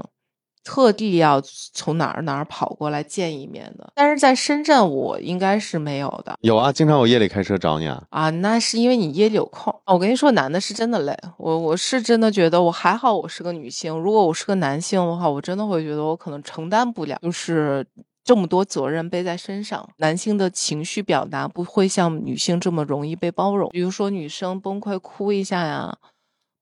[0.64, 1.40] 特地要
[1.72, 3.92] 从哪儿哪儿跑过来见一面的。
[3.94, 8.02] 但是在深圳，我应该是没有的有啊，经常我夜里开车找你啊。
[8.10, 8.30] 啊。
[8.30, 9.74] 那是因为你夜里有空。
[9.86, 11.16] 我跟你说，男的是真的累。
[11.36, 13.96] 我我是真的觉得我还好，我是个女性。
[13.98, 17.86] 如果我是个男性的话，我真的会觉得我可能承担不了，就是
[18.22, 19.88] 这么多责任背在身上。
[19.96, 23.70] 男性的情绪表达不会像女性这么容易被包容。
[23.70, 25.96] 比如说女生崩溃哭一下呀。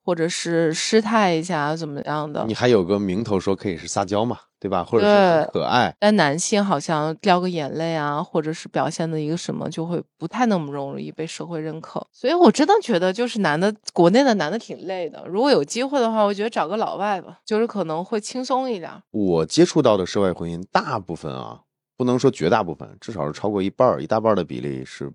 [0.06, 2.44] 或者是失态一下怎么样的？
[2.46, 4.84] 你还有个名头说可以是撒娇嘛，对吧？
[4.84, 5.92] 或者是可爱。
[5.98, 12.06] 但男性好像掉个眼泪啊，或者是表现的一个什么，就会不太那么容易被社会认可。
[12.12, 15.24] 所以我真的觉得，就是男的，国内的男的挺累的。
[15.26, 18.88] 如果有机会的话，我觉得找个老外吧，就是可能会轻松一点。
[19.10, 21.62] 我接触到的涉外婚姻，大部分啊，
[21.96, 25.12] 不能说绝大部分，至少是超过一半儿一大半的比例是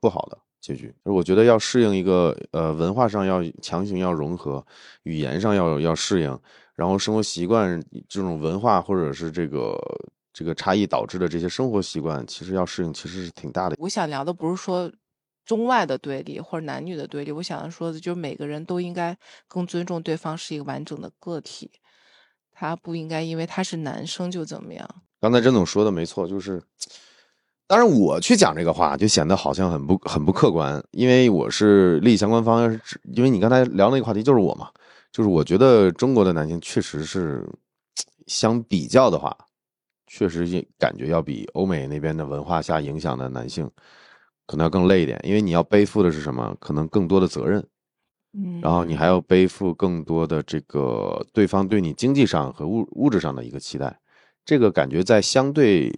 [0.00, 0.38] 不好的。
[0.60, 4.64] 结局就是我觉得要适应一个呃文化上要强行要融合，
[5.04, 6.38] 语言上要要适应，
[6.74, 9.78] 然后生活习惯这种文化或者是这个
[10.32, 13.76] 这个差异导致的这些生活习惯，其实要适应其实是挺大的。
[13.78, 14.92] 我想聊的不是说
[15.44, 21.70] 中外的对立或者男女的对立，我想说的就是每个人都应该更尊重对方是一个完整的个体，
[22.52, 24.88] 他不应该因为他是男生就怎么样。
[25.20, 26.60] 刚才甄总说的没错，就是。
[27.68, 32.62] 当然，我去讲这个话就显得好像很不很不客观，因为我是利益相关方，
[33.12, 34.70] 因为你刚才聊那个话题就是我嘛，
[35.12, 37.46] 就是我觉得中国的男性确实是
[38.26, 39.36] 相比较的话，
[40.06, 43.70] 确实也感觉要比欧美那边的文化下影响的男性
[44.46, 46.56] 可能要更累一点，因为你要背负的是什么？
[46.58, 47.62] 可能更多的责任，
[48.32, 54.00] 嗯，然后你还要背负更多的这个对方对你经济上和物物质上的一个期待，
[54.46, 55.92] 这个感觉在相对。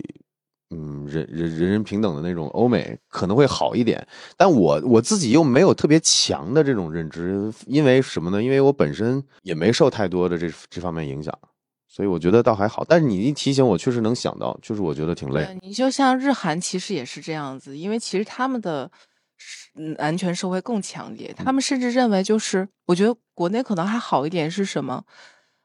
[0.73, 4.07] 嗯，人人人人平等的那种欧美可能会好一点，
[4.37, 8.41] 但我我自己又没有特别强的这种认知，因为什么呢？
[8.41, 11.37] 因为我本身也没受太多的这这方面影响，
[11.89, 12.85] 所以我觉得倒还好。
[12.89, 15.59] 但是你一提醒我，确实能想到，就是我觉得挺累。
[15.61, 18.89] 你就像日韩，其实也是这样子，因为其实他们的
[19.99, 25.03] 安全社会更强烈，他们甚至认为就是，我觉得国内可能还好一点是什么？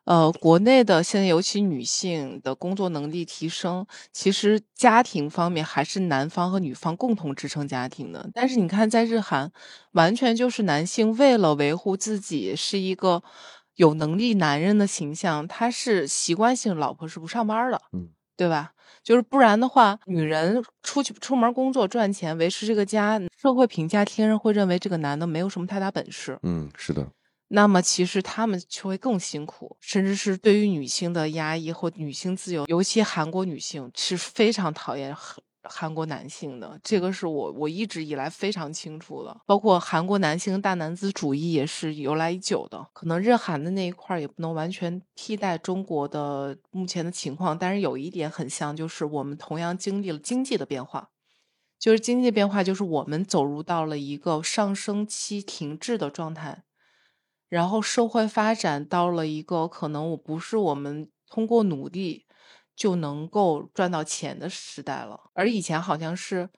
[0.06, 8.30] 呃，国内的现在尤其女性的工作能力提升，其实家庭方面还是男方和女方共同支撑家庭的。
[8.34, 9.51] 但是你看，在日韩，
[9.93, 13.24] 完全就是男性为了维护自己是一个
[13.76, 18.72] 有能力男人的形象，他是习惯性老婆是不上班的，嗯，对吧？
[19.03, 26.38] 就是不然的话，女人出去出门工作赚钱维持这个家，社会评价天然会认为这个男的没有什么太大本事。
[26.43, 27.08] 嗯，是的。
[27.50, 35.36] 那么其实他们就会更辛苦，甚至是对于女性的压抑或女性自由，尤其韩国女性是非常讨厌韩
[35.68, 36.80] 韩国男性的。
[36.84, 39.36] 这个是我我一直以来非常清楚的。
[39.46, 42.88] 包括韩国男性大男子主义也是由来已久的。
[42.93, 51.10] 可能日韩的那一块也不能完全替代中国的目前的情况，但是有一点很像，就是我们同样经历了经济的变化，
[51.80, 56.64] 就是经济变化，就是我们走入到了一个上升期停滞的状态。
[57.56, 62.26] 然后社会发展到了一个可能我不是我们通过努力
[62.76, 66.49] 就能够赚到钱的时代了，而以前好像是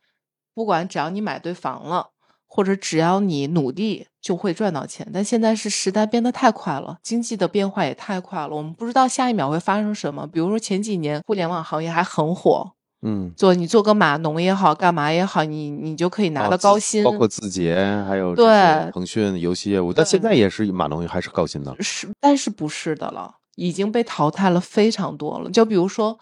[0.55, 2.09] 不管只要你买对房了，
[2.47, 10.25] 或者只要你努力就会赚到钱，但现在是时代变得太快了，经济的变化也太快了，我们不知道下一秒会发生什么。
[10.25, 12.71] 比如说前几年互联网行业还很火。
[13.03, 17.75] 嗯，做你做个码农也好，干嘛也好，你你就可以拿到高薪，包括字节，
[18.07, 25.51] 还有对腾讯游戏业务，但现在也是码农还是高薪的，是，但是不是的了，已经被淘汰了非常多了。
[25.51, 26.17] 就比如说，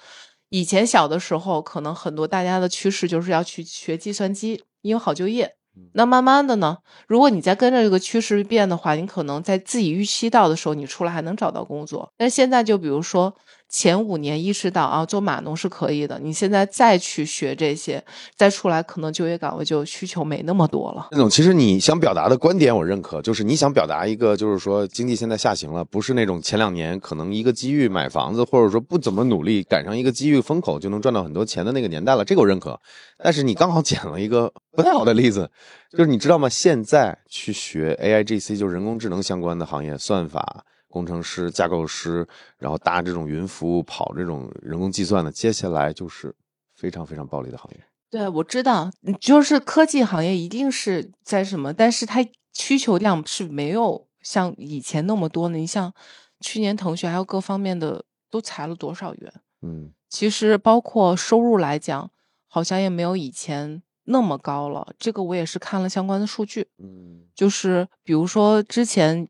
[0.49, 5.55] 以前小的时候，可能很多大家的趋势就是要去学计算机，因为好就业。
[5.93, 12.11] 那慢慢的呢，如果你在跟着这个趋势变的话，你可能在自己预期到的时候，你出来还能找到工作。
[12.17, 13.33] 但现在就比如说。
[13.67, 16.17] 前五年意识到啊，做码农是可以的。
[16.19, 18.01] 你现在再去学这些，
[18.37, 21.07] 再出来，可能就业岗位就需求没那么多了。
[21.11, 32.23] 那种其实你想表达的观点，我认可，就是你想表达一个，就是说经济现在下行了，不是那种前两年可能一个机遇买房子，或者说不怎么努力赶上一个机遇风口就能赚到很多钱的那个年代了。
[32.23, 32.79] 这个我认可。
[33.17, 35.49] 但是你刚好捡了一个不太好的例子，
[35.91, 36.47] 就是你知道吗？
[36.47, 40.63] 现在去学 A I G C，就是人工智能相关的行业，算法。
[40.95, 42.25] 工程师、架构师，
[42.57, 46.33] 然后搭这种云服务、跑这种人工计算的，接下来就是
[46.73, 47.83] 非常非常暴利的行业。
[48.09, 48.89] 对，我知道，
[49.19, 55.57] 就是科技行业一定是在什么，但是它需求量是没有像以前那么多的。
[55.57, 55.93] 你像
[56.39, 59.33] 去年腾讯还有各方面的都裁了多少员？
[59.63, 62.09] 嗯，其实包括收入来讲，
[62.47, 64.95] 好像也没有以前那么高了。
[64.97, 66.69] 这个我也是看了相关的数据。
[66.77, 69.27] 嗯，就是比如说之前。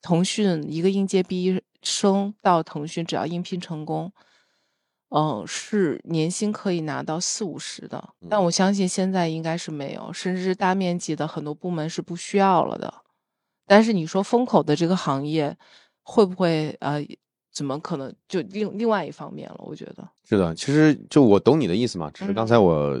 [0.00, 4.12] 腾讯一个应届毕业生到腾讯，只要应聘成功，
[5.10, 8.14] 嗯，是年薪可以拿到四五十的。
[8.28, 12.92] 但我相信现在应该是没有，甚至是大面积的很多部门是不需要了的。
[13.66, 15.56] 但是你说风口的这个行业
[16.02, 17.04] 会不会呃？
[17.58, 19.56] 怎么可能就另另外一方面了？
[19.58, 22.96] 我觉得是的，其实就我懂你的意思嘛，只是刚才我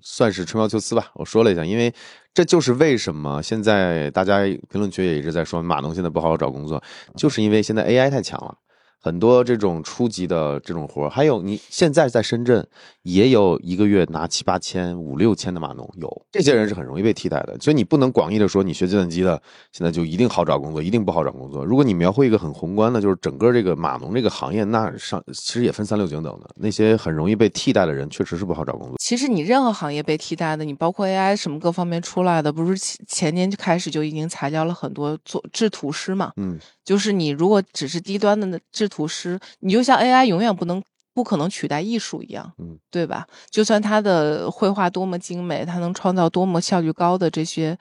[0.00, 1.92] 算是吹毛求疵吧，我说了一下，因为
[2.32, 6.80] 这就是为什么现在大家评论区也一直在说码农现在不好好找工作，
[7.16, 8.56] 就是因为现在 AI 太强了。
[9.00, 12.66] 很多这种初级的这种活还有你现在在深圳
[13.02, 17.56] 也有一个月拿七八千、五六千的码农，有这些人是很容易被替代的。
[17.60, 19.40] 所以你不能广义的说你学计算机的
[19.72, 21.64] 现在就一定好找工作，一定不好找工作。
[21.64, 28.96] 如果你描绘一个很宏观的，就是整个这个码农这个行业，那上其实也分三六九等的，那些很容易被替代的人确实是不好找工作。
[28.98, 36.32] 其实你任何行业被替代的，你包括 AI 什么各方面出来的，不是前前年就开始就已经裁掉了很多做制图师嘛？
[36.36, 36.58] 嗯。
[36.84, 40.82] 就是你如果只是低端的制图师，你就像 AI 永远不能
[41.12, 43.26] 不可能取代艺术一样，嗯，对吧？
[43.50, 47.78] 就算他的绘画多么精美，他能创造多么效率高的这些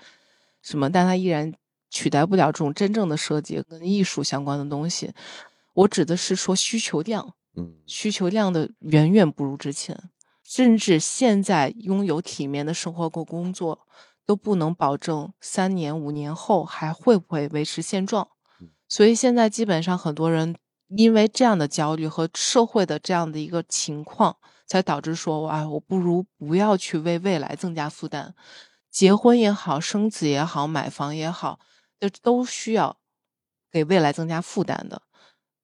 [0.62, 1.54] 什么，但他依然
[1.90, 5.14] 取代不了这种真正的设计跟艺术相关的东西。
[5.74, 9.96] 我指的是说需求量，嗯，需求量的远远不如之前，
[10.44, 13.88] 甚至现在拥有体面的生活和工作
[14.26, 18.28] 都不能保证三年五年后还会不会维持现状。
[18.90, 20.56] 所以现在基本上很多人
[20.88, 28.34] 因为这样的焦虑和社会的这样的一个情况，才导致说，啊，我不如不要去为未来增加负担。
[28.90, 31.60] 结婚也好，生子也好，买房也好，
[32.00, 32.98] 这都需要
[33.72, 35.02] 给未来增加负担的。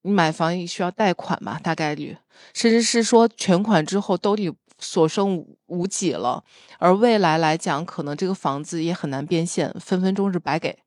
[0.01, 2.17] 你买房也需要贷款嘛，大概率，
[2.53, 6.43] 甚至是说全款之后兜里所剩无几了。
[6.77, 10.77] 而未来来讲，可能这个房子也很难变现，分分钟是白给。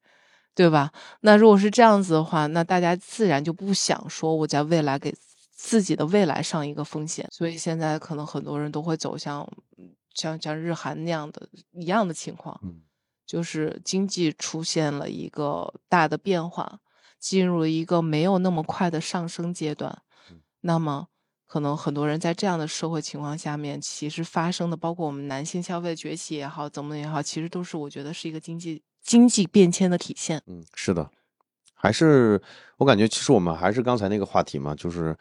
[0.57, 0.91] 对吧？
[1.21, 5.15] 那如果是这样子的话，那大家自然就不想说我在未来给
[5.53, 7.29] 自己的未来上一个风险。
[7.31, 9.47] 所以现在可能很多人都会走向
[10.15, 12.59] 像像日韩那样的一样的情况，
[13.27, 16.81] 就是经济出现了一个大的变化，
[17.21, 20.03] 进入了一个没有那么快的上升阶段。
[20.63, 21.09] 那么
[21.47, 28.83] 可能很多人在这样的社会情况下面，其实发生的，包括我们男性消费崛起也好，怎么也好，其实都是我觉得是一个经济。
[29.07, 31.09] 经济变迁的体现，嗯，是的，
[31.75, 32.43] 还是
[32.79, 35.17] 我感觉，其实我们还是刚才那个话题嘛，就是，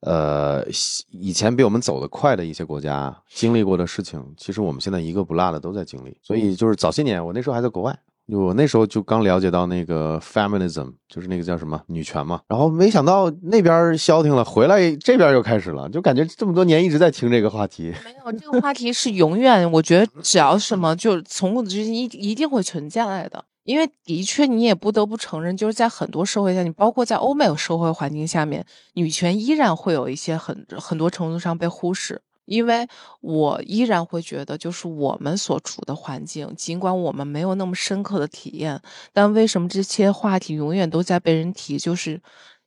[0.00, 0.62] 呃，
[1.08, 6.18] 以前比我们走得快的一些国家经历过的事情，其实我们现在一个不落的都在经历。
[6.22, 7.98] 所以就是早些年，我那时候还在国外。
[8.32, 17.92] 我那时候就刚了解到那个 feminism，就是那个叫什么女权嘛，然后没想到那边消停了，回来这边又开始了，就感觉这么多年一直在听这个话题。
[18.04, 23.44] 没有这个话题是永远，我觉得只要什么，就从古至今一一定会存在的。
[23.64, 28.64] 因为的确你也不得不承认，就是在很多社会下，你包括在欧美社会环境下面，
[28.94, 32.20] 女权依然会有一些很很多程度上被忽视。
[32.50, 32.84] 因为
[33.20, 38.82] 我依然会觉得，就是我们所处的环境，尽管我们没有那么深刻的体验，
[39.12, 41.78] 但为什么这些话题永远都在被人提？
[41.78, 42.20] 就是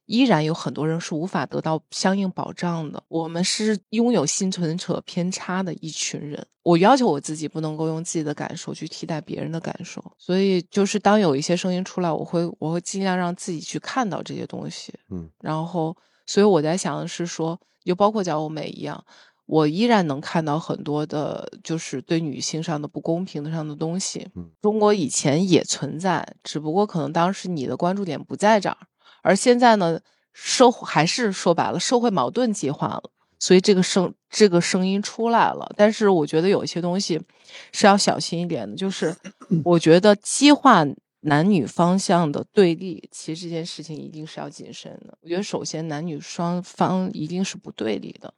[0.06, 3.04] 依然有很多人是无法得到相应保障的。
[3.10, 6.48] 我们是拥有幸存者偏差的一群人。
[6.64, 10.02] 我要求我自己不能够用自己的感受去替代别人的感受。
[10.18, 14.94] 所以，就是当有一些声音出来，我会我会尽量让自己去看到这些东西。
[15.10, 15.94] 嗯，然后，
[16.26, 19.04] 所以我在想的是说，就包括在欧美一样。
[19.54, 24.28] 我依然能看到很多的，就是对女性上的不公平的上的东西。
[24.36, 28.78] 嗯，中国以前也存在，只不过可能当时你的关注点不在这儿，
[29.22, 30.00] 而现在呢，
[30.32, 35.72] 社会还是说白了，社会矛盾激化了，所以这个声这个声音出来了。
[35.78, 37.22] 但是我觉得有一些东西
[37.72, 39.16] 是要小心一点的，就是
[39.64, 40.84] 我觉得激化
[41.22, 45.16] 男女方向的对立，其实这件事情一定是要谨慎的。
[45.22, 48.34] 我觉得首先男女双方一定是不对立的。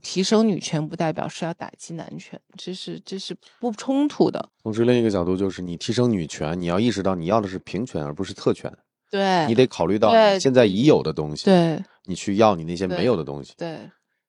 [0.00, 4.48] 提升女权不代表是要打击男权，这是这是不冲突的。
[4.62, 8.72] 同时，另一个角度就是你提升女权，你要意识到你要的是平权，而不是特权。
[9.10, 13.54] 对，你得考虑到现在已有的东西，对，你去要你那些没有的东西。
[13.56, 13.78] 对，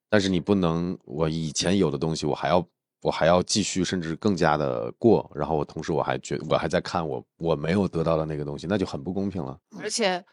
[0.09, 2.65] 但是你不能，我以前有的东西，我还要
[3.01, 9.59] 我还要继续，甚至更加的过，然后我同时我还觉我还在看我我没有得到的那个东西，那就很不公平了。
[9.81, 10.23] 而且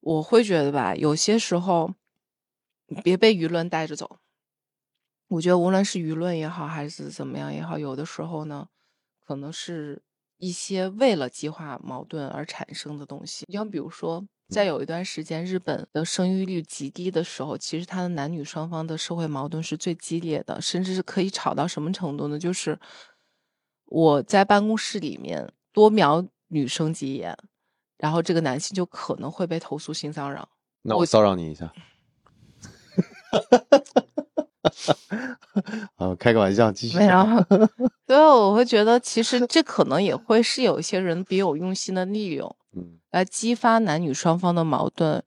[0.00, 1.90] 我会觉得吧，有些时候
[3.02, 4.18] 别被舆论带着走。
[5.28, 8.68] 我觉得无论是舆论也好，还是怎么样也好，有的时候呢，
[9.24, 10.02] 可能是
[10.38, 13.44] 一些为了激化矛盾而产生的东西。
[13.48, 22.38] 你像比如说，在有一段时间日本的生育率极低的时候，其实他的男女双方的社会矛盾是最激烈的，甚至是可以吵到什么程度呢？
[22.38, 22.78] 就是
[23.86, 27.36] 我在办公室里面多瞄女生几眼，
[27.98, 30.48] 然后这个男性就可能会被投诉性骚扰。
[30.82, 31.72] 那我骚扰你一下。
[35.96, 36.98] 啊，开个玩笑，继续。
[36.98, 37.12] 没有，
[38.06, 45.22] 所以我会觉得，其实这可能也会是有一些人别有用心的利用， 嗯，来激发男女双方的矛盾，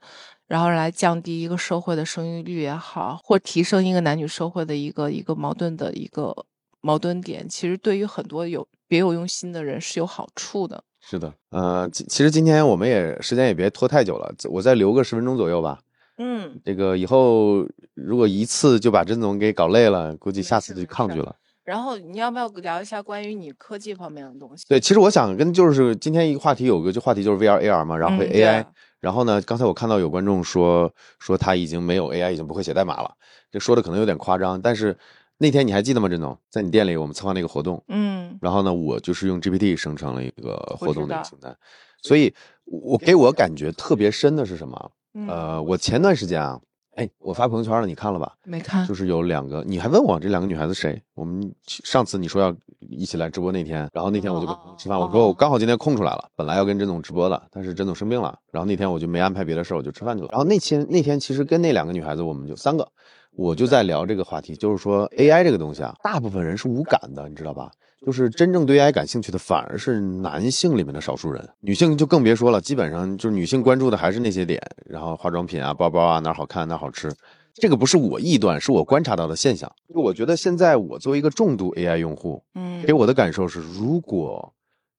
[0.47, 6.35] 然后来降低一个社会的生育率也好，或提升一个男女社会的一个一个矛盾的一个
[6.81, 7.47] 矛盾点。
[7.47, 10.83] 其实对于很多有别有用心的人是有好处的。
[11.01, 15.79] 是的，呃，其其实今天我们也时间也别拖太久了，我再留个十分钟左右吧。
[16.19, 17.65] 嗯，这个以后
[17.95, 21.35] 如果一次就把甄总给搞累了，估计下次就抗拒了。
[21.63, 24.65] 然后你要不要聊一下关于你科技方面的东西？
[24.67, 28.65] 对，其实我想跟就是今天一个话题有个就话题就是 VR AR 嘛，然后嗯 AI，、对。
[28.99, 33.11] 然后呢，刚才我看到有观众说说他已经没有 AI，已经不会写代码了，
[33.49, 34.97] 这说的可能有点夸张，但是
[35.37, 38.37] 那天你还记得吗，甄总，在你店里我们策划那个活动，嗯。
[38.41, 41.55] 然后呢，我就是用 GPT 生成了一个活动的一个清单，
[42.01, 42.33] 所以
[42.65, 44.91] 我给我感觉特别深的是什么？
[45.19, 46.59] 嗯，呃，我前段时间啊，
[46.95, 48.33] 哎，我发朋友圈了，你看了吧？
[48.43, 51.01] 没看就，是有两个，你还问我这两个女孩子谁？
[51.15, 60.29] 我们上次你说要一起来直播那天，然后那天我就跟朋友吃饭，哦我说我刚好今天空出来了，本来要跟甄总直播的，但是甄总生病了，然后那天我就没安排别的事儿，我就吃饭去了。
[60.31, 62.87] 然后那天那天其实跟那两个女孩子，我们就三个，
[63.31, 67.71] 我就在聊这个话题，就是说 AI 这个东西啊，大部分人是无感的，你知道吧？
[68.05, 77.11] 就是真正对 AI 感兴趣的反而是男性里面的少数人，女性就更别说了，基本上就是女性关注的还是那些点，然后化妆品啊、包包啊哪儿好看哪儿好吃。
[77.55, 79.69] 这个不是我臆断，是我观察到的现象。
[79.93, 84.53] 就我觉得现在我作为一个重度 AI 用户，嗯给我的感受是，如果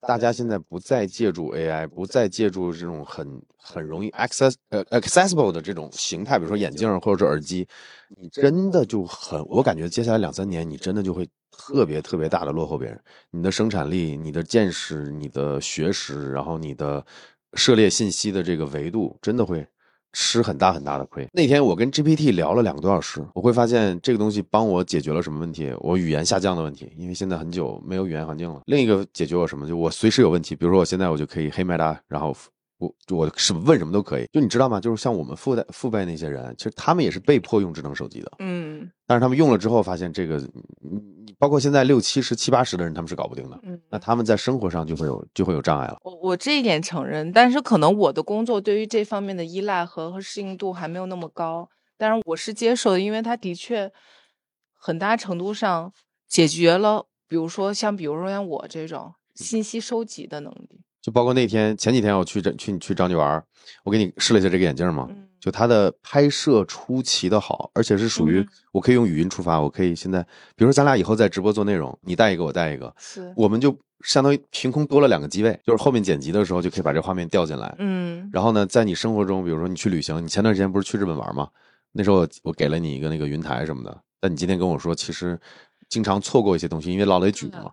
[0.06, 3.26] 大家现在不再借助 AI，不再借助这种很
[3.56, 7.66] 很容易 access 呃 accessible 的这种形态，比如说眼镜或者是耳机，
[8.20, 13.00] 你真的就很，我感觉接下来两三年，你真的就会特别特别大的落后别人。
[13.30, 17.04] 你的生产力、你的见识、你的学识，然后你的
[17.54, 19.66] 涉猎信息的这个维度，真的会
[20.12, 21.28] 吃很大很大的亏。
[21.32, 25.72] 那天我跟 GPT 聊了两个多小时，我会发现这个东西帮我解决了什么问题？
[25.78, 28.62] 我语言下降的问题，因为现在很久没有语言环境了。
[28.66, 29.68] 另一个解决我什么？
[29.68, 32.34] 就我随时有问题，比如说我现在我就可以黑麦达，然后
[32.78, 34.26] 我我什么问什么都可以。
[34.32, 34.80] 就你知道吗？
[34.80, 40.38] 就是像我们父代父辈那些人，其实他们也是被迫用智能手机的，嗯但是他们用了之后发现这个，
[40.80, 43.58] 你你包括现在六七十、七八十的人，他们是搞不定的。
[43.62, 45.96] 嗯，那他们在生活上就会有就会有障碍了。
[46.02, 53.90] 我我这一点承认，但是可能我的工作对于这方面的依赖和和适应度还没有那么高，但是我是接受的，因为它的确
[54.76, 55.90] 很大程度上
[56.28, 63.42] 解决了，比如说像比如说像我这种信息收集的能力，就包括那天前几天我去这去去找你玩儿，
[63.84, 70.22] 我给你试了一下这个眼镜嘛，嗯就它的拍摄出奇的好，而且是属于嗯我可以用语音触发，我可以现在，
[70.54, 77.74] 比如说咱俩以后在直播做内容，你带一个我带一个，是，我们就相当于凭空多了两个机位，就是后面剪辑的时候就可以把这画面调进来。
[77.78, 81.48] 嗯然后呢，在你生活中，比如说你去旅行，你前段时间不是去日本玩吗？
[81.92, 85.40] 那时候我我给了你一个那个云台什么的，但你今天跟我说，其实
[85.88, 87.72] 经常错过一些东西，因为老得举是嘛。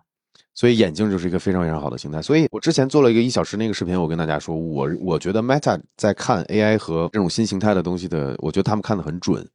[0.58, 2.20] 所以眼镜就是一个非常非常好的形态。
[2.20, 9.48] 所以我之前做了一个一小时那个视频，我跟大家说，我我觉得 Meta 在看 AI 和这种新形态的东西的，我觉得他们看的很准，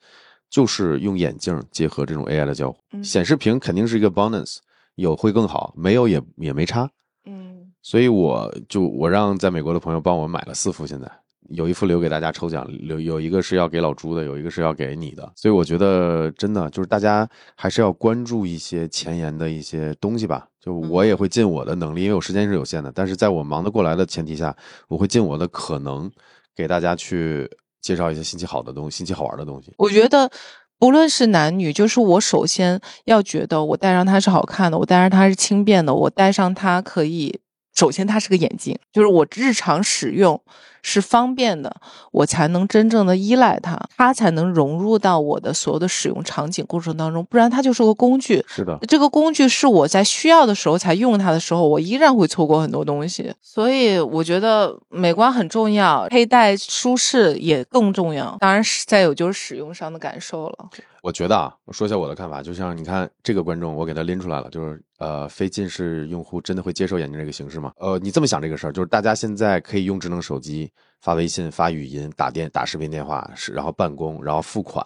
[0.49, 2.77] 就是用眼镜结合这种 AI 的交互。
[2.93, 4.59] 嗯显示屏肯定是一个 bonus，
[4.95, 6.89] 有会更好，没有也也没差。
[7.25, 11.11] 嗯所以我就我让在美国的朋友帮我买了四副，现在
[11.49, 15.31] 有一副留给大家抽奖，留有一个是要给老朱的，有一个是要给你的。
[15.35, 20.47] 所以我觉得真的就是大家还是要关注一些前沿的一些东西吧。
[20.59, 24.55] 就我也会尽我的能力，因为我时间是有限的，但是在我忙得过来的前提下，
[24.87, 26.09] 我会尽我的可能
[26.55, 27.49] 给大家去
[27.81, 29.73] 介绍一些新奇好的东西、新奇好玩的东西。
[29.77, 30.31] 我觉得
[30.79, 37.41] 不论是男女，就是我首先要觉得我戴上它是好看的，我戴上它是轻便的，我戴上它可以，
[37.75, 40.41] 首先它是个眼镜，就是我日常使用
[40.83, 41.75] 是方便的，
[42.11, 48.45] 我才能真正的依赖它，它才能融入到我的所有的使用场景过程当中，不然它就是个工具。
[48.47, 53.33] 是的，这个工具是我在需要的时候才用它的时候，我依然会错过很多东西。
[53.41, 58.37] 所以我觉得美观很重要，佩戴舒适也更重要。
[58.39, 60.69] 当然是再有就是使用上的感受了。
[61.01, 67.73] 我觉得啊，我说一下我的看法，就像你看这个观众，我给他拎出来了，就是呃，非近视用户真的会接受眼镜这个形式吗？
[67.77, 74.83] 呃，你这么想这个事儿，就是大家现在可以用智能手机发微信、发语音、打电、打视频电话，是然后办公，然后付款。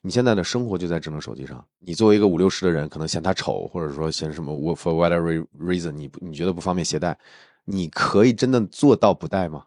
[0.00, 1.64] 你现在的生活就在智能手机上。
[1.78, 7.16] 你作为一个五六十的人，可能嫌它丑，或者说嫌什么我 for whatever reason 你你觉得不方便携带，
[7.64, 9.64] 你可以真的做到不戴吗？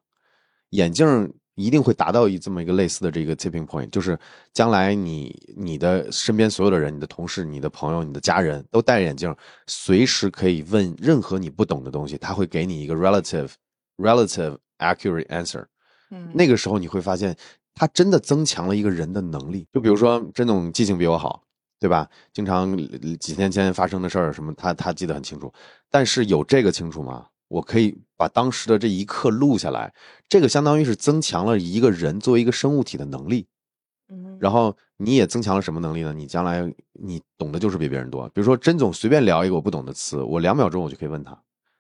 [0.72, 4.18] 眼镜一定会达到一这么一个类似的这个 tipping point，就是
[4.54, 9.34] 将来你你的身边所有的人、你的同事、你的朋友、你的家人都戴眼镜，
[9.68, 13.52] 随时可以问任何你不懂的东西，他会给你一个 relative
[13.98, 15.66] relative accurate answer。
[16.12, 17.36] 嗯，那个时候你会发现，
[17.74, 19.68] 它真的增强了一个人的能力。
[19.74, 21.44] 就比如说，甄总记性比我好，
[21.80, 22.08] 对吧？
[22.32, 22.72] 经常
[23.02, 25.52] 呃几天前发生的事儿什么，他他记得很清楚。
[25.90, 27.28] 但是有这个清楚吗？
[27.50, 29.94] 我可以把当时的这一刻录下来，
[30.28, 33.48] 这个相当于是增强了一个人作为一个生物体的能力。
[34.10, 36.12] 嗯然后你也增强了什么能力呢？
[36.14, 38.28] 你将来你懂的就是比别人多。
[38.30, 41.40] 比如说甄总随便聊一个我不懂的词，我两秒钟我就可以问他，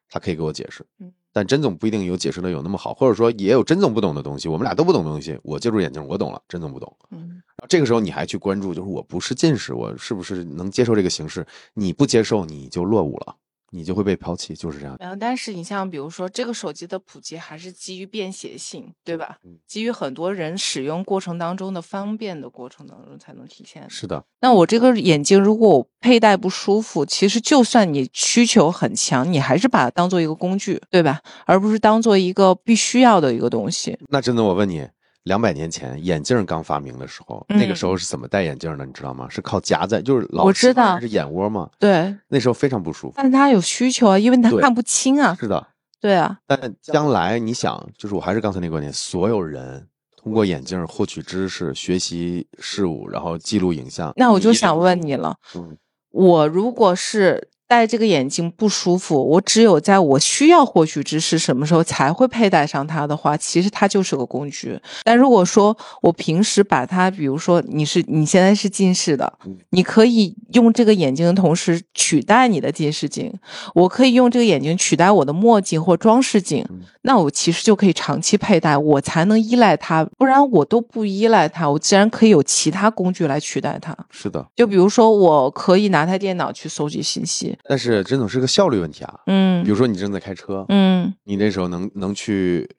[0.09, 1.11] 他可以给我解释嗯。
[1.33, 6.95] 但甄总不一定有解释的有那么好，或者说也有甄总不懂的东西，我们俩都不懂的东西，我借助眼镜我懂了，甄总不懂。
[7.11, 11.45] 嗯然后这个时候你还去关注，就是我不是近视，我是不是能接受这个形式？
[11.73, 13.35] 你不接受，你就落伍了，
[13.73, 14.95] 你就会被抛弃，就是这样。
[14.99, 19.37] 然后，但是你像比如说，这个手机的普及还是基于便携性，对吧？
[19.43, 23.89] 嗯基于很多人使用过程当中的方便的过程当中才能体现。
[23.89, 31.21] 是的，那我这个眼镜如果我佩戴不舒服，其实就算你需求很强，你还是把它当做一个工具，对吧？
[31.45, 33.97] 而不是当做一个必须要的一个东西。
[34.09, 34.87] 那真的，我问你，
[35.23, 38.85] 两百年前眼镜刚发明的时候，那个时候是怎么戴眼镜的？
[38.85, 39.27] 你知道吗？
[39.29, 43.13] 是靠夹在，就是老我知道是眼窝嘛，对，那时候非常不舒服。
[43.15, 45.35] 但是他有需求啊，因为他看不清啊。
[45.39, 45.65] 是的，
[46.01, 49.87] 对啊，但将来你想，就是我还是刚才那个观点，所有人
[50.17, 54.13] 通过眼镜获取知识、学习事物，然后记录影像。
[54.17, 55.77] 那我就想问你了，嗯，
[56.11, 64.79] 我如果是戴这个眼镜不舒服，我只有在我需要获取知识什么时候才会佩戴上它的话，其实它就是个工具。
[65.03, 73.33] 但如果说我平时把它，比如说你是你现在是近视的嗯，你可以用这个眼镜的同时取代你的近视镜，
[73.73, 83.95] 我可以用这个眼镜取代我的墨镜或装饰镜嗯，那我其实就可以长期佩戴，我才能依赖它，不然我都不依赖它，我自然可以有其他工具来取代它。
[84.09, 84.45] 是的。
[84.55, 89.19] 就比如说，我可以拿台电脑去搜集信息，但是真总是个效率问题啊。
[89.27, 92.69] 嗯比如说你正在开车，嗯你那时候能能去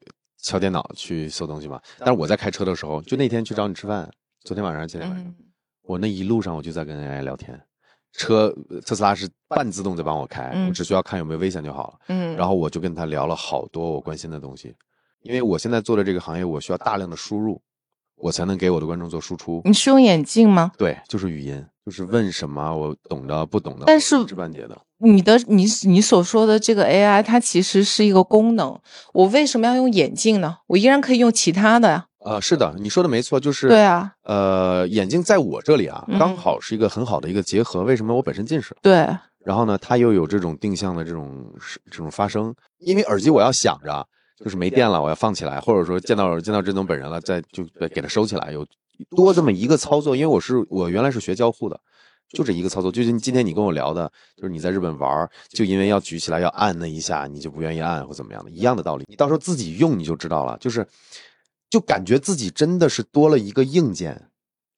[0.42, 1.78] 敲电脑去搜东西吗？
[1.98, 4.10] 但是我在开车的时候，就那天去找你吃饭，
[4.44, 5.34] 昨天晚上前天晚上，嗯，
[5.82, 7.60] 我那一路上我就在跟 AI 聊天，
[8.16, 8.54] 车
[8.86, 11.94] 特斯拉是半自动在帮我开，嗯我只需要看有没有危险就好了。
[12.08, 14.74] 嗯，然后我就跟他聊了好多我关心的东西，
[15.22, 17.60] 因为我现在做的这个行业，我需要大量的输入，
[18.16, 19.60] 我才能给我的观众做输出。
[19.64, 20.70] 你是用眼镜吗？
[20.78, 24.80] 对，就是语音，就是问什么我懂的不懂的，但是半截的。
[24.98, 28.78] 你的你你所说的这个 AI，它其实是一个功能。
[29.12, 30.58] 我为什么要用眼镜呢？
[30.68, 32.06] 我依然可以用其他的呀。
[32.24, 37.82] 呃，是的，你说的没错，就是对啊，呃，眼镜在我这里啊，嗯刚好是一个很好的一个结合。
[37.82, 38.74] 为什么我本身近视？
[38.80, 39.06] 对，
[39.44, 41.44] 然后呢，它又有这种定向的这种
[41.90, 44.06] 这种发声，因为耳机我要想着
[44.42, 47.62] 就是没电了，我要放起来，或者说见到见到甄总本人了，再就
[47.94, 48.66] 给它收起来，有
[49.14, 50.16] 多这么一个操作。
[50.16, 51.78] 因为我是我原来是学交互的，
[52.30, 52.90] 就这一个操作。
[52.90, 59.04] 就是今天你跟我聊的，就是你在日本玩，就因为要举起来要按那一下，你就不愿意按或怎么样的，一样的道理。
[59.08, 60.86] 你到时候自己用你就知道了，就是
[61.74, 64.28] 就感觉自己真的是多了一个硬件。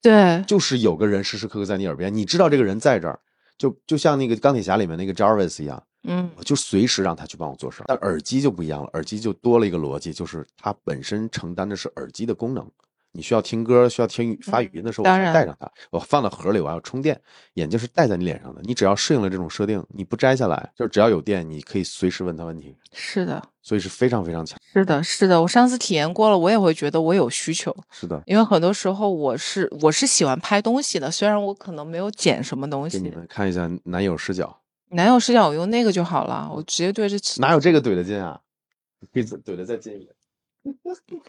[0.01, 3.19] 对，就是有个人时时刻刻在你耳边，你知道这个人在这儿，
[3.55, 7.85] 就就像那个钢铁侠里面那个 Jarvis 一样，嗯我就随时让他去帮我做事儿。
[7.87, 12.67] 但耳机就不一样了，耳机就多了一个逻辑，就是它本身承担的是耳机的功能。
[13.13, 17.19] 你需要听歌，需要听语发语音的时候，我当然要带上它，我放到盒里，我要充电。
[17.53, 24.59] 眼镜是戴在你脸上的，你只要适应了这种设定，你不摘下来，就是只要有电，你可以随时问他问题，是的，所以是非常非常强。
[24.71, 25.41] 是的，是的。
[25.41, 33.15] 我上次体验过了，我也会觉得我有需求，是的，因为很多时候我是我是喜欢拍东西的，虽然我可能没有剪什么东西给你。
[33.15, 38.39] 们看一下男友视角，男友视角我用那个就好了，我直接对着哪有这个怼得近啊？
[39.13, 40.13] 可以怼得再近一点。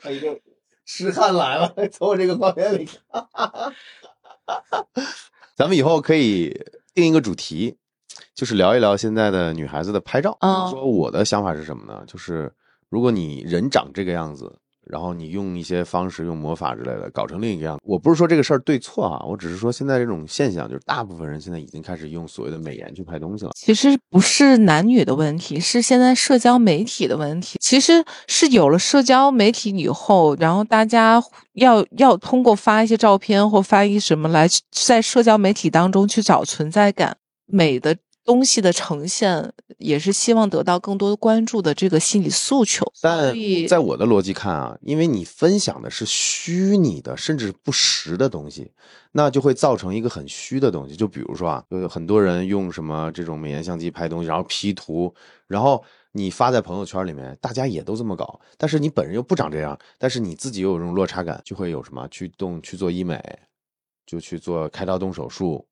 [0.01, 0.39] 看一个
[0.91, 2.99] 痴汉来了， 从我这个画面里看。
[5.55, 6.59] 咱们以后可以
[6.95, 7.77] 定一个主题，
[8.35, 10.35] 就是聊一聊现在的女孩子的拍照。
[10.41, 12.03] 嗯说我的想法是什么呢？
[12.07, 12.51] 就是
[12.89, 14.59] 如果你人长这个样子，
[14.89, 23.51] 然后你用一些方式，用魔法之类的搞成另一个样子，我不是说这个事儿对错啊，我只是说现在这种现象，就是大部分人现在已经开始用所谓的美颜去拍东西了。
[23.55, 27.59] 其实不是男女的问题，是现在社交媒体的问题。
[27.61, 31.23] 其实是有了社交媒体以后，然后大家
[31.55, 37.17] 要要通过发一些照片或发一些什么来在社交媒体当中去找存在感。
[37.51, 37.97] 美的
[38.29, 42.85] 东西的呈现，也是希望得到更多关注的这个心理诉求。
[43.01, 43.35] 但
[43.67, 48.71] 在我的逻辑看啊，因为你分享的是虚拟的，甚至不实的东西，
[49.13, 50.95] 那就会造成一个很虚的东西。
[50.95, 55.15] 就比如说啊，有很多人用什么这种美颜相机拍东西，然后 P 图，
[55.47, 55.83] 然后
[56.13, 63.19] 你发在朋友圈里面，大家也都这么搞，但是你本人又不长这样，但是你自己又有这种落差感，就会有什么去动去做医美，
[64.05, 65.67] 就去做开刀动手术，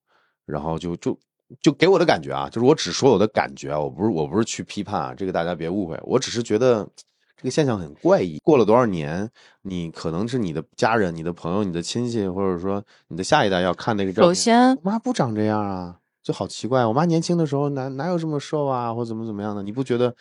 [0.46, 1.18] 然后就就
[1.62, 6.86] 就给我的感觉啊，就是我只说我的感觉啊，我不是我不是去批判啊，这个大家别误会，我只是觉得
[7.36, 8.38] 这个现象很怪异。
[8.42, 9.30] 过了多少年，
[9.62, 16.84] 你可能是你的家人、你的朋友、你的亲戚，或者说你的下一代要看那个照片，首先我妈不长这样啊，就好奇怪。
[16.84, 19.62] 我妈年轻的时候哪哪有这么瘦啊，或怎么怎么样的？
[19.62, 20.14] 你不觉得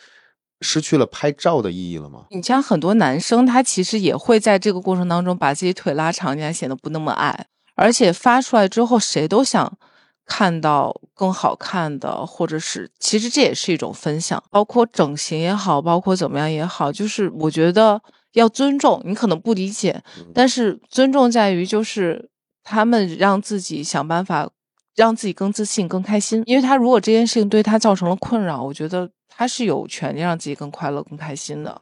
[0.61, 2.25] 失去了拍照的意义了吗？
[2.29, 7.47] 你像很多男生，他其实也会在这个过程当中把自己腿拉长一点，显得不那么矮。
[7.75, 9.77] 而且发出来之后，谁都想
[10.25, 18.01] 看到更好看的，或者是其实这也是一种分享，包括整形也好，包括怎么样也好，就是我觉得
[18.33, 19.01] 要尊重。
[19.05, 20.01] 你可能不理解，
[20.33, 22.29] 但是尊重在于就是
[22.63, 24.49] 他们让自己想办法
[24.95, 26.41] 让自己更自信、更开心。
[26.45, 31.81] 因为他如果这件事情对他造成了困扰，我觉得他是有权利让自己更快乐、更开心的。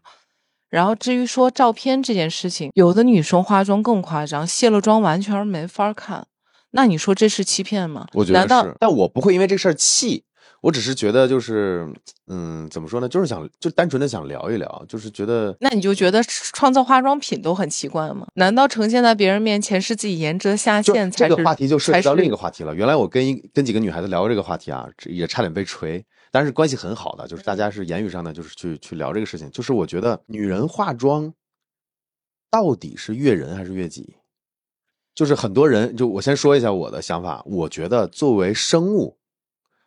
[0.69, 6.25] 然后至于说照片这件事情，有的女生化妆更夸张，卸了妆完全没法看。
[6.75, 8.07] 那你说这是欺骗吗？
[8.13, 10.23] 我觉得是，但我不会因为这事儿气，
[10.61, 11.87] 我只是觉得就是，
[12.27, 13.07] 嗯，怎么说呢？
[13.07, 18.25] 就是想就单纯的想聊一聊，就是觉得那你就觉得创造化妆品都很奇怪吗？
[18.33, 21.29] 难道呈现在别人面前是自己颜值的下限才是？
[21.29, 22.73] 这个话题就涉及到另一个话题了。
[22.73, 29.51] 原来我跟一跟几个女孩子聊过这个话题啊，这也差点被锤，但是关系很好的，就是大家是言语上的，就是去去聊这个事情。
[29.51, 31.31] 就是我觉得女人化妆
[32.49, 34.15] 到底是悦人还是悦己？
[35.15, 39.17] 就是很多人，就我先说一下我的想法，我觉得作为生物。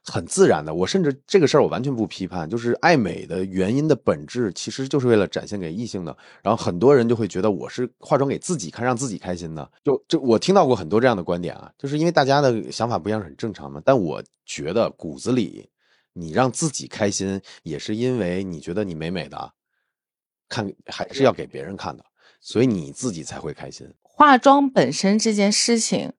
[0.08, 6.16] 很自然的，我甚至这个事儿我完全不批判，就是爱美的原因的本质其实就是为了展现给异性的。
[6.44, 9.68] 然后很多人就会觉得我是化妆给自己看，让自己开心的。
[9.82, 13.82] 就就我听到过很多这样的观点啊，就是因为大家的想法不一样很正常嘛。
[13.84, 15.68] 但我觉得骨子里，
[16.12, 19.52] 你让自己开心，也是因为你觉得你美美的，
[20.48, 22.04] 看还是要给别人看的，
[22.40, 23.92] 所以你自己才会开心。
[24.18, 26.14] 化妆本身这件事情，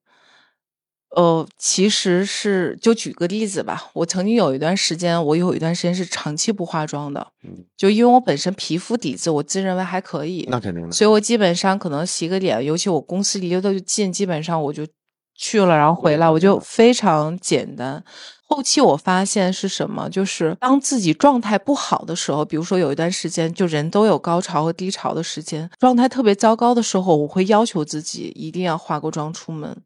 [1.16, 14.86] 呃，其实是就举个例子吧，我曾经有一段时间，我有一段时间是长期不化妆的，嗯就因为我本身皮肤底子我自认为还可以，那肯定的，所以我基本上可能洗个脸，尤其我公司离得就近，基本上我就
[15.34, 18.04] 去了，然后回来，我就非常简单。
[18.50, 29.76] 后期我发现是什么，就是当自己状态不好的时候，比如说有一段时间，就人都有高潮和低潮的时间，状态特别糟糕的时候，我会要求自己一定要化个妆出门，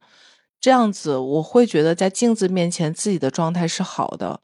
[0.60, 4.40] 这样子我会觉得在镜子面前自己的状态是好的，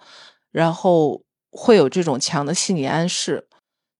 [0.50, 1.22] 然后
[1.52, 3.46] 会有这种强的心理暗示。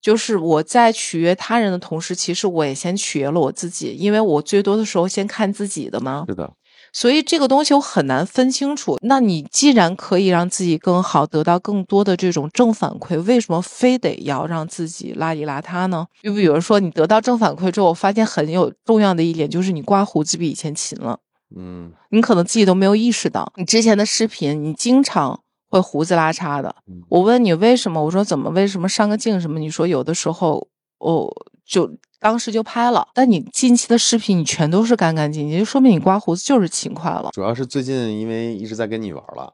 [0.01, 6.23] 就是我在取悦他人的同时，其实我也先取悦了我自己，因为我最多的时候先看自己的嘛。
[6.27, 6.49] 是的，
[6.91, 8.97] 所以这个东西我很难分清楚。
[9.01, 16.07] 那你既然可以让自己更好，得到更多的这种正反馈，为什么非得要让自己邋里邋遢呢？
[16.21, 21.19] 就比如说，你得到正反馈之后，我发现很有重要的一点就是你刮胡子比以前勤了，
[21.55, 23.51] 嗯你可能自己都没有意识到。
[23.55, 25.39] 你之前的视频，你经常
[25.69, 26.75] 会胡子拉碴的。
[26.87, 29.59] 嗯我问你为什么，我说怎么为什么上个镜什么？
[29.59, 30.67] 你说有的时候
[30.99, 31.31] 哦
[31.69, 31.89] 就
[32.19, 37.29] 当时就拍了，但你近期的视频你全都是干干净净，就说明你刮胡子就是勤快了。
[37.31, 39.53] 主要是最近因为一直在跟你玩了，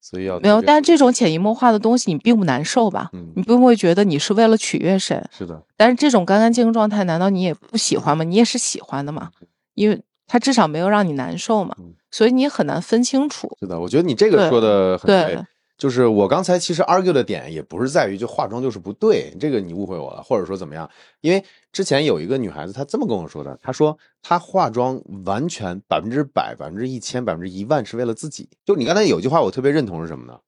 [0.00, 3.10] 所以要没有，但是这种潜移默化的东西你并不难受吧？
[3.12, 5.20] 嗯你并不会觉得你是为了取悦谁。
[5.36, 8.22] 是的，但是这种干干净净状态，难道你也不喜欢吗？
[8.22, 9.30] 你也是喜欢的嘛，
[9.74, 13.50] 因为他至少没有让你难受嘛嗯，所以你也很难分清楚。
[13.58, 15.44] 是的，我觉得你这个说的很对对。
[15.78, 20.90] 就是我刚才其实 argue 的点也不是在于就化妆就是不对，这个你误会我了，或者说怎么样？
[21.20, 21.42] 因为
[21.72, 28.48] 之前有一个女孩子她这么跟我说的，她说她化妆完全百分之百、百分之一千、百分之一万是为了自己。
[28.66, 30.38] 就你刚才有句话我特别认同是什么呢？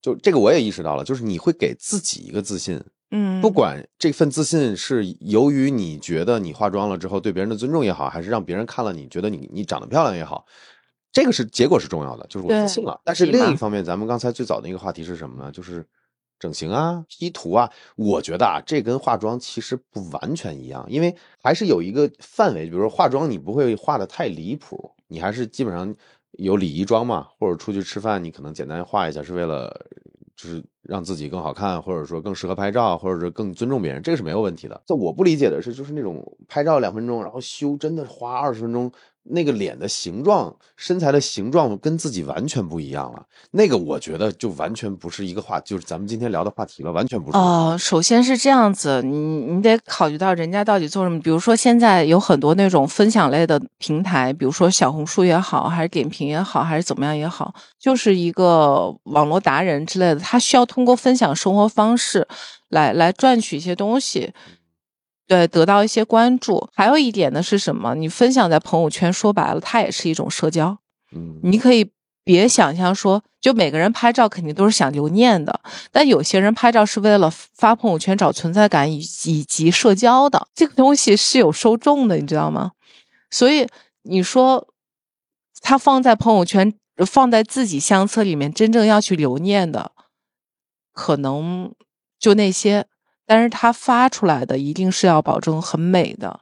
[0.00, 2.80] 就这个我也意识到了，就是你会给自己一个自信，
[3.10, 10.46] 嗯，不管这份自信是由于你觉得你化妆了之后对别人的尊重也好，还是让别人看了你觉得你你长得漂亮也好，
[11.18, 13.00] 这个是结果是重要的，就是我自信了。
[13.04, 15.50] 但是另一方面，咱们刚才最早的一个话题是什么呢？
[15.50, 15.84] 就是
[16.38, 25.92] 整形啊、P 图啊，我觉得啊，这跟化妆其实不完全一样，因为还是有一个范围，比如说化妆，你不会化的太离谱，你还是基本上
[26.32, 29.74] 有礼仪妆嘛，或者出去吃饭，你可能简单化一下，是为了
[30.36, 34.80] 就是让自己更好看，或者说更适合拍照，或者是更尊重别人，这个是没有问题的。
[34.86, 38.92] 这我不理解的是，就是那种拍照两分钟，然后修真的花二十分钟，
[39.30, 43.22] 那个脸的形状、身材的形状跟自己完全不一样了。
[43.50, 47.38] 那个我觉得就完全不是一个话，就是咱们今天聊的话题了，完全不是。
[47.38, 51.20] 哦，首先是这样子，你你得考虑到人家到底做什么。
[51.20, 62.26] 比如说现在有很多那种分享类的平台，比如说小红书也好，还是点评也好，还是怎么样也好，就是一个网络达人之类的，他需要通过分享生活方式
[62.68, 64.32] 来来赚取一些东西。
[65.28, 66.68] 对，得到一些关注。
[66.74, 67.94] 还有一点呢是什么？
[67.94, 70.76] 你分享在朋友圈，说白了，它也是一种社交。
[71.14, 71.90] 嗯，你可以
[72.24, 75.60] 别想象说，就每个人拍照肯定都是想留念的，
[75.92, 82.72] 但有些人拍照是为了发朋友圈找存在感以以及社交的，这个东西是有受众的，你知道吗？
[83.30, 83.66] 所以
[84.02, 84.66] 你说
[85.60, 86.72] 他放在朋友圈，
[87.06, 89.92] 放在自己相册里面，真正要去留念的，
[90.94, 91.74] 可能
[92.18, 92.86] 就那些，
[93.28, 96.40] 但是它发出来的一定是要保证很美的，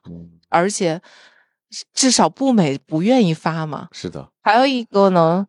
[0.49, 1.03] 而且
[1.93, 3.89] 至少不美不愿意发嘛。
[3.93, 5.47] 是的，还有一个呢。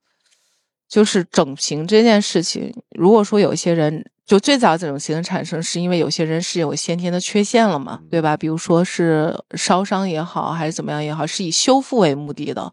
[0.89, 8.37] 就是整形这件事情，如果说有些人就最早整形产生，是因为有些人是有先天的缺陷了嘛，对吧？
[8.37, 12.71] 比如说是烧伤也好，还是怎么样也好，是以修复为目的的。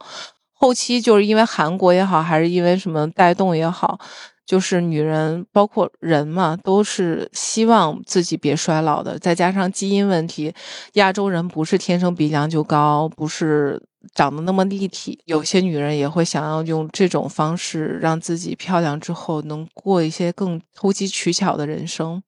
[0.53, 3.99] 后期就是因为韩国也好，还是因为什么带动也好。
[4.47, 9.19] 就是女人，包括人嘛，都是希望自己别衰老的。
[9.19, 10.53] 再加上基因问题，
[10.95, 13.83] 亚洲人不是天生鼻梁就高，不是
[14.15, 15.19] 长得那么立体。
[15.25, 22.23] 有些女人也会想要用这种方式让自己漂亮，之后能过一些更投机取巧的人生。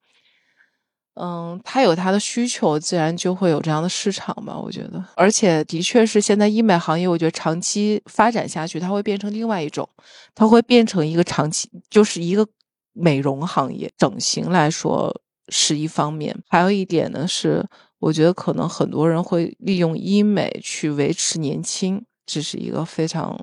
[1.18, 4.54] 嗯，他有他的需求，自然就会有这样的市场吧。
[4.58, 9.88] 我觉得，而且的确是现在医美行业，我觉得长期发展下去，它会变成另外一种，
[10.34, 12.46] 它会变成一个长期就是一个
[12.92, 13.90] 美容行业。
[13.96, 15.10] 整形来说
[15.48, 17.66] 是一方面，还有一点呢是，
[17.98, 23.42] 我觉得可能很多人会利用医美去维持年轻，这是一个非常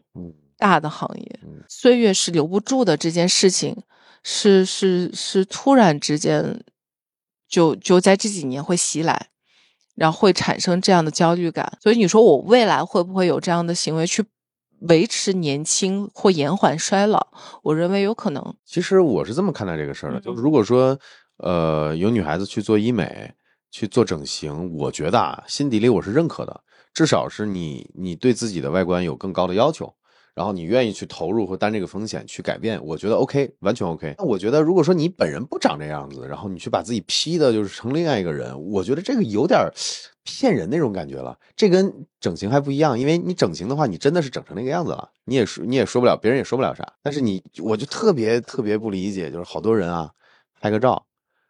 [0.60, 1.40] 大的行业。
[1.68, 3.76] 岁月是留不住的，这件事情
[4.22, 6.64] 是是是突然之间。
[7.54, 9.28] 就就在这几年会袭来，
[9.94, 11.78] 然后会产生这样的焦虑感。
[11.80, 14.26] 所以你说我未来会不会有这样的行为去
[14.90, 17.28] 维持年轻或延缓衰老？
[17.62, 18.56] 我认为有可能。
[18.66, 21.00] 其实我是这么看待这个事儿的，就如果说
[21.38, 23.32] 呃有女孩子去做医美、
[23.70, 26.62] 去做整形，我觉得啊心底里我是认可的，
[26.92, 29.94] 至少是你你对自己的外观有更高的要求。
[30.36, 34.16] 然后你愿意去投入和担这个风险去改变，我觉得 OK，完全 OK。
[34.18, 39.60] 那我觉得，如果说你本人不长这样子，然后你去把自己 P 的就是成另外一个人，我觉得这个有点
[40.24, 41.38] 骗人那种感觉了。
[41.56, 46.94] 这跟整形还不一样，因为你整形的话，你真的是整成那个样子了，你也说你也说不了，别人也说不了啥。
[47.04, 50.10] 但是你，我就特别特别不理解，就是好多人啊，
[50.60, 51.06] 拍个照，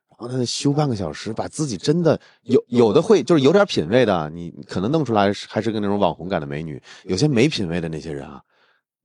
[0.09, 6.81] 然后他修半个小时，把自己真的有有的会就是有点品位的，你可能弄出来还是个那种网红感的美女。
[7.05, 8.41] 有些没品位的那些人啊。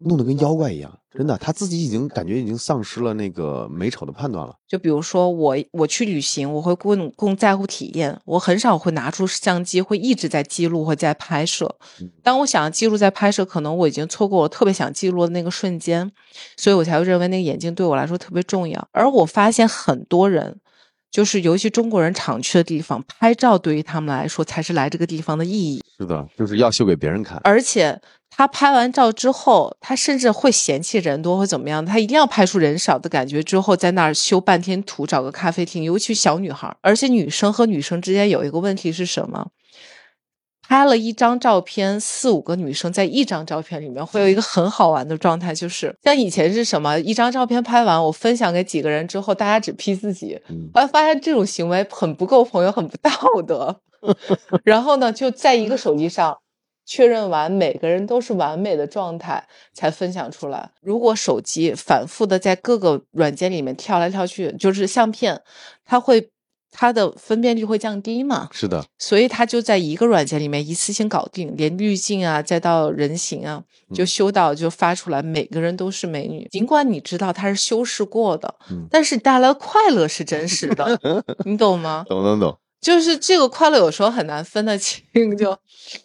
[0.01, 4.55] 弄得跟妖怪一样，真的，他自己已经感觉已经丧失了那个美丑的判断了。
[4.69, 11.75] 就比如说我，我去旅行，我会更更在乎体验，我很少会拿出相机，会一直在记录或在拍摄。
[12.23, 16.09] 当我想要记录在拍摄，可能我已经错过我特别想记录的那个瞬间，
[16.57, 18.89] 所以我才会认为那个眼镜对我来说特别重要。
[18.93, 20.61] 而我发现很多人，
[21.11, 25.83] 就是尤其中国人常去的地方，拍照对于他们来说才是来这个地方的意义。
[25.99, 28.01] 是的，就是要秀给别人看，而且。
[28.31, 33.43] 他拍完照之后，他甚至会嫌弃人多或怎么样，他一定要拍出人少的感觉。
[33.43, 35.83] 之后在那儿修半天图，找个咖啡厅。
[35.83, 39.49] 尤其小女孩，而且女生和女生之间有一个问题是什么？
[40.69, 47.01] 拍了一张照片，四五个女生在一张照片里面会有一个很好玩的状态，就是像以前是什么？
[47.01, 50.39] 一张照片拍完，我分享给几个人之后，大家只 P 自己。
[50.75, 53.11] 后来发现这种行为很不够朋友，很不道
[53.47, 53.81] 德。
[54.63, 56.37] 然后呢，就在一个手机上。
[56.89, 60.71] 确认完每个人都是完美的状态才分享出来。
[60.81, 65.43] 如果手机反复的在各个软件里面跳来跳去，就是相片，
[65.85, 66.31] 它会
[66.71, 68.49] 它的分辨率会降低嘛？
[68.53, 73.63] 是的，所以它就在一个软件里面一次性搞定，连滤镜啊，再到人形啊，
[73.95, 76.49] 就修到就发出来，每个人都是美女。
[76.51, 78.55] 尽管你知道它是修饰过的，
[78.91, 80.99] 但是带来的快乐是真实的，
[81.45, 82.07] 你懂吗？
[82.09, 82.59] 懂懂懂。
[82.81, 85.05] 就是这个快乐有时候很难分得清。
[85.37, 85.57] 就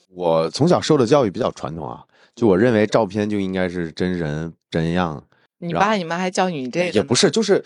[0.10, 2.04] 我从小受的教育比较传统啊，
[2.36, 5.24] 就我认为照片就应该是真人真样。
[5.60, 6.92] 你爸你妈还教你这个？
[6.92, 7.64] 也不是，就是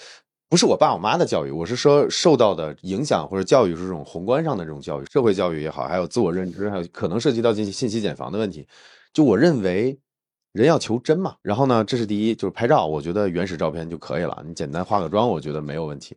[0.50, 8.68] 不是我爸我妈的教育，我是说受到的影响或者教育是这种宏观上的这种教育，社会教育也好，还有自我认知，还有可能涉及到进行信息茧房的问题。
[9.12, 9.98] 就我认为
[10.54, 16.16] 人要求真嘛，然后呢，这是第一，就是拍照，我觉得原始照片就可以了，你简单化个妆，我觉得没有问题。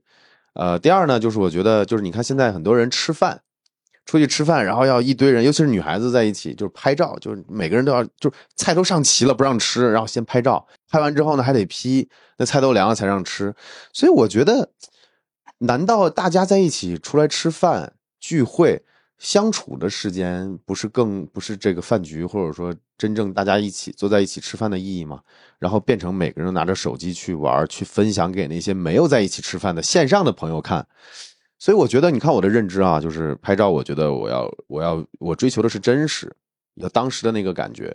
[0.54, 3.40] 呃，第二呢，就是我觉得，就是你看现在很多人吃饭，
[4.04, 12.08] 出去吃饭，然后要一堆人，尤其是女孩子在一起，就是拍照，就是每个人都要，就是菜都上齐了不让吃，然后先拍照，拍完之后呢还得 P，
[12.38, 13.54] 那菜都凉了才让吃。
[13.92, 14.70] 所以我觉得，
[15.58, 18.84] 难道大家在一起出来吃饭聚会？
[19.20, 25.20] 相处的时间不是更不是这个饭局，或者说真正大家一起坐在一起吃饭的意义吗？
[25.58, 30.86] 然后变成每个人拿着手机去玩，去分享给那些没有在一起吃饭的线上的朋友看。
[31.58, 36.34] 所以我觉得，你看我的认知啊，就是拍照，我觉得我要我要我追求的是真实，
[36.76, 37.94] 要当时的那个感觉。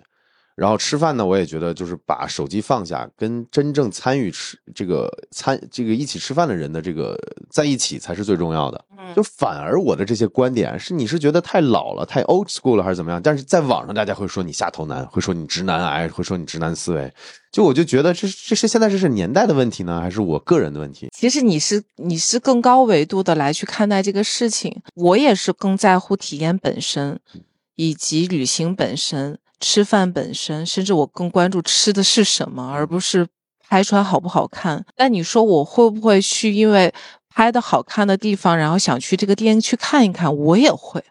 [0.56, 7.20] 然后吃饭呢，我也觉得就是把手机放下，跟真正参与吃这个参这个一起吃饭的人的这个
[7.50, 8.86] 在一起才是最重要的。
[9.16, 13.22] 就反而我的这些观点是你是觉得太老了、太 old school 了还是怎么样？
[13.22, 17.14] 但是在网上大家会说你下头男，会说你直男癌，会说你直男思维。
[17.52, 21.10] 就我就觉得这这是现在这是年代的问题呢，还是我个人的问题？
[21.12, 27.20] 其实你是你是更高维度的来去看待这个事情，我也是更在乎体验本身，
[27.76, 29.38] 以及旅行本身、
[29.68, 33.28] 吃饭本身，甚至我更关注吃的是什么，而不是
[33.68, 34.86] 拍出来好不好看。
[34.96, 36.94] 但你说我会不会去因为
[37.34, 40.38] 拍的好看的地方，然后想去这个店去看一看？
[40.38, 41.04] 我也会，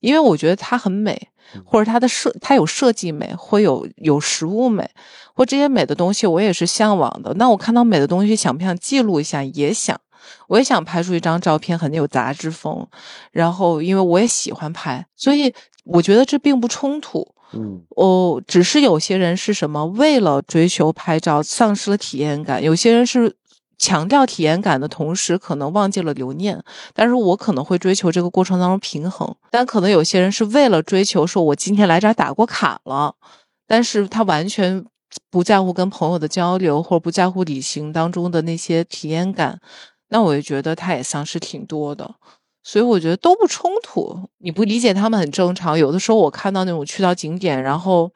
[0.00, 1.28] 因为我觉得它很美。
[1.64, 4.90] 或者它的设，它有设计美，会有有食物美，
[5.34, 7.32] 或这些美的东西，我也是向往的。
[7.34, 9.44] 那我看到美的东西，想不想记录一下？
[9.44, 10.00] 也想，
[10.48, 12.84] 我也想拍出一张照片，很有杂志风。
[13.30, 15.54] 然后，因为我也喜欢拍，所以
[15.84, 17.33] 我觉得这并不冲突。
[17.56, 23.36] 嗯，哦，只是有些人是什么，为了追求拍照，丧失了体验感；有些人是。
[23.76, 26.62] 强调体验感的同时，可能忘记了留念。
[26.94, 29.34] 但是我可能会追求这个过程当中平衡。
[29.50, 33.16] 但可能有些人是为了追求，说我今天来这儿打过卡了，
[33.66, 34.82] 但是他完全
[35.28, 39.60] 不在乎跟朋友的交流，或者不在乎旅行当中的那些体验感。
[40.08, 42.14] 那我就觉得他也丧失挺多的。
[42.64, 44.28] 所以我觉得都不冲突。
[44.38, 45.78] 你不理解他们很正常。
[45.78, 48.10] 有的时候我看到那种去到景点，然后。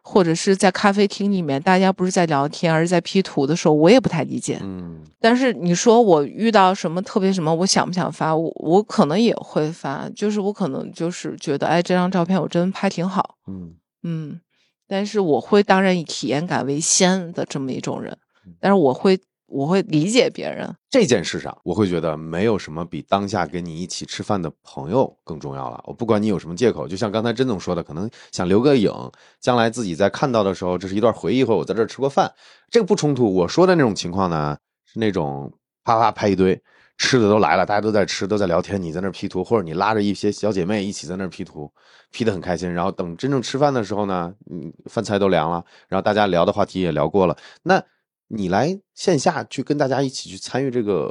[0.00, 4.58] 或者是在咖啡厅里面，大家不是在聊天，而是在 P 图的时候，我也不太理解。
[4.62, 8.34] 嗯，但是你说我遇到什么特别什么，我想不想发？
[8.34, 13.34] 我我可能也会发，就是我可能就是觉得，哎，这张照片我真拍挺好。
[13.48, 14.40] 嗯嗯，
[14.86, 18.16] 但是我会当然以体验感为先的这么一种人，
[18.60, 19.20] 但是我会。
[19.48, 25.82] 我会理解别人这件事上，我会觉得没有什么比当下跟你一起吃饭的朋友更重要了。
[25.86, 28.92] 我不管你有什么借口，就像刚才甄总说的，可能想留个影，
[29.40, 32.30] 将来自己在看到的时候，这是一段回忆，或者我在这儿吃过饭，
[32.70, 33.34] 这个不冲突。
[33.34, 35.50] 我说的那种情况呢，是那种
[35.82, 36.60] 啪啪拍一堆，
[36.98, 41.72] 吃的都来了，大家都在吃，都在聊天，你在那儿 P 图，或者你拉着一些小姐妹一起在那儿 P 图
[42.12, 42.70] ，P 的很开心。
[42.70, 47.82] 然后等真正吃饭的时候呢，嗯，饭菜都凉了，然后大家聊的话题也聊过了，那。
[48.28, 51.10] 你来线下去跟大家一起去参与这个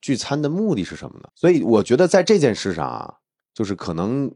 [0.00, 1.28] 聚餐的目的是什么呢？
[1.34, 3.14] 所以我觉得在这件事上啊，
[3.54, 4.34] 就是可能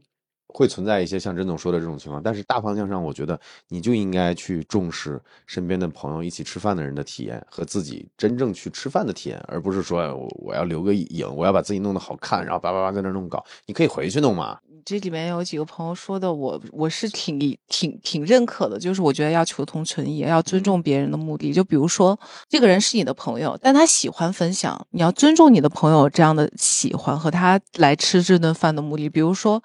[0.55, 3.37] 会存在一些像甄总说的这种情况，但是大方向上，我觉得
[3.67, 10.15] 你就应该去重视身边的朋友一起吃饭的人的体验和自己真正去吃饭的体验，而不是说
[10.45, 14.57] 我要留个影，我要把自己弄得好看，然后叭叭叭在那弄搞，你可以回去弄嘛。
[14.85, 21.51] 这里面有几个朋友说的，我我是挺挺挺认可的，就是我觉得要求同存异，要尊重别人的目的。
[21.51, 22.17] 就比如说，
[22.47, 29.09] 这个人是你的朋友，但他喜欢分享，你要尊重你的朋友这样的喜欢和他来吃这顿饭的目的。
[29.09, 29.59] 比如说，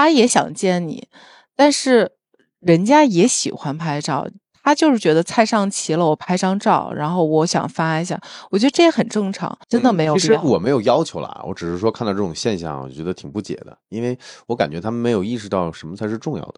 [0.00, 1.06] 他也想见你，
[1.54, 2.12] 但是
[2.60, 4.26] 人家也喜欢拍照。
[4.62, 8.18] 他就是觉得菜上齐了，我拍张照，然后我想发一下，
[8.50, 10.14] 我觉得这也很正常，真的没有。
[10.14, 16.54] 其实我没有要求了，我只是说看到这种现象，我觉得挺不解的，因为我感觉他们没有意识到什么才是重要的。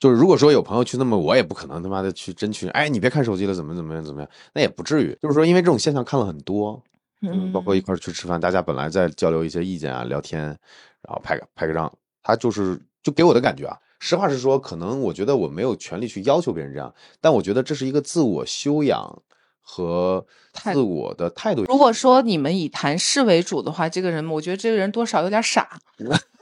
[0.00, 2.68] 就是如果说有朋友去，那么我也不可能他妈的去真去。
[2.70, 5.16] 哎，你别看手机了，怎么怎么样怎么样，那也不至于。
[5.22, 6.82] 就是说，因为这种现象看了很多，
[7.22, 11.92] 嗯，包括一块去吃饭，大家本来在交流一些意见啊，聊天，然后拍个拍个照，
[12.26, 13.76] 他就是就给我的感觉啊。
[14.00, 19.22] 实话实说，可能我觉得我没有权利去要求别人这样，但我觉得这是一个自我修养
[19.62, 21.64] 和自我的态度。
[21.64, 25.78] 如果说你们以谈事为主的话，这个人，我觉得这个人多少有点傻。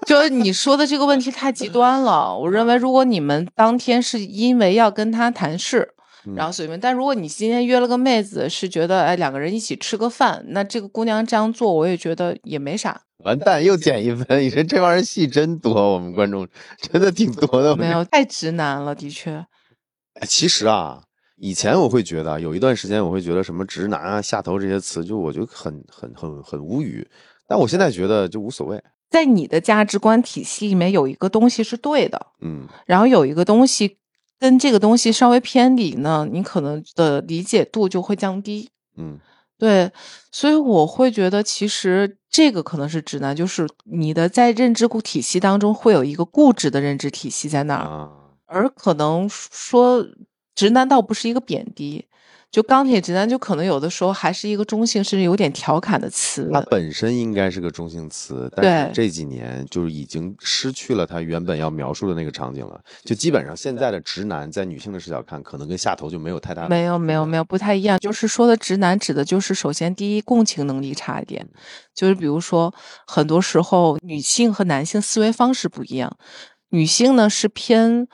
[0.07, 2.37] 就是你说的这个问题太极端了。
[2.37, 5.94] 我认为，如果你们当天是因为要跟他谈事。
[6.35, 13.03] 然后随便，但如果你今天约了个妹子，是觉得哎两个人一起吃个饭，那这个姑娘这样做，我也觉得也没啥。
[13.19, 14.41] 完蛋，又减一分！
[14.43, 16.49] 你说这帮人戏真多，我们观众
[16.81, 17.77] 真的挺多的。
[17.77, 19.45] 没有，太直男了，的确。
[20.27, 21.03] 其实啊，
[21.37, 27.07] 以前我会觉得，有一段时间我会觉得什么直男啊、下头这些词，就我就很很很很无语。
[27.47, 28.83] 但我现在觉得就无所谓。
[29.11, 33.99] 在你的价值观体系里面，有一个东西是对的，嗯，然后有一个东西。
[34.45, 38.69] 跟这个东西稍微偏离呢，你可能的理解度就会降低。
[38.99, 39.19] 嗯，
[39.59, 39.91] 对，
[40.31, 48.11] 所以我会觉得，其实这个可能是指南，就是你的在认知体系当中会有一个固执的认知体系在那儿，
[48.45, 50.07] 而可能说
[50.55, 52.07] 直男倒不是一个贬低。
[52.55, 56.49] 就钢铁直男，就可能有的时候还是一个中性，甚至有点调侃的词。
[56.53, 62.81] 它本身应该是个中性词，但是这几年就是已经失去了它原本要描述的那个场景了。
[63.03, 66.69] 就基本上现在的直男，在女性的视角看，可能跟下头就没有太大。
[66.69, 67.99] 没有没有没有，不太一样。
[67.99, 71.45] 就是说的直男，指的就是首先第一，共情能力差一点。
[71.93, 72.73] 就是比如说，
[73.05, 76.17] 很多时候女性和男性思维方式不一样，
[76.69, 78.07] 女性呢是偏。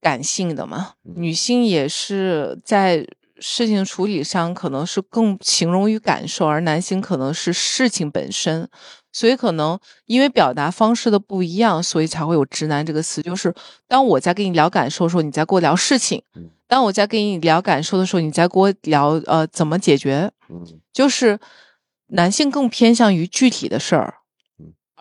[0.00, 3.06] 感性的嘛，嗯女性也是在
[3.42, 8.66] 事情处理上可能是更形容于感受，而男性可能是事情本身。
[9.12, 13.20] 所以可能因为表达方式的不一样，所以才会有“直男”这个词。
[13.20, 13.52] 就是
[13.86, 20.30] 当我在跟你聊感受的时候，你在跟我聊事情；嗯当我在跟你聊感受的时候，你在跟我聊呃怎么解决。
[20.48, 21.38] 嗯就是
[22.06, 24.21] 男性更偏向于具体的事儿嗯，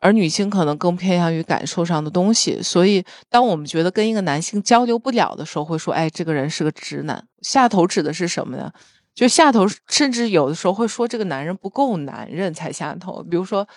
[0.02, 2.62] 而女性可能更偏向于感受上的东西。
[2.62, 8.70] 所以，当我们觉得跟一个男性交流不了的时候，会说：“哎，这个人是个直男。”下头指的是什么呢？
[9.14, 13.22] 就下头，甚至有的时候会说这个男人不够男人才下头。
[13.24, 13.68] 比如说，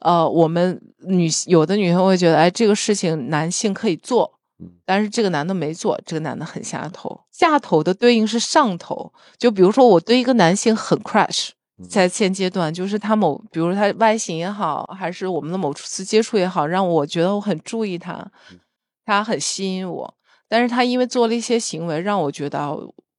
[0.00, 7.20] 呃，我们女有的女生会觉得，哎，这个事情男性可以做，嗯但是这个男的没做，这个男的很下头。
[7.30, 11.54] 下头的对应是上头，就比如说我对一个男性很 crush，嗯
[11.88, 18.14] 在现阶段，就是他某，比如他外形也好，还是我们的某次接触也好，让我觉得我很注意他，
[18.50, 18.58] 嗯
[19.04, 20.14] 他很吸引我。
[20.48, 22.72] 但是他因为做了一些行为，让我觉得啊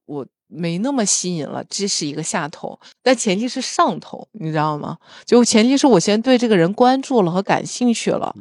[0.06, 2.78] 我没那么吸引了，这是一个下头。
[3.02, 4.96] 但前提是上头，你知道吗？
[5.26, 8.34] 就前提是我先对这个人关注了和感兴趣了。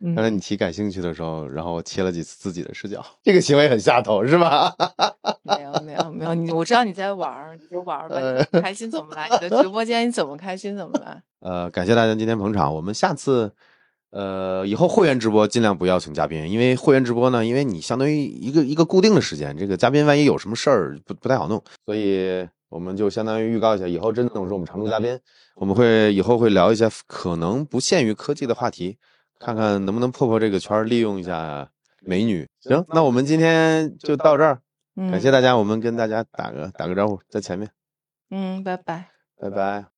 [0.00, 4.74] 嗯刚才你提感兴趣的时候，然后我切了几次自己的视角，这个行为很下头，是吧？
[5.42, 9.28] 没有没有没有，你我知道你在玩儿，你就玩儿吧，呃你开心怎么来？
[9.30, 11.22] 你的直播间你怎么开心怎么来。
[11.40, 13.52] 呃，感谢大家今天捧场，我们下次。
[14.10, 25.20] 呃，以后会员直播尽量不邀请嘉宾，因为会员直播呢，因为你相当于一个一个固定的时间，这个嘉宾万一有什么事儿不不太好弄，所以我们就相当于预告一下，以后真的是我们常驻嘉宾，
[25.56, 28.96] 我们会以后会聊一些可能不限于科技的话题，
[29.38, 31.68] 看看能不能破破这个圈，利用一下
[32.00, 32.48] 美女。
[32.60, 34.60] 行，那我们今天就到这儿，
[34.96, 37.70] 嗯，感谢大家，我们跟大家打个打个招呼，在前面，
[38.30, 39.10] 嗯，拜拜。
[39.40, 39.86] 拜拜。